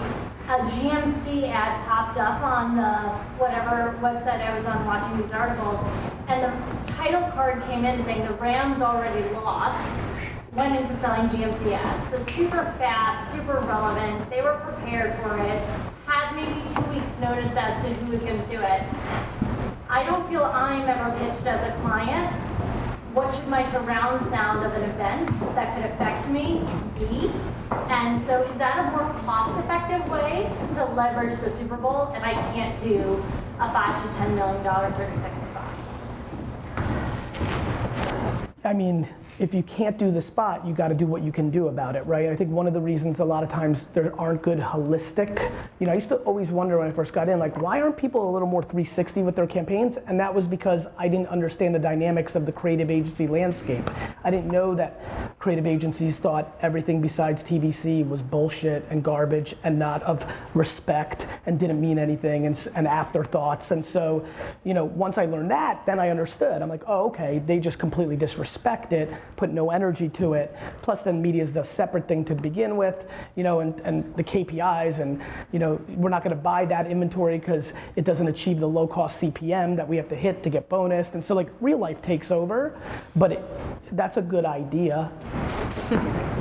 a 0.48 0.60
GMC 0.60 1.50
ad 1.50 1.86
popped 1.86 2.18
up 2.18 2.42
on 2.42 2.76
the 2.76 3.10
whatever 3.38 3.96
website 4.02 4.40
I 4.40 4.58
was 4.58 4.66
on 4.66 4.86
watching 4.86 5.22
these 5.22 5.32
articles, 5.32 5.80
and 6.32 6.86
the 6.86 6.92
title 6.94 7.30
card 7.32 7.62
came 7.64 7.84
in 7.84 8.02
saying 8.04 8.26
the 8.26 8.34
Rams 8.36 8.82
already 8.82 9.28
lost. 9.34 9.98
Went 10.54 10.76
into 10.76 10.94
selling 10.96 11.28
GMC 11.28 11.74
ads. 11.74 12.10
So 12.10 12.20
super 12.20 12.74
fast, 12.78 13.32
super 13.32 13.60
relevant. 13.68 14.30
They 14.30 14.42
were 14.42 14.56
prepared 14.64 15.14
for 15.16 15.38
it. 15.38 15.68
Had 16.06 16.36
maybe 16.36 16.62
two 16.68 16.82
weeks 16.94 17.18
notice 17.20 17.56
as 17.56 17.84
to 17.84 17.90
who 17.94 18.12
was 18.12 18.24
going 18.24 18.42
to 18.42 18.48
do 18.48 18.60
it. 18.62 18.84
I 19.90 20.04
don't 20.06 20.28
feel 20.30 20.44
I'm 20.44 20.88
ever 20.88 21.12
pitched 21.20 21.46
as 21.46 21.74
a 21.74 21.82
client. 21.82 22.34
What 23.14 23.34
should 23.34 23.48
my 23.48 23.64
surround 23.64 24.26
sound 24.28 24.66
of 24.66 24.74
an 24.74 24.90
event 24.90 25.28
that 25.56 25.76
could 25.76 25.86
affect 25.92 26.30
me 26.30 26.66
be? 26.98 27.30
And 27.90 28.22
so 28.22 28.42
is 28.44 28.58
that 28.58 28.80
a 28.80 28.92
more 28.92 29.10
cost-effective 29.24 30.10
way 30.10 30.50
to 30.76 30.86
leverage 30.94 31.38
the 31.40 31.50
Super 31.50 31.76
Bowl? 31.76 32.12
And 32.14 32.24
I 32.24 32.34
can't 32.54 32.80
do 32.80 33.22
a 33.60 33.72
five 33.72 34.02
to 34.02 34.18
ten 34.18 34.34
million 34.36 34.64
dollar 34.64 34.92
30 34.92 35.16
second 35.18 35.46
spot. 35.46 35.72
I 38.72 38.74
mean, 38.74 39.06
if 39.38 39.54
you 39.54 39.64
can't 39.64 39.98
do 39.98 40.12
the 40.12 40.22
spot, 40.22 40.66
you 40.66 40.74
got 40.74 40.88
to 40.88 40.94
do 40.94 41.06
what 41.06 41.24
you 41.24 41.32
can 41.34 41.50
do 41.50 41.68
about 41.68 41.98
it, 41.98 42.06
right? 42.06 42.30
I 42.30 42.36
think 42.38 42.52
one 42.52 42.68
of 42.68 42.74
the 42.74 42.80
reasons 42.80 43.20
a 43.20 43.26
lot 43.26 43.44
of 43.44 43.50
times 43.50 43.84
there 43.88 44.18
aren't 44.18 44.42
good 44.42 44.60
holistic, 44.60 45.52
you 45.80 45.88
know, 45.88 45.92
I 45.92 45.96
used 45.96 46.08
to 46.08 46.18
always 46.18 46.52
wonder 46.52 46.78
when 46.78 46.88
I 46.88 46.92
first 46.92 47.12
got 47.12 47.28
in, 47.28 47.38
like, 47.38 47.60
why 47.60 47.82
aren't 47.82 47.98
people 47.98 48.30
a 48.30 48.32
little 48.32 48.48
more 48.48 48.62
360 48.62 49.24
with 49.24 49.36
their 49.36 49.48
campaigns? 49.48 49.98
And 49.98 50.18
that 50.22 50.34
was 50.34 50.48
because 50.48 50.88
I 50.98 51.10
didn't 51.10 51.28
understand 51.28 51.76
the 51.76 51.80
dynamics 51.80 52.36
of 52.36 52.46
the 52.46 52.52
creative 52.54 52.90
agency 52.90 53.28
landscape. 53.28 53.90
I 54.24 54.32
didn't 54.32 54.52
know 54.52 54.74
that 54.76 55.02
creative 55.40 55.66
agencies 55.66 56.18
thought 56.18 56.56
everything 56.62 57.02
besides 57.02 57.44
TVC 57.44 58.08
was 58.08 58.22
bullshit 58.22 58.86
and 58.92 59.04
garbage 59.04 59.56
and 59.64 59.80
not 59.80 60.04
of 60.04 60.24
respect 60.54 61.26
and 61.48 61.60
didn't 61.60 61.82
mean 61.82 61.98
anything 61.98 62.46
and, 62.46 62.70
and 62.76 62.88
afterthoughts. 62.88 63.72
And 63.72 63.84
so, 63.84 64.24
you 64.64 64.76
know, 64.76 64.86
once 64.86 65.18
I 65.18 65.26
learned 65.26 65.50
that, 65.50 65.84
then 65.88 66.00
I 66.00 66.10
understood. 66.10 66.62
I'm 66.62 66.70
like, 66.70 66.84
oh, 66.86 67.08
okay, 67.08 67.42
they 67.44 67.60
just 67.60 67.80
completely 67.80 68.16
disrespect 68.16 68.61
it, 68.66 69.12
put 69.36 69.52
no 69.52 69.72
energy 69.72 70.10
to 70.10 70.34
it. 70.34 70.56
Plus, 70.82 71.04
then 71.04 71.22
media 71.22 71.44
is 71.44 71.56
a 71.56 71.64
separate 71.64 72.08
thing 72.08 72.24
to 72.26 72.36
begin 72.36 72.78
with, 72.78 73.06
you 73.36 73.44
know, 73.44 73.60
and, 73.60 73.80
and 73.82 74.16
the 74.16 74.24
KPIs, 74.24 75.00
and, 75.00 75.22
you 75.52 75.60
know, 75.60 75.80
we're 75.90 76.10
not 76.10 76.24
going 76.24 76.36
to 76.36 76.42
buy 76.42 76.66
that 76.66 76.88
inventory 76.88 77.38
because 77.38 77.74
it 77.96 78.06
doesn't 78.06 78.28
achieve 78.28 78.60
the 78.60 78.68
low 78.68 78.88
cost 78.88 79.22
CPM 79.22 79.76
that 79.76 79.88
we 79.88 79.98
have 79.98 80.10
to 80.10 80.16
hit 80.16 80.44
to 80.44 80.50
get 80.50 80.70
bonus. 80.70 81.14
And 81.14 81.24
so, 81.24 81.36
like, 81.36 81.50
real 81.60 81.78
life 81.78 82.02
takes 82.02 82.32
over, 82.32 82.80
but 83.16 83.32
it, 83.34 83.44
that's 83.92 84.18
a 84.18 84.22
good 84.22 84.46
idea. 84.46 85.12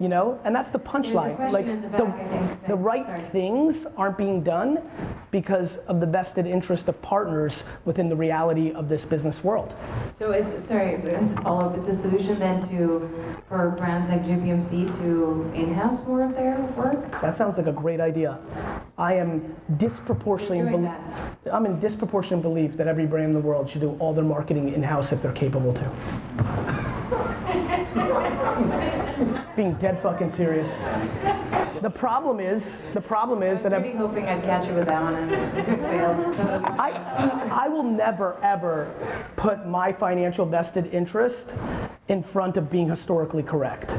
you 0.00 0.08
know, 0.08 0.40
and 0.44 0.54
that's 0.54 0.70
the 0.72 0.78
punchline. 0.78 1.38
Like 1.52 1.66
the 1.66 1.76
the, 1.76 1.88
back, 2.04 2.30
think. 2.30 2.66
the 2.66 2.74
right 2.74 3.04
Sorry. 3.04 3.22
things 3.30 3.86
aren't 3.96 4.18
being 4.18 4.42
done 4.42 4.82
because 5.30 5.78
of 5.86 6.00
the 6.00 6.06
vested 6.06 6.46
interest 6.46 6.88
of 6.88 7.00
partners 7.02 7.68
within 7.84 8.08
the 8.08 8.16
reality 8.16 8.72
of 8.72 8.88
this 8.88 9.04
business 9.04 9.42
world. 9.44 9.74
So 10.16 10.30
is, 10.32 10.64
sorry, 10.64 10.94
as 10.94 11.36
a 11.36 11.40
follow-up, 11.40 11.76
is 11.76 11.84
the 11.84 11.94
solution 11.94 12.38
then 12.38 12.60
to, 12.68 13.10
for 13.48 13.70
brands 13.70 14.08
like 14.08 14.24
GPMC 14.24 14.96
to 14.98 15.50
in-house 15.54 16.06
more 16.06 16.22
of 16.22 16.34
their 16.34 16.56
work? 16.76 17.10
That 17.20 17.36
sounds 17.36 17.56
like 17.58 17.66
a 17.66 17.72
great 17.72 18.00
idea. 18.00 18.38
I 18.98 19.14
am 19.14 19.56
disproportionately 19.76 20.60
in 20.60 20.84
bel- 20.84 21.52
I'm 21.52 21.66
in 21.66 21.80
disproportionate 21.80 22.42
belief 22.42 22.76
that 22.76 22.86
every 22.86 23.06
brand 23.06 23.26
in 23.26 23.32
the 23.32 23.40
world 23.40 23.68
should 23.68 23.80
do 23.80 23.96
all 23.98 24.12
their 24.12 24.24
marketing 24.24 24.72
in-house 24.72 25.12
if 25.12 25.22
they're 25.22 25.32
capable 25.32 25.72
to. 25.74 25.90
Being 29.56 29.74
dead 29.74 30.02
fucking 30.02 30.30
serious. 30.30 30.68
The 31.80 31.90
problem 31.90 32.40
is, 32.40 32.78
the 32.92 33.00
problem 33.00 33.42
is 33.42 33.62
that 33.62 33.72
I'm- 33.72 33.82
really 33.82 33.96
hoping 33.96 34.26
I'd 34.26 34.42
catch 34.42 34.68
you 34.68 34.74
with 34.74 34.88
that 34.88 35.02
one 35.02 35.14
and 35.14 35.66
just 35.66 35.82
failed. 35.82 36.34
I, 36.78 37.64
I 37.64 37.68
will 37.68 37.82
never 37.82 38.38
ever 38.42 38.92
put 39.36 39.66
my 39.66 39.92
financial 39.92 40.46
vested 40.46 40.86
interest 40.92 41.52
in 42.08 42.22
front 42.22 42.56
of 42.56 42.70
being 42.70 42.88
historically 42.88 43.42
correct. 43.42 43.94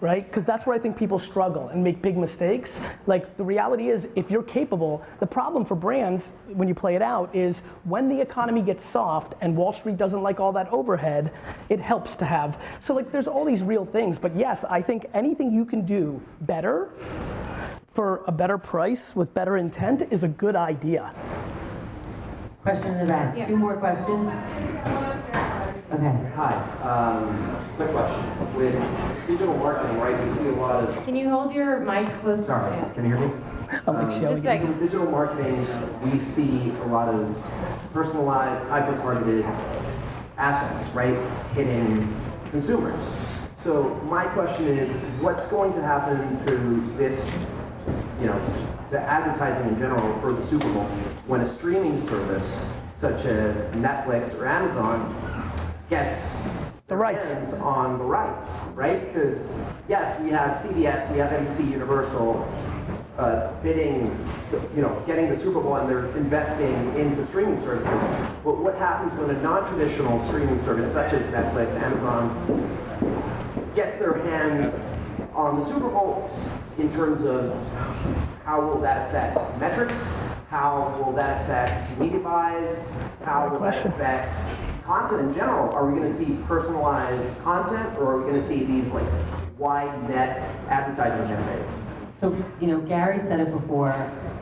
Right? 0.00 0.24
Because 0.24 0.46
that's 0.46 0.64
where 0.64 0.76
I 0.76 0.78
think 0.78 0.96
people 0.96 1.18
struggle 1.18 1.70
and 1.70 1.82
make 1.82 2.00
big 2.00 2.16
mistakes. 2.16 2.84
Like 3.06 3.36
the 3.36 3.42
reality 3.42 3.88
is, 3.88 4.06
if 4.14 4.30
you're 4.30 4.44
capable, 4.44 5.04
the 5.18 5.26
problem 5.26 5.64
for 5.64 5.74
brands 5.74 6.34
when 6.52 6.68
you 6.68 6.74
play 6.74 6.94
it 6.94 7.02
out 7.02 7.34
is 7.34 7.62
when 7.82 8.08
the 8.08 8.20
economy 8.20 8.62
gets 8.62 8.84
soft 8.84 9.34
and 9.40 9.56
Wall 9.56 9.72
Street 9.72 9.96
doesn't 9.96 10.22
like 10.22 10.38
all 10.38 10.52
that 10.52 10.68
overhead, 10.68 11.32
it 11.68 11.80
helps 11.80 12.14
to 12.18 12.24
have. 12.24 12.60
So, 12.78 12.94
like, 12.94 13.10
there's 13.10 13.26
all 13.26 13.44
these 13.44 13.60
real 13.64 13.84
things. 13.84 14.18
But 14.18 14.36
yes, 14.36 14.62
I 14.62 14.80
think 14.80 15.06
anything 15.14 15.50
you 15.50 15.64
can 15.64 15.84
do 15.84 16.22
better 16.42 16.90
for 17.98 18.22
a 18.28 18.30
better 18.30 18.56
price 18.56 19.16
with 19.16 19.34
better 19.34 19.56
intent 19.56 20.02
is 20.12 20.22
a 20.22 20.28
good 20.28 20.54
idea. 20.54 21.12
Question 22.62 22.92
in 22.94 23.00
the 23.00 23.06
back. 23.06 23.36
Yeah. 23.36 23.48
Two 23.48 23.56
more 23.56 23.76
questions. 23.76 24.28
Okay. 25.92 26.30
Hi, 26.36 26.54
um, 26.84 27.56
quick 27.74 27.90
question. 27.90 28.54
With 28.54 29.26
digital 29.26 29.56
marketing, 29.56 29.98
right, 29.98 30.28
we 30.28 30.32
see 30.36 30.46
a 30.46 30.52
lot 30.52 30.84
of, 30.84 31.04
Can 31.06 31.16
you 31.16 31.28
hold 31.28 31.52
your 31.52 31.80
mic 31.80 32.06
close? 32.20 32.46
sorry, 32.46 32.70
Yeah. 32.76 32.88
can 32.94 33.04
you 33.04 33.16
hear 33.16 33.26
me? 33.26 33.34
I'm 33.88 33.94
like 33.94 34.04
Um, 34.04 34.20
Just 34.20 34.44
like, 34.44 34.60
In 34.60 34.78
digital 34.78 35.10
marketing, 35.10 35.66
we 36.04 36.20
see 36.20 36.72
a 36.84 36.86
lot 36.86 37.08
of 37.12 37.36
personalized, 37.92 38.62
hyper-targeted 38.68 39.44
assets, 40.38 40.88
right, 40.94 41.18
hitting 41.56 42.14
consumers. 42.52 43.10
So 43.56 44.00
my 44.08 44.26
question 44.26 44.68
is, 44.68 44.88
what's 45.20 45.48
going 45.48 45.72
to 45.72 45.82
happen 45.82 46.38
to 46.46 46.96
this, 46.96 47.36
you 48.20 48.26
know, 48.26 48.40
to 48.90 49.00
advertising 49.00 49.68
in 49.68 49.78
general 49.78 50.18
for 50.20 50.32
the 50.32 50.42
Super 50.42 50.68
Bowl 50.72 50.84
when 51.26 51.40
a 51.42 51.46
streaming 51.46 51.96
service 51.98 52.72
such 52.96 53.24
as 53.26 53.68
Netflix 53.70 54.36
or 54.38 54.46
Amazon 54.46 55.14
gets 55.88 56.42
The 56.88 56.96
rights. 56.96 57.24
hands 57.26 57.52
on 57.54 57.98
the 57.98 58.04
rights, 58.04 58.64
right? 58.74 59.12
Because 59.12 59.42
yes, 59.88 60.20
we 60.20 60.30
have 60.30 60.56
CBS, 60.56 61.10
we 61.12 61.18
have 61.18 61.30
NBC 61.30 61.70
Universal 61.70 62.52
uh, 63.18 63.52
bidding, 63.62 64.06
you 64.74 64.82
know, 64.82 65.02
getting 65.06 65.28
the 65.28 65.36
Super 65.36 65.60
Bowl, 65.60 65.76
and 65.76 65.88
they're 65.88 66.06
investing 66.16 66.72
into 66.96 67.24
streaming 67.24 67.58
services. 67.60 67.88
But 68.44 68.58
what 68.58 68.76
happens 68.76 69.12
when 69.14 69.30
a 69.30 69.42
non-traditional 69.42 70.22
streaming 70.24 70.58
service 70.58 70.92
such 70.92 71.12
as 71.12 71.26
Netflix, 71.26 71.74
Amazon, 71.80 72.30
gets 73.74 73.98
their 73.98 74.18
hands 74.24 74.74
on 75.34 75.58
the 75.58 75.64
Super 75.64 75.88
Bowl 75.88 76.30
in 76.78 76.92
terms 76.92 77.24
of 77.24 77.52
how 78.44 78.60
will 78.60 78.80
that 78.80 79.08
affect 79.08 79.58
metrics? 79.58 80.16
How 80.48 81.02
will 81.04 81.12
that 81.12 81.42
affect 81.42 81.98
media 81.98 82.20
buys? 82.20 82.90
How 83.24 83.48
will 83.48 83.58
that 83.60 83.84
affect 83.84 84.34
content 84.84 85.28
in 85.28 85.34
general? 85.34 85.74
Are 85.74 85.90
we 85.90 85.98
going 85.98 86.10
to 86.10 86.14
see 86.14 86.38
personalized 86.46 87.36
content 87.42 87.98
or 87.98 88.12
are 88.12 88.18
we 88.18 88.30
going 88.30 88.40
to 88.40 88.46
see 88.46 88.64
these 88.64 88.90
like 88.92 89.04
wide 89.58 90.08
net 90.08 90.38
advertising 90.68 91.26
campaigns? 91.26 91.84
So, 92.14 92.34
you 92.60 92.68
know, 92.68 92.80
Gary 92.80 93.20
said 93.20 93.40
it 93.40 93.52
before 93.52 93.94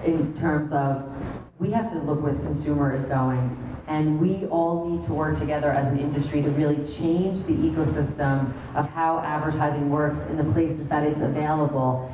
in 0.04 0.34
terms 0.38 0.72
of 0.72 1.10
we 1.58 1.70
have 1.72 1.90
to 1.92 1.98
look 1.98 2.22
where 2.22 2.34
the 2.34 2.42
consumer 2.42 2.94
is 2.94 3.06
going. 3.06 3.65
And 3.86 4.20
we 4.20 4.46
all 4.46 4.88
need 4.88 5.02
to 5.02 5.14
work 5.14 5.38
together 5.38 5.70
as 5.70 5.92
an 5.92 5.98
industry 5.98 6.42
to 6.42 6.50
really 6.50 6.76
change 6.92 7.44
the 7.44 7.52
ecosystem 7.52 8.52
of 8.74 8.88
how 8.90 9.20
advertising 9.20 9.90
works 9.90 10.26
in 10.26 10.36
the 10.36 10.44
places 10.52 10.88
that 10.88 11.04
it's 11.04 11.22
available. 11.22 12.10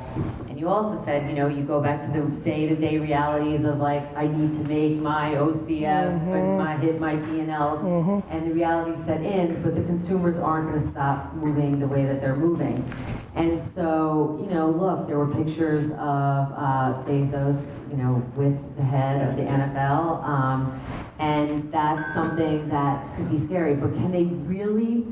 And 0.53 0.59
you 0.59 0.69
also 0.69 1.03
said, 1.03 1.27
you 1.27 1.35
know, 1.35 1.47
you 1.47 1.63
go 1.63 1.81
back 1.81 1.99
to 2.01 2.11
the 2.11 2.29
day-to-day 2.43 2.99
realities 2.99 3.65
of 3.65 3.79
like, 3.79 4.15
I 4.15 4.27
need 4.27 4.51
to 4.51 4.63
make 4.65 4.97
my 4.97 5.31
OCF 5.31 6.31
and 6.31 6.59
my 6.59 6.77
hit 6.77 6.99
my 6.99 7.15
P&Ls, 7.15 7.81
and 8.29 8.47
the 8.47 8.53
reality 8.53 8.95
set 8.95 9.23
in, 9.23 9.63
but 9.63 9.73
the 9.73 9.81
consumers 9.81 10.37
aren't 10.37 10.67
going 10.67 10.79
to 10.79 10.85
stop 10.85 11.33
moving 11.33 11.79
the 11.79 11.87
way 11.87 12.05
that 12.05 12.21
they're 12.21 12.35
moving. 12.35 12.85
And 13.33 13.59
so, 13.59 14.37
you 14.39 14.53
know, 14.53 14.69
look, 14.69 15.07
there 15.07 15.17
were 15.17 15.33
pictures 15.33 15.89
of 15.93 15.97
uh, 15.97 17.01
Bezos, 17.07 17.89
you 17.89 17.97
know, 17.97 18.23
with 18.35 18.55
the 18.75 18.83
head 18.83 19.27
of 19.27 19.35
the 19.35 19.41
NFL, 19.41 20.23
um, 20.23 20.79
and 21.17 21.63
that's 21.71 22.13
something 22.13 22.69
that 22.69 23.15
could 23.15 23.31
be 23.31 23.39
scary. 23.39 23.73
But 23.73 23.95
can 23.95 24.11
they 24.11 24.25
really 24.25 25.07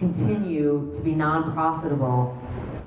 continue 0.00 0.92
to 0.96 1.02
be 1.04 1.14
non-profitable 1.14 2.36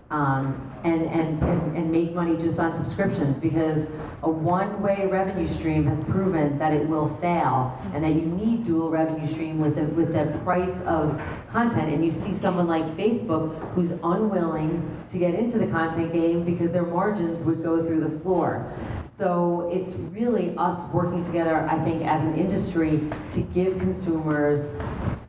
um, 0.09 0.73
and, 0.83 1.05
and, 1.05 1.43
and, 1.43 1.77
and 1.77 1.91
make 1.91 2.13
money 2.13 2.37
just 2.37 2.59
on 2.59 2.73
subscriptions 2.73 3.41
because 3.41 3.89
a 4.23 4.29
one-way 4.29 5.07
revenue 5.07 5.47
stream 5.47 5.85
has 5.85 6.03
proven 6.03 6.57
that 6.57 6.71
it 6.71 6.87
will 6.87 7.09
fail 7.17 7.77
and 7.93 8.03
that 8.03 8.13
you 8.13 8.21
need 8.21 8.65
dual 8.65 8.89
revenue 8.89 9.27
stream 9.27 9.59
with 9.59 9.75
the, 9.75 9.83
with 9.83 10.13
the 10.13 10.39
price 10.39 10.81
of 10.83 11.21
content 11.51 11.91
and 11.91 12.03
you 12.05 12.11
see 12.11 12.33
someone 12.33 12.67
like 12.67 12.85
Facebook 12.91 13.57
who's 13.73 13.91
unwilling 14.03 15.05
to 15.09 15.17
get 15.17 15.33
into 15.33 15.57
the 15.57 15.67
content 15.67 16.13
game 16.13 16.43
because 16.43 16.71
their 16.71 16.85
margins 16.85 17.43
would 17.43 17.61
go 17.61 17.85
through 17.85 17.99
the 17.99 18.19
floor. 18.19 18.71
So 19.03 19.69
it's 19.73 19.95
really 19.95 20.55
us 20.57 20.79
working 20.93 21.23
together, 21.23 21.67
I 21.69 21.83
think, 21.83 22.05
as 22.05 22.23
an 22.23 22.37
industry 22.37 23.09
to 23.31 23.41
give 23.41 23.77
consumers 23.79 24.71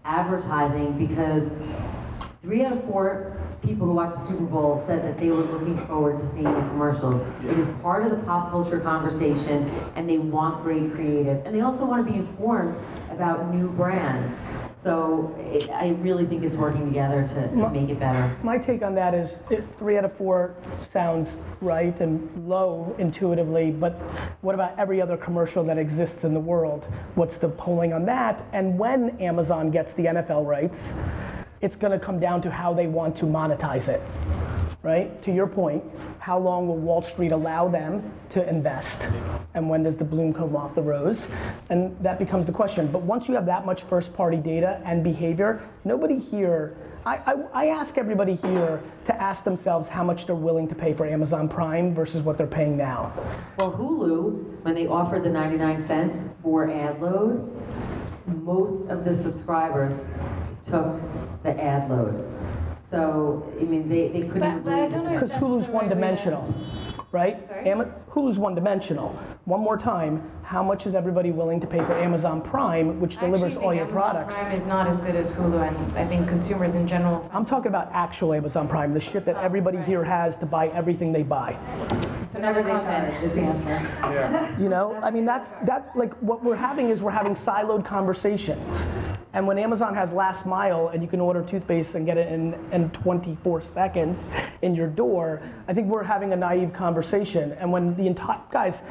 advertising 0.05 0.97
because 0.99 1.53
Three 2.49 2.65
out 2.65 2.73
of 2.73 2.85
four 2.85 3.37
people 3.63 3.87
who 3.87 3.93
watch 3.93 4.15
the 4.15 4.21
Super 4.21 4.45
Bowl 4.45 4.83
said 4.87 5.03
that 5.05 5.19
they 5.19 5.31
were 5.31 5.43
looking 5.43 5.79
forward 5.87 6.19
to 6.19 6.27
seeing 6.27 6.45
the 6.45 6.61
commercials. 6.69 7.23
It 7.45 7.59
is 7.59 7.71
part 7.83 8.05
of 8.05 8.11
the 8.11 8.19
pop 8.19 8.51
culture 8.51 8.81
conversation, 8.81 9.69
and 9.97 10.09
they 10.09 10.19
want 10.19 10.63
great 10.63 10.93
creative. 10.93 11.45
And 11.45 11.55
they 11.55 11.61
also 11.61 11.85
want 11.85 12.07
to 12.07 12.13
be 12.13 12.19
informed 12.19 12.79
about 13.11 13.53
new 13.53 13.69
brands. 13.69 14.41
So 14.73 15.35
it, 15.41 15.69
I 15.71 15.91
really 16.01 16.25
think 16.25 16.45
it's 16.45 16.57
working 16.57 16.87
together 16.87 17.27
to, 17.27 17.49
to 17.57 17.71
make 17.71 17.89
it 17.89 17.99
better. 17.99 18.37
My 18.45 18.59
take 18.59 18.83
on 18.83 18.95
that 18.95 19.13
is 19.13 19.45
it, 19.51 19.65
three 19.75 19.99
out 19.99 20.05
of 20.05 20.17
four 20.17 20.55
sounds 20.91 21.39
right 21.61 21.99
and 22.01 22.49
low 22.49 22.95
intuitively, 22.99 23.73
but 23.73 23.95
what 24.41 24.55
about 24.55 24.79
every 24.79 25.03
other 25.03 25.17
commercial 25.17 25.65
that 25.65 25.79
exists 25.79 26.23
in 26.23 26.33
the 26.33 26.41
world? 26.41 26.85
What's 27.17 27.39
the 27.39 27.49
polling 27.49 27.93
on 27.93 28.05
that? 28.07 28.45
And 28.53 28.79
when 28.79 29.19
Amazon 29.19 29.71
gets 29.73 29.95
the 29.95 30.05
NFL 30.05 30.47
rights, 30.47 30.95
it's 31.61 31.77
going 31.77 31.99
to 31.99 32.05
come 32.05 32.21
down 32.21 32.41
to 32.43 32.51
how 32.51 32.73
they 32.73 32.87
want 32.87 33.17
to 33.17 33.25
monetize 33.25 33.89
it. 33.89 34.01
Right? 34.83 35.21
To 35.23 35.33
your 35.33 35.47
point, 35.47 35.83
how 36.19 36.39
long 36.39 36.69
will 36.69 36.77
Wall 36.77 37.03
Street 37.03 37.33
allow 37.33 37.69
them 37.69 38.13
to 38.31 38.49
invest? 38.49 39.13
And 39.55 39.69
when 39.69 39.83
does 39.83 39.97
the 39.97 40.05
bloom 40.05 40.33
come 40.33 40.55
off 40.55 40.75
the 40.75 40.83
rose? 40.83 41.33
And 41.69 41.99
that 42.01 42.19
becomes 42.19 42.47
the 42.47 42.53
question. 42.53 42.87
But 42.87 43.03
once 43.03 43.29
you 43.29 43.35
have 43.35 43.47
that 43.47 43.67
much 43.67 43.83
first 43.83 44.15
party 44.15 44.37
data 44.37 44.81
and 44.85 45.03
behavior, 45.03 45.61
nobody 45.85 46.19
here, 46.19 46.77
I, 47.09 47.21
I, 47.25 47.35
I 47.55 47.67
ask 47.69 47.97
everybody 47.97 48.35
here 48.37 48.83
to 49.07 49.23
ask 49.23 49.43
themselves 49.43 49.89
how 49.89 50.05
much 50.05 50.27
they're 50.27 50.35
willing 50.35 50.69
to 50.69 50.75
pay 50.75 50.93
for 50.93 51.07
Amazon 51.07 51.49
Prime 51.49 51.95
versus 51.95 52.21
what 52.21 52.37
they're 52.37 52.47
paying 52.47 52.77
now. 52.77 53.15
Well, 53.57 53.73
Hulu, 53.73 54.63
when 54.63 54.75
they 54.75 54.87
offered 54.87 55.25
the 55.25 55.31
99 55.31 55.81
cents 55.81 56.35
for 56.43 56.71
ad 56.71 57.01
load, 57.01 57.51
most 58.27 58.91
of 58.91 59.07
the 59.07 59.15
subscribers 59.15 60.19
took 60.67 61.01
the 61.45 61.59
ad 61.59 61.89
load. 61.89 62.27
So, 62.79 63.51
I 63.59 63.65
mean, 63.65 63.89
they, 63.89 64.09
they 64.09 64.29
couldn't 64.29 64.43
even 64.45 64.63
But- 64.63 64.65
but 64.65 64.73
I 64.75 64.77
believe 64.89 64.93
don't 64.93 65.05
know 65.05 65.11
it. 65.11 65.15
if 65.15 65.21
Because 65.21 65.31
that's 65.31 65.43
Hulu's 65.43 65.67
the 65.67 65.73
right 65.73 65.83
one 65.85 65.89
dimensional, 65.89 66.55
right? 67.13 67.43
Sorry? 67.43 67.69
Ama- 67.71 67.93
Hulu's 68.11 68.39
one 68.39 68.55
dimensional. 68.55 69.09
One 69.45 69.61
more 69.61 69.79
time, 69.79 70.31
how 70.43 70.63
much 70.63 70.87
is 70.87 70.95
everybody 70.95 71.31
willing 71.31 71.61
to 71.61 71.67
pay 71.67 71.79
for 71.85 71.95
Amazon 71.95 72.43
Prime, 72.43 73.01
which 73.01 73.17
I 73.19 73.21
delivers 73.23 73.57
all 73.57 73.73
your 73.73 73.85
Amazon 73.85 73.93
products? 74.01 74.35
Prime 74.35 74.53
is 74.53 74.67
not 74.67 74.87
as 74.87 75.01
good 75.01 75.17
as 75.17 75.35
Hulu, 75.35 75.67
and 75.67 75.99
I 75.99 76.07
think 76.07 76.29
consumers 76.29 76.75
in 76.75 76.87
general. 76.87 77.29
I'm 77.33 77.47
talking 77.47 77.69
about 77.69 77.89
actual 77.93 78.35
Amazon 78.35 78.69
Prime, 78.69 78.93
the 78.93 79.01
shit 79.01 79.25
that 79.25 79.37
Oh, 79.37 79.41
everybody 79.41 79.79
right. 79.79 79.87
here 79.87 80.05
has 80.05 80.37
to 80.39 80.47
buy 80.47 80.69
everything 80.69 81.13
they 81.13 81.23
buy. 81.23 81.59
So 82.29 82.39
never 82.41 82.63
they 82.63 82.71
content 82.71 83.11
charge. 83.13 83.25
is 83.25 83.35
the 83.35 83.41
answer. 83.41 84.55
You 84.63 84.69
know, 84.69 84.95
I 85.03 85.11
mean, 85.11 85.25
that's 85.25 85.53
that. 85.65 85.91
Like, 85.97 86.13
what 86.17 86.43
we're 86.45 86.57
having 86.57 86.91
is 86.91 87.01
we're 87.01 87.11
having 87.11 87.35
siloed 87.35 87.85
conversations. 87.87 88.89
And 89.35 89.47
when 89.47 89.59
Amazon 89.59 89.95
has 89.95 90.13
last 90.13 90.47
mile 90.47 90.89
and 90.89 91.03
you 91.03 91.09
can 91.09 91.21
order 91.21 91.43
toothpaste 91.43 91.95
and 91.95 92.07
get 92.07 92.17
it 92.17 92.33
in, 92.33 92.55
in 92.73 92.91
24 92.91 93.61
seconds 93.61 94.33
in 94.63 94.75
your 94.75 94.89
door, 94.89 95.43
I 95.67 95.75
think 95.75 95.89
we're 95.89 96.03
having 96.03 96.33
a 96.33 96.37
naive 96.37 96.73
conversation. 96.73 97.53
And 97.53 97.71
when 97.71 97.95
the 97.97 98.07
entire 98.07 98.41
guys, 98.51 98.83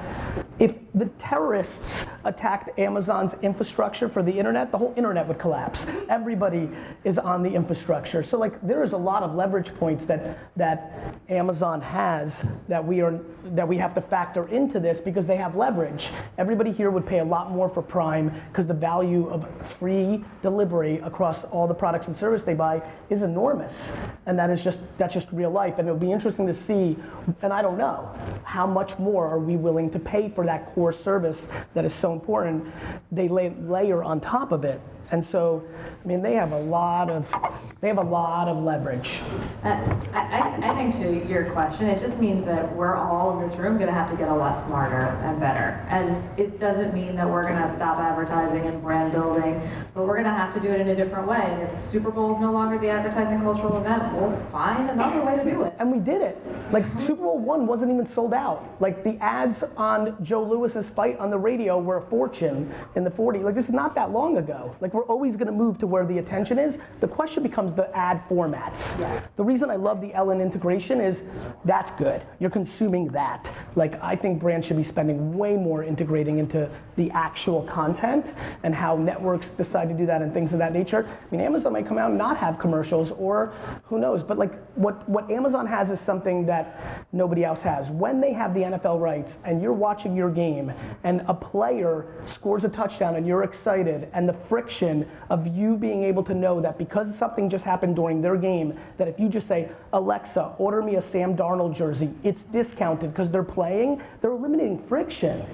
if 0.60 0.76
the 0.98 1.06
terrorists 1.20 2.10
attacked 2.26 2.78
Amazon's 2.80 3.36
infrastructure 3.42 4.10
for 4.10 4.24
the 4.24 4.32
internet, 4.32 4.72
the 4.72 4.78
whole 4.78 4.94
internet 4.98 5.28
would 5.28 5.38
collapse. 5.38 5.86
Everybody 6.10 6.70
is 7.04 7.18
on 7.20 7.44
the 7.44 7.50
infrastructure. 7.50 8.24
So 8.24 8.38
like 8.38 8.60
there 8.66 8.84
is 8.84 8.94
a 8.94 8.98
lot 8.98 9.22
of 9.22 9.36
leverage 9.36 9.74
points 9.76 10.06
that 10.08 10.40
that 10.56 11.16
Amazon 11.30 11.82
has 11.82 12.50
that 12.68 12.84
we 12.84 13.02
are 13.02 13.20
that 13.46 13.68
we 13.68 13.78
have 13.78 13.94
to 13.96 14.02
factor 14.02 14.48
into 14.48 14.80
this 14.80 15.00
because 15.00 15.28
they 15.28 15.38
have 15.38 15.56
leverage. 15.56 16.10
Everybody 16.38 16.72
here 16.72 16.90
would 16.90 17.06
pay 17.06 17.20
a 17.20 17.26
lot 17.26 17.52
more 17.52 17.70
for 17.70 17.82
Prime 17.82 18.32
because 18.50 18.66
the 18.66 18.74
value 18.74 19.30
of 19.30 19.46
free 19.80 20.24
delivery 20.42 20.98
across 21.00 21.46
all 21.46 21.68
the 21.68 21.76
products 21.76 22.08
and 22.08 22.16
service 22.16 22.44
they 22.44 22.56
buy 22.56 22.82
is 23.10 23.24
enormous. 23.24 23.96
And 24.26 24.38
that 24.40 24.50
is 24.50 24.64
just 24.64 24.80
that's 24.98 25.14
just 25.14 25.32
real 25.32 25.52
life. 25.52 25.78
And 25.78 25.88
it'll 25.88 26.00
be 26.00 26.12
interesting 26.12 26.48
to 26.48 26.54
see, 26.54 26.98
and 27.42 27.54
I 27.54 27.62
don't 27.62 27.78
know, 27.78 28.14
how 28.44 28.66
much 28.66 28.98
more 28.98 29.28
are 29.28 29.40
we 29.40 29.56
willing 29.56 29.90
to 29.92 30.00
pay 30.00 30.30
for 30.30 30.46
that 30.46 30.66
core 30.74 30.87
service 30.92 31.52
that 31.74 31.86
is 31.86 31.94
so 31.94 32.14
important. 32.14 32.66
They 33.12 33.28
lay, 33.28 33.50
layer 33.50 34.04
on 34.04 34.20
top 34.20 34.52
of 34.52 34.66
it. 34.66 34.82
And 35.12 35.24
so, 35.24 35.64
I 36.04 36.08
mean, 36.08 36.22
they 36.22 36.34
have 36.34 36.52
a 36.52 36.60
lot 36.60 37.10
of 37.10 37.34
they 37.80 37.88
have 37.88 38.00
a 38.00 38.02
lot 38.02 38.48
of 38.48 38.58
leverage. 38.58 39.22
Uh, 39.64 40.00
I, 40.14 40.58
I, 40.64 40.76
think 40.76 40.96
to 40.96 41.30
your 41.30 41.46
question, 41.52 41.88
it 41.88 42.02
just 42.02 42.20
means 42.20 42.44
that 42.46 42.76
we're 42.76 42.96
all 42.96 43.38
in 43.38 43.48
this 43.48 43.56
room 43.58 43.76
going 43.76 43.88
to 43.88 43.94
have 43.94 44.10
to 44.10 44.18
get 44.18 44.30
a 44.30 44.34
lot 44.34 44.60
smarter 44.60 45.06
and 45.24 45.40
better. 45.40 45.86
And 45.90 46.28
it 46.40 46.60
doesn't 46.60 46.94
mean 46.96 47.16
that 47.18 47.30
we're 47.30 47.44
going 47.44 47.62
to 47.62 47.70
stop 47.70 48.00
advertising 48.00 48.66
and 48.66 48.82
brand 48.82 49.14
building, 49.14 49.62
but 49.94 50.08
we're 50.08 50.16
going 50.16 50.26
to 50.26 50.32
have 50.32 50.56
to 50.56 50.60
do 50.60 50.70
it 50.70 50.82
in 50.82 50.90
a 50.90 50.96
different 50.96 51.28
way. 51.28 51.44
And 51.44 51.62
if 51.62 51.72
the 51.76 51.82
Super 51.84 52.10
Bowl 52.10 52.34
is 52.34 52.42
no 52.42 52.52
longer 52.52 52.80
the 52.80 52.90
advertising 52.90 53.42
cultural 53.42 53.78
event, 53.78 54.12
we'll 54.14 54.36
find 54.52 54.90
another 54.90 55.24
way 55.24 55.36
to 55.36 55.44
do 55.44 55.62
it. 55.62 55.76
And 55.78 55.92
we 55.92 56.00
did 56.00 56.24
it. 56.24 56.42
Like 56.72 56.86
Super 57.00 57.22
Bowl 57.22 57.38
one 57.38 57.68
wasn't 57.68 57.92
even 57.92 58.08
sold 58.08 58.34
out. 58.34 58.76
Like 58.80 59.04
the 59.04 59.18
ads 59.20 59.64
on 59.78 60.18
Joe 60.24 60.44
Louis's 60.44 60.90
fight 60.90 61.20
on 61.20 61.30
the 61.30 61.38
radio 61.38 61.80
were 61.80 61.98
a 61.98 62.02
fortune 62.02 62.74
in 62.96 63.04
the 63.04 63.12
40s. 63.12 63.44
Like 63.44 63.56
this 63.56 63.70
is 63.70 63.76
not 63.76 63.94
that 63.94 64.12
long 64.12 64.38
ago. 64.38 64.76
Like 64.82 64.94
we're 64.98 65.06
always 65.06 65.38
going 65.38 65.46
to 65.46 65.54
move 65.54 65.78
to 65.78 65.86
where 65.86 66.08
the 66.08 66.18
attention 66.18 66.58
is. 66.58 66.80
The 67.02 67.08
question 67.08 67.44
becomes 67.44 67.76
the 67.76 67.96
ad 67.96 68.20
formats. 68.28 68.98
The 69.36 69.44
reason 69.44 69.70
I 69.70 69.76
love 69.76 70.02
the 70.02 70.12
Ellen 70.12 70.42
integration 70.42 71.00
is 71.00 71.26
that's 71.66 71.92
good. 71.92 72.24
You're 72.40 72.50
consuming 72.50 73.10
that. 73.10 73.54
Like 73.76 74.02
I 74.04 74.16
think 74.16 74.40
brands 74.40 74.66
should 74.66 74.76
be 74.76 74.82
spending 74.82 75.38
way 75.38 75.56
more 75.56 75.84
integrating 75.84 76.40
into 76.40 76.68
the 76.96 77.12
actual 77.12 77.62
content 77.62 78.34
and 78.64 78.74
how 78.74 78.98
networks 78.98 79.52
decide 79.52 79.88
to 79.90 79.94
do 79.94 80.08
that 80.08 80.24
and 80.24 80.34
things 80.34 80.52
of 80.52 80.58
that 80.58 80.74
nature. 80.74 81.08
I 81.08 81.32
mean, 81.36 81.42
Amazon 81.42 81.74
might 81.74 81.86
come 81.86 82.00
out 82.00 82.10
and 82.10 82.18
not 82.18 82.38
have 82.38 82.58
commercials, 82.58 83.12
or 83.12 83.54
who 83.84 84.00
knows? 84.00 84.24
But 84.24 84.40
like 84.40 84.52
what 84.74 85.08
what 85.08 85.30
Amazon 85.30 85.68
has 85.68 85.92
is 85.92 86.00
something 86.00 86.48
that 86.48 87.06
nobody 87.12 87.46
else 87.46 87.62
has. 87.62 87.92
When 87.92 88.20
they 88.20 88.34
have 88.34 88.56
the 88.56 88.62
NFL 88.62 89.00
rights 89.00 89.38
and 89.46 89.62
you're 89.62 89.74
watching 89.74 90.16
your 90.16 90.32
game 90.32 90.74
and 91.04 91.22
a 91.28 91.36
player 91.36 92.08
scores 92.26 92.64
a 92.64 92.70
touchdown 92.70 93.16
and 93.16 93.28
you're 93.28 93.44
excited, 93.44 94.10
and 94.14 94.28
the 94.28 94.34
friction 94.34 94.87
of 95.30 95.48
you 95.48 95.76
being 95.76 96.04
able 96.04 96.24
to 96.24 96.34
know 96.34 96.62
that 96.62 96.78
because 96.78 97.14
something 97.16 97.50
just 97.50 97.66
happened 97.66 97.96
during 97.96 98.22
their 98.22 98.38
game, 98.38 98.78
that 98.98 99.08
if 99.08 99.20
you 99.20 99.30
just 99.30 99.48
say, 99.48 99.70
Alexa, 99.94 100.56
order 100.58 100.82
me 100.82 100.96
a 100.96 101.02
Sam 101.02 101.36
Darnold 101.36 101.76
jersey, 101.76 102.10
it's 102.24 102.44
discounted 102.44 103.12
because 103.12 103.32
they're 103.32 103.44
playing, 103.44 104.02
they're 104.22 104.32
eliminating 104.32 104.80
friction. 104.80 105.46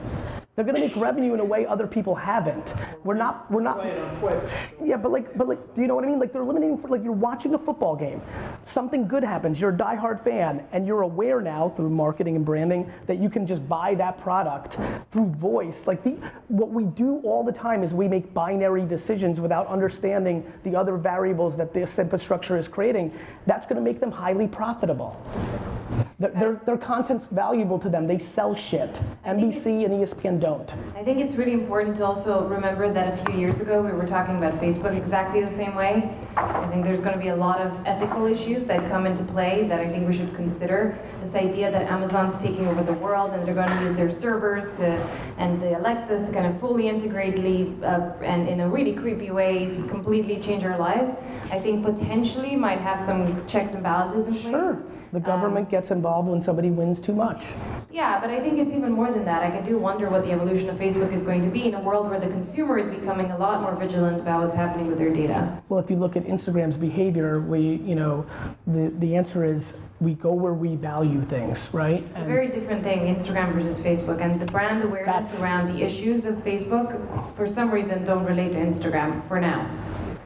They're 0.55 0.65
gonna 0.65 0.79
make 0.79 0.95
revenue 0.95 1.33
in 1.33 1.39
a 1.39 1.45
way 1.45 1.65
other 1.65 1.87
people 1.87 2.13
haven't. 2.13 2.75
We're 3.03 3.15
not. 3.15 3.49
We're 3.49 3.61
not. 3.61 3.83
Yeah, 4.83 4.97
but 4.97 5.11
like, 5.11 5.35
but 5.35 5.47
like, 5.47 5.73
do 5.73 5.81
you 5.81 5.87
know 5.87 5.95
what 5.95 6.03
I 6.03 6.07
mean? 6.07 6.19
Like 6.19 6.31
they're 6.31 6.43
eliminating. 6.43 6.79
Like 6.83 7.03
you're 7.03 7.11
watching 7.11 7.55
a 7.55 7.57
football 7.57 7.95
game, 7.95 8.21
something 8.63 9.07
good 9.07 9.23
happens. 9.23 9.59
You're 9.59 9.71
a 9.71 9.77
diehard 9.77 10.23
fan, 10.23 10.63
and 10.71 10.85
you're 10.85 11.01
aware 11.01 11.41
now 11.41 11.69
through 11.69 11.89
marketing 11.89 12.35
and 12.35 12.45
branding 12.45 12.91
that 13.07 13.17
you 13.17 13.31
can 13.31 13.47
just 13.47 13.67
buy 13.67 13.95
that 13.95 14.21
product 14.21 14.77
through 15.11 15.25
voice. 15.31 15.87
Like 15.87 16.03
the 16.03 16.19
what 16.49 16.69
we 16.69 16.83
do 16.83 17.17
all 17.21 17.43
the 17.43 17.51
time 17.51 17.81
is 17.81 17.91
we 17.91 18.07
make 18.07 18.31
binary 18.31 18.85
decisions 18.85 19.41
without 19.41 19.65
understanding 19.65 20.45
the 20.63 20.75
other 20.75 20.97
variables 20.97 21.57
that 21.57 21.73
this 21.73 21.97
infrastructure 21.97 22.59
is 22.59 22.67
creating. 22.67 23.11
That's 23.47 23.65
going 23.65 23.77
to 23.77 23.81
make 23.81 23.99
them 23.99 24.11
highly 24.11 24.47
profitable. 24.47 25.19
Their, 26.19 26.31
their, 26.31 26.53
their 26.53 26.77
content's 26.77 27.25
valuable 27.25 27.79
to 27.79 27.89
them. 27.89 28.07
They 28.07 28.19
sell 28.19 28.55
shit. 28.55 28.99
NBC 29.25 29.85
and 29.85 29.93
ESPN 29.95 30.39
don't. 30.39 30.73
I 30.95 31.03
think 31.03 31.19
it's 31.19 31.35
really 31.35 31.53
important 31.53 31.97
to 31.97 32.05
also 32.05 32.47
remember 32.47 32.91
that 32.93 33.13
a 33.13 33.25
few 33.25 33.39
years 33.39 33.61
ago 33.61 33.81
we 33.81 33.91
were 33.91 34.05
talking 34.05 34.37
about 34.37 34.53
Facebook 34.61 34.95
exactly 34.95 35.43
the 35.43 35.49
same 35.49 35.75
way. 35.75 36.15
I 36.35 36.67
think 36.67 36.83
there's 36.83 37.01
going 37.01 37.13
to 37.13 37.19
be 37.19 37.29
a 37.29 37.35
lot 37.35 37.61
of 37.61 37.71
ethical 37.85 38.25
issues 38.25 38.65
that 38.67 38.87
come 38.89 39.05
into 39.05 39.23
play 39.23 39.67
that 39.67 39.79
I 39.79 39.87
think 39.87 40.07
we 40.07 40.13
should 40.13 40.33
consider. 40.35 40.97
This 41.21 41.35
idea 41.35 41.71
that 41.71 41.91
Amazon's 41.91 42.39
taking 42.39 42.67
over 42.67 42.83
the 42.83 42.93
world 42.93 43.31
and 43.33 43.45
they're 43.45 43.55
going 43.55 43.69
to 43.69 43.83
use 43.83 43.95
their 43.95 44.11
servers 44.11 44.75
to 44.77 44.85
and 45.37 45.61
the 45.61 45.77
Alexas 45.79 46.27
to 46.27 46.33
kind 46.33 46.45
of 46.45 46.59
fully 46.59 46.83
integratedly 46.83 47.81
uh, 47.83 48.13
and 48.23 48.47
in 48.47 48.61
a 48.61 48.69
really 48.69 48.93
creepy 48.93 49.31
way 49.31 49.65
completely 49.89 50.39
change 50.39 50.63
our 50.63 50.77
lives. 50.77 51.23
I 51.51 51.59
think 51.59 51.83
potentially 51.83 52.55
might 52.55 52.79
have 52.79 52.99
some 52.99 53.45
checks 53.47 53.73
and 53.73 53.83
balances 53.83 54.27
in 54.27 54.33
place. 54.35 54.51
Sure. 54.51 54.92
The 55.14 55.20
government 55.20 55.68
um, 55.68 55.72
gets 55.72 55.91
involved 55.91 56.28
when 56.28 56.41
somebody 56.41 56.72
wins 56.72 56.99
too 56.99 57.14
much. 57.14 57.53
Yeah, 57.91 58.20
but 58.20 58.32
I 58.32 58.39
think 58.39 58.57
it's 58.57 58.74
even 58.74 58.91
more 58.91 59.11
than 59.11 59.24
that. 59.26 59.43
I 59.43 59.61
do 59.61 59.78
wonder 59.78 60.09
what 60.09 60.24
the 60.24 60.32
evolution 60.32 60.70
of 60.70 60.76
Facebook 60.78 61.14
is 61.14 61.22
going 61.22 61.43
to 61.43 61.51
be 61.51 61.68
in 61.68 61.76
a 61.76 61.80
world 61.80 62.09
where 62.09 62.20
the 62.20 62.30
consumer 62.30 62.80
is 62.80 62.89
becoming 62.89 63.30
a 63.30 63.38
lot 63.38 63.61
more 63.61 63.76
vigilant 63.76 64.20
about 64.20 64.41
what's 64.41 64.55
happening 64.55 64.88
with 64.88 64.97
their 64.97 65.14
data. 65.14 65.61
Well, 65.70 65.80
if 65.80 65.91
you 65.91 65.97
look 65.97 66.16
at 66.16 66.24
Instagram's 66.24 66.78
behavior, 66.78 67.39
we, 67.39 67.76
you 67.76 67.93
know, 67.93 68.26
the, 68.66 68.91
the 68.97 69.16
answer 69.16 69.45
is 69.45 69.88
we 69.99 70.16
go 70.16 70.34
where 70.34 70.55
we 70.55 70.76
value 70.78 71.22
things, 71.22 71.72
right? 71.76 72.03
It's 72.09 72.18
a 72.18 72.24
very 72.24 72.47
different 72.47 72.84
thing, 72.84 73.16
Instagram 73.16 73.53
versus 73.53 73.80
Facebook, 73.86 74.20
and 74.20 74.41
the 74.41 74.47
brand 74.47 74.84
awareness 74.84 75.39
around 75.39 75.78
the 75.78 75.84
issues 75.84 76.26
of 76.26 76.36
Facebook, 76.38 77.36
for 77.36 77.45
some 77.45 77.70
reason, 77.70 78.03
don't 78.03 78.26
relate 78.26 78.53
to 78.53 78.57
Instagram 78.57 79.28
for 79.28 79.39
now. 79.39 79.70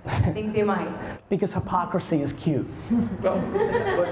I 0.08 0.32
think 0.32 0.54
they 0.54 0.64
might. 0.64 0.90
because 1.30 1.54
hypocrisy 1.54 2.22
is 2.22 2.34
cute. 2.34 2.68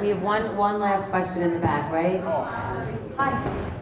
We 0.02 0.10
have 0.10 0.22
one, 0.22 0.56
one 0.58 0.80
last 0.80 1.10
question 1.10 1.41
in 1.41 1.54
the 1.54 1.60
back, 1.60 1.91
right? 1.91 2.22
Hi. 3.18 3.32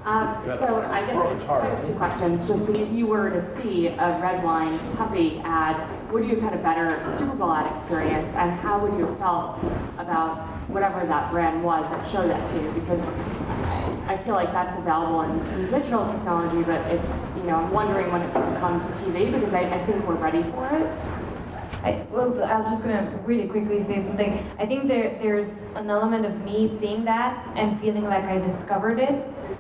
Um, 0.06 0.36
So 0.60 0.82
I 0.92 1.00
guess 1.02 1.50
I 1.50 1.66
have 1.66 1.88
two 1.88 1.94
questions. 1.96 2.46
Just 2.48 2.70
if 2.70 2.92
you 2.92 3.08
were 3.08 3.30
to 3.30 3.62
see 3.62 3.88
a 3.88 4.20
red 4.22 4.44
wine 4.44 4.78
puppy 4.98 5.40
ad, 5.44 5.76
would 6.12 6.26
you 6.26 6.36
have 6.40 6.52
had 6.52 6.54
a 6.54 6.64
better 6.64 6.90
Super 7.18 7.36
Bowl 7.36 7.52
ad 7.52 7.76
experience? 7.78 8.36
And 8.36 8.52
how 8.60 8.80
would 8.80 8.98
you 9.00 9.08
have 9.08 9.18
felt 9.18 9.60
about 9.98 10.38
whatever 10.70 11.06
that 11.06 11.32
brand 11.32 11.64
was 11.64 11.84
that 11.90 12.08
showed 12.10 12.30
that 12.30 12.48
to 12.52 12.62
you? 12.62 12.72
Because 12.74 13.04
I 14.08 14.18
feel 14.24 14.36
like 14.36 14.52
that's 14.52 14.78
available 14.78 15.22
in, 15.22 15.40
in 15.54 15.72
digital 15.72 16.06
technology, 16.12 16.62
but 16.64 16.82
it's, 16.92 17.10
you 17.38 17.44
know, 17.44 17.56
I'm 17.56 17.72
wondering 17.72 18.12
when 18.12 18.22
it's 18.22 18.34
going 18.34 18.54
to 18.54 18.60
come 18.60 18.80
to 18.82 18.88
TV 19.02 19.32
because 19.32 19.54
I, 19.54 19.62
I 19.62 19.86
think 19.86 20.06
we're 20.08 20.16
ready 20.16 20.44
for 20.52 20.68
it. 20.76 20.88
I, 21.84 22.06
well, 22.12 22.42
I'm 22.44 22.64
just 22.72 22.84
gonna 22.84 23.20
really 23.26 23.48
quickly 23.48 23.84
say 23.84 24.02
something. 24.02 24.46
I 24.58 24.66
think 24.66 24.88
there, 24.88 25.20
there's 25.22 25.62
an 25.76 25.90
element 25.90 26.26
of 26.26 26.44
me 26.46 26.66
seeing 26.68 27.04
that 27.06 27.46
and 27.58 27.78
feeling 27.80 28.06
like 28.06 28.24
I 28.24 28.40
discovered 28.40 29.00
it, 29.00 29.16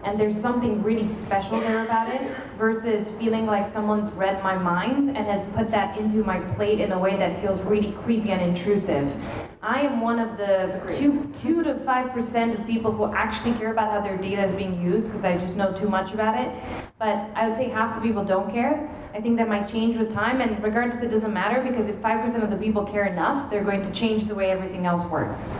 and 0.05 0.17
there's 0.17 0.39
something 0.39 0.81
really 0.81 1.05
special 1.05 1.59
there 1.59 1.83
about 1.83 2.07
it, 2.15 2.31
versus 2.57 3.11
feeling 3.11 3.45
like 3.45 3.65
someone's 3.65 4.09
read 4.13 4.41
my 4.41 4.57
mind 4.57 5.09
and 5.09 5.25
has 5.27 5.43
put 5.53 5.69
that 5.71 5.97
into 5.97 6.23
my 6.23 6.39
plate 6.55 6.79
in 6.79 6.93
a 6.93 6.97
way 6.97 7.17
that 7.17 7.41
feels 7.41 7.61
really 7.63 7.91
creepy 8.03 8.31
and 8.31 8.41
intrusive. 8.41 9.13
I 9.61 9.81
am 9.81 9.99
one 9.99 10.19
of 10.19 10.37
the 10.37 10.81
two, 10.97 11.29
two 11.41 11.63
to 11.63 11.75
five 11.79 12.11
percent 12.11 12.57
of 12.57 12.65
people 12.65 12.91
who 12.91 13.13
actually 13.13 13.53
care 13.53 13.71
about 13.71 13.91
how 13.91 14.01
their 14.01 14.17
data 14.17 14.43
is 14.43 14.55
being 14.55 14.81
used 14.81 15.07
because 15.07 15.25
I 15.25 15.37
just 15.37 15.57
know 15.57 15.73
too 15.73 15.89
much 15.89 16.13
about 16.13 16.39
it. 16.39 16.53
But 16.99 17.29
I 17.35 17.47
would 17.47 17.57
say 17.57 17.69
half 17.69 17.95
the 17.95 18.01
people 18.01 18.23
don't 18.23 18.51
care. 18.51 18.89
I 19.15 19.21
think 19.21 19.37
that 19.37 19.47
might 19.47 19.67
change 19.67 19.95
with 19.95 20.11
time, 20.11 20.41
and 20.41 20.61
regardless, 20.63 21.03
it 21.03 21.09
doesn't 21.09 21.33
matter 21.33 21.61
because 21.61 21.87
if 21.87 21.97
five 21.97 22.25
percent 22.25 22.43
of 22.43 22.49
the 22.49 22.57
people 22.57 22.83
care 22.83 23.05
enough, 23.05 23.47
they're 23.51 23.63
going 23.63 23.83
to 23.83 23.91
change 23.91 24.25
the 24.25 24.33
way 24.33 24.49
everything 24.49 24.87
else 24.87 25.05
works. 25.05 25.53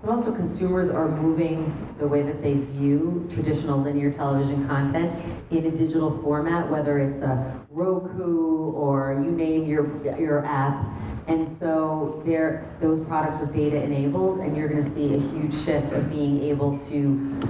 But 0.00 0.12
also 0.12 0.32
consumers 0.32 0.92
are 0.92 1.08
moving 1.08 1.74
the 1.98 2.06
way 2.06 2.22
that 2.22 2.40
they 2.40 2.54
view 2.54 3.28
traditional 3.34 3.80
linear 3.80 4.12
television 4.12 4.68
content 4.68 5.12
in 5.50 5.66
a 5.66 5.70
digital 5.70 6.10
format, 6.22 6.70
whether 6.70 6.98
it's 6.98 7.22
a 7.22 7.60
Roku 7.70 8.70
or 8.72 9.20
you 9.24 9.30
name 9.30 9.66
your, 9.66 10.18
your 10.18 10.44
app. 10.44 10.86
And 11.26 11.48
so 11.48 12.22
there, 12.24 12.66
those 12.80 13.02
products 13.04 13.40
are 13.40 13.46
data 13.46 13.82
enabled 13.82 14.40
and 14.40 14.56
you're 14.56 14.68
gonna 14.68 14.82
see 14.82 15.14
a 15.14 15.18
huge 15.18 15.54
shift 15.56 15.92
of 15.92 16.10
being 16.10 16.42
able 16.42 16.78
to 16.86 17.40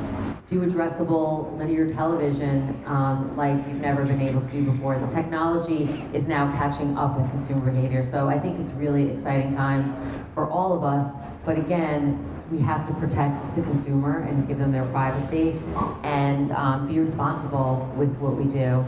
do 0.49 0.61
addressable 0.61 1.57
linear 1.59 1.93
television 1.93 2.83
um, 2.87 3.37
like 3.37 3.57
you've 3.67 3.81
never 3.81 4.05
been 4.05 4.21
able 4.21 4.41
to 4.41 4.51
do 4.51 4.65
before. 4.65 4.99
The 4.99 5.13
technology 5.13 5.85
is 6.13 6.29
now 6.29 6.53
catching 6.53 6.97
up 6.97 7.19
with 7.19 7.31
consumer 7.31 7.71
behavior. 7.71 8.05
So 8.05 8.29
I 8.29 8.39
think 8.39 8.61
it's 8.61 8.73
really 8.73 9.11
exciting 9.11 9.55
times 9.55 9.97
for 10.35 10.49
all 10.49 10.73
of 10.73 10.85
us. 10.85 11.13
But 11.45 11.59
again, 11.59 12.34
we 12.55 12.63
have 12.63 12.87
to 12.87 12.95
protect 12.95 13.55
the 13.57 13.63
consumer 13.63 14.21
and 14.21 14.47
give 14.47 14.59
them 14.59 14.71
their 14.71 14.85
privacy 14.87 15.61
and 16.05 16.53
um, 16.53 16.87
be 16.87 17.01
responsible 17.01 17.93
with 17.97 18.15
what 18.19 18.37
we 18.37 18.45
do. 18.45 18.85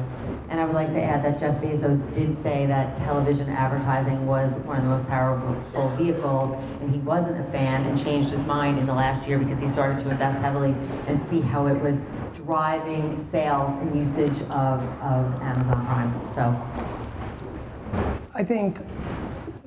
And 0.48 0.60
I 0.60 0.64
would 0.64 0.74
like 0.74 0.92
to 0.92 1.02
add 1.02 1.24
that 1.24 1.40
Jeff 1.40 1.60
Bezos 1.60 2.14
did 2.14 2.36
say 2.38 2.66
that 2.66 2.96
television 2.98 3.48
advertising 3.48 4.24
was 4.26 4.60
one 4.60 4.76
of 4.76 4.84
the 4.84 4.90
most 4.90 5.08
powerful 5.08 5.54
vehicles, 5.96 6.54
and 6.80 6.94
he 6.94 7.00
wasn't 7.00 7.40
a 7.40 7.50
fan 7.50 7.84
and 7.84 8.00
changed 8.00 8.30
his 8.30 8.46
mind 8.46 8.78
in 8.78 8.86
the 8.86 8.94
last 8.94 9.26
year 9.28 9.38
because 9.38 9.58
he 9.58 9.66
started 9.66 9.98
to 10.04 10.10
invest 10.10 10.42
heavily 10.42 10.74
and 11.08 11.20
see 11.20 11.40
how 11.40 11.66
it 11.66 11.80
was 11.82 11.98
driving 12.34 13.18
sales 13.18 13.72
and 13.82 13.96
usage 13.96 14.40
of, 14.42 14.80
of 15.02 15.42
Amazon 15.42 15.84
Prime. 15.86 16.34
So 16.34 16.54
I 18.32 18.44
think 18.44 18.78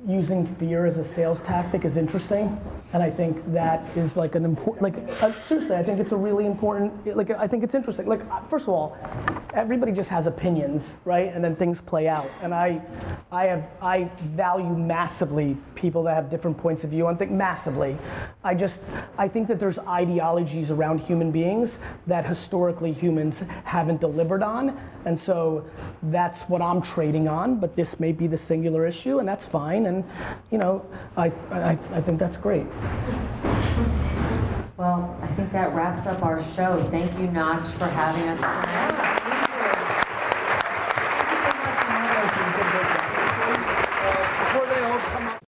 using 0.06 0.46
fear 0.46 0.86
as 0.86 0.96
a 0.96 1.04
sales 1.04 1.42
tactic 1.42 1.84
is 1.84 1.98
interesting. 1.98 2.58
And 2.92 3.02
I 3.02 3.10
think 3.10 3.52
that 3.52 3.84
is 3.96 4.16
like 4.16 4.34
an 4.34 4.44
important, 4.44 4.82
like, 4.82 5.22
uh, 5.22 5.32
seriously, 5.42 5.76
I 5.76 5.82
think 5.82 6.00
it's 6.00 6.12
a 6.12 6.16
really 6.16 6.44
important, 6.44 7.06
like, 7.16 7.30
I 7.30 7.46
think 7.46 7.62
it's 7.62 7.74
interesting. 7.74 8.06
Like, 8.06 8.22
uh, 8.30 8.40
first 8.48 8.64
of 8.64 8.70
all, 8.70 8.98
everybody 9.54 9.92
just 9.92 10.10
has 10.10 10.26
opinions, 10.26 10.98
right? 11.04 11.32
And 11.32 11.42
then 11.42 11.54
things 11.54 11.80
play 11.80 12.08
out. 12.08 12.28
And 12.42 12.52
I, 12.52 12.80
I 13.30 13.44
have, 13.46 13.68
I 13.80 14.04
value 14.34 14.76
massively 14.76 15.56
people 15.76 16.02
that 16.04 16.14
have 16.14 16.30
different 16.30 16.58
points 16.58 16.82
of 16.82 16.90
view 16.90 17.06
on 17.06 17.16
things, 17.16 17.30
massively. 17.30 17.96
I 18.42 18.54
just, 18.54 18.82
I 19.16 19.28
think 19.28 19.46
that 19.48 19.60
there's 19.60 19.78
ideologies 19.78 20.72
around 20.72 20.98
human 20.98 21.30
beings 21.30 21.78
that 22.08 22.26
historically 22.26 22.92
humans 22.92 23.44
haven't 23.64 24.00
delivered 24.00 24.42
on. 24.42 24.78
And 25.04 25.18
so 25.18 25.64
that's 26.04 26.42
what 26.42 26.60
I'm 26.60 26.82
trading 26.82 27.28
on, 27.28 27.58
but 27.60 27.76
this 27.76 28.00
may 28.00 28.12
be 28.12 28.26
the 28.26 28.36
singular 28.36 28.86
issue, 28.86 29.18
and 29.18 29.28
that's 29.28 29.46
fine. 29.46 29.86
And, 29.86 30.04
you 30.50 30.58
know, 30.58 30.84
I, 31.16 31.32
I, 31.50 31.78
I 31.92 32.00
think 32.00 32.18
that's 32.18 32.36
great. 32.36 32.66
Well, 34.76 35.16
I 35.20 35.26
think 35.34 35.52
that 35.52 35.74
wraps 35.74 36.06
up 36.06 36.22
our 36.22 36.42
show. 36.54 36.82
Thank 36.90 37.18
you, 37.18 37.26
Knotch, 37.30 37.68
for 37.72 37.86
having 37.86 38.28
us 38.28 38.38
tonight. 38.38 39.49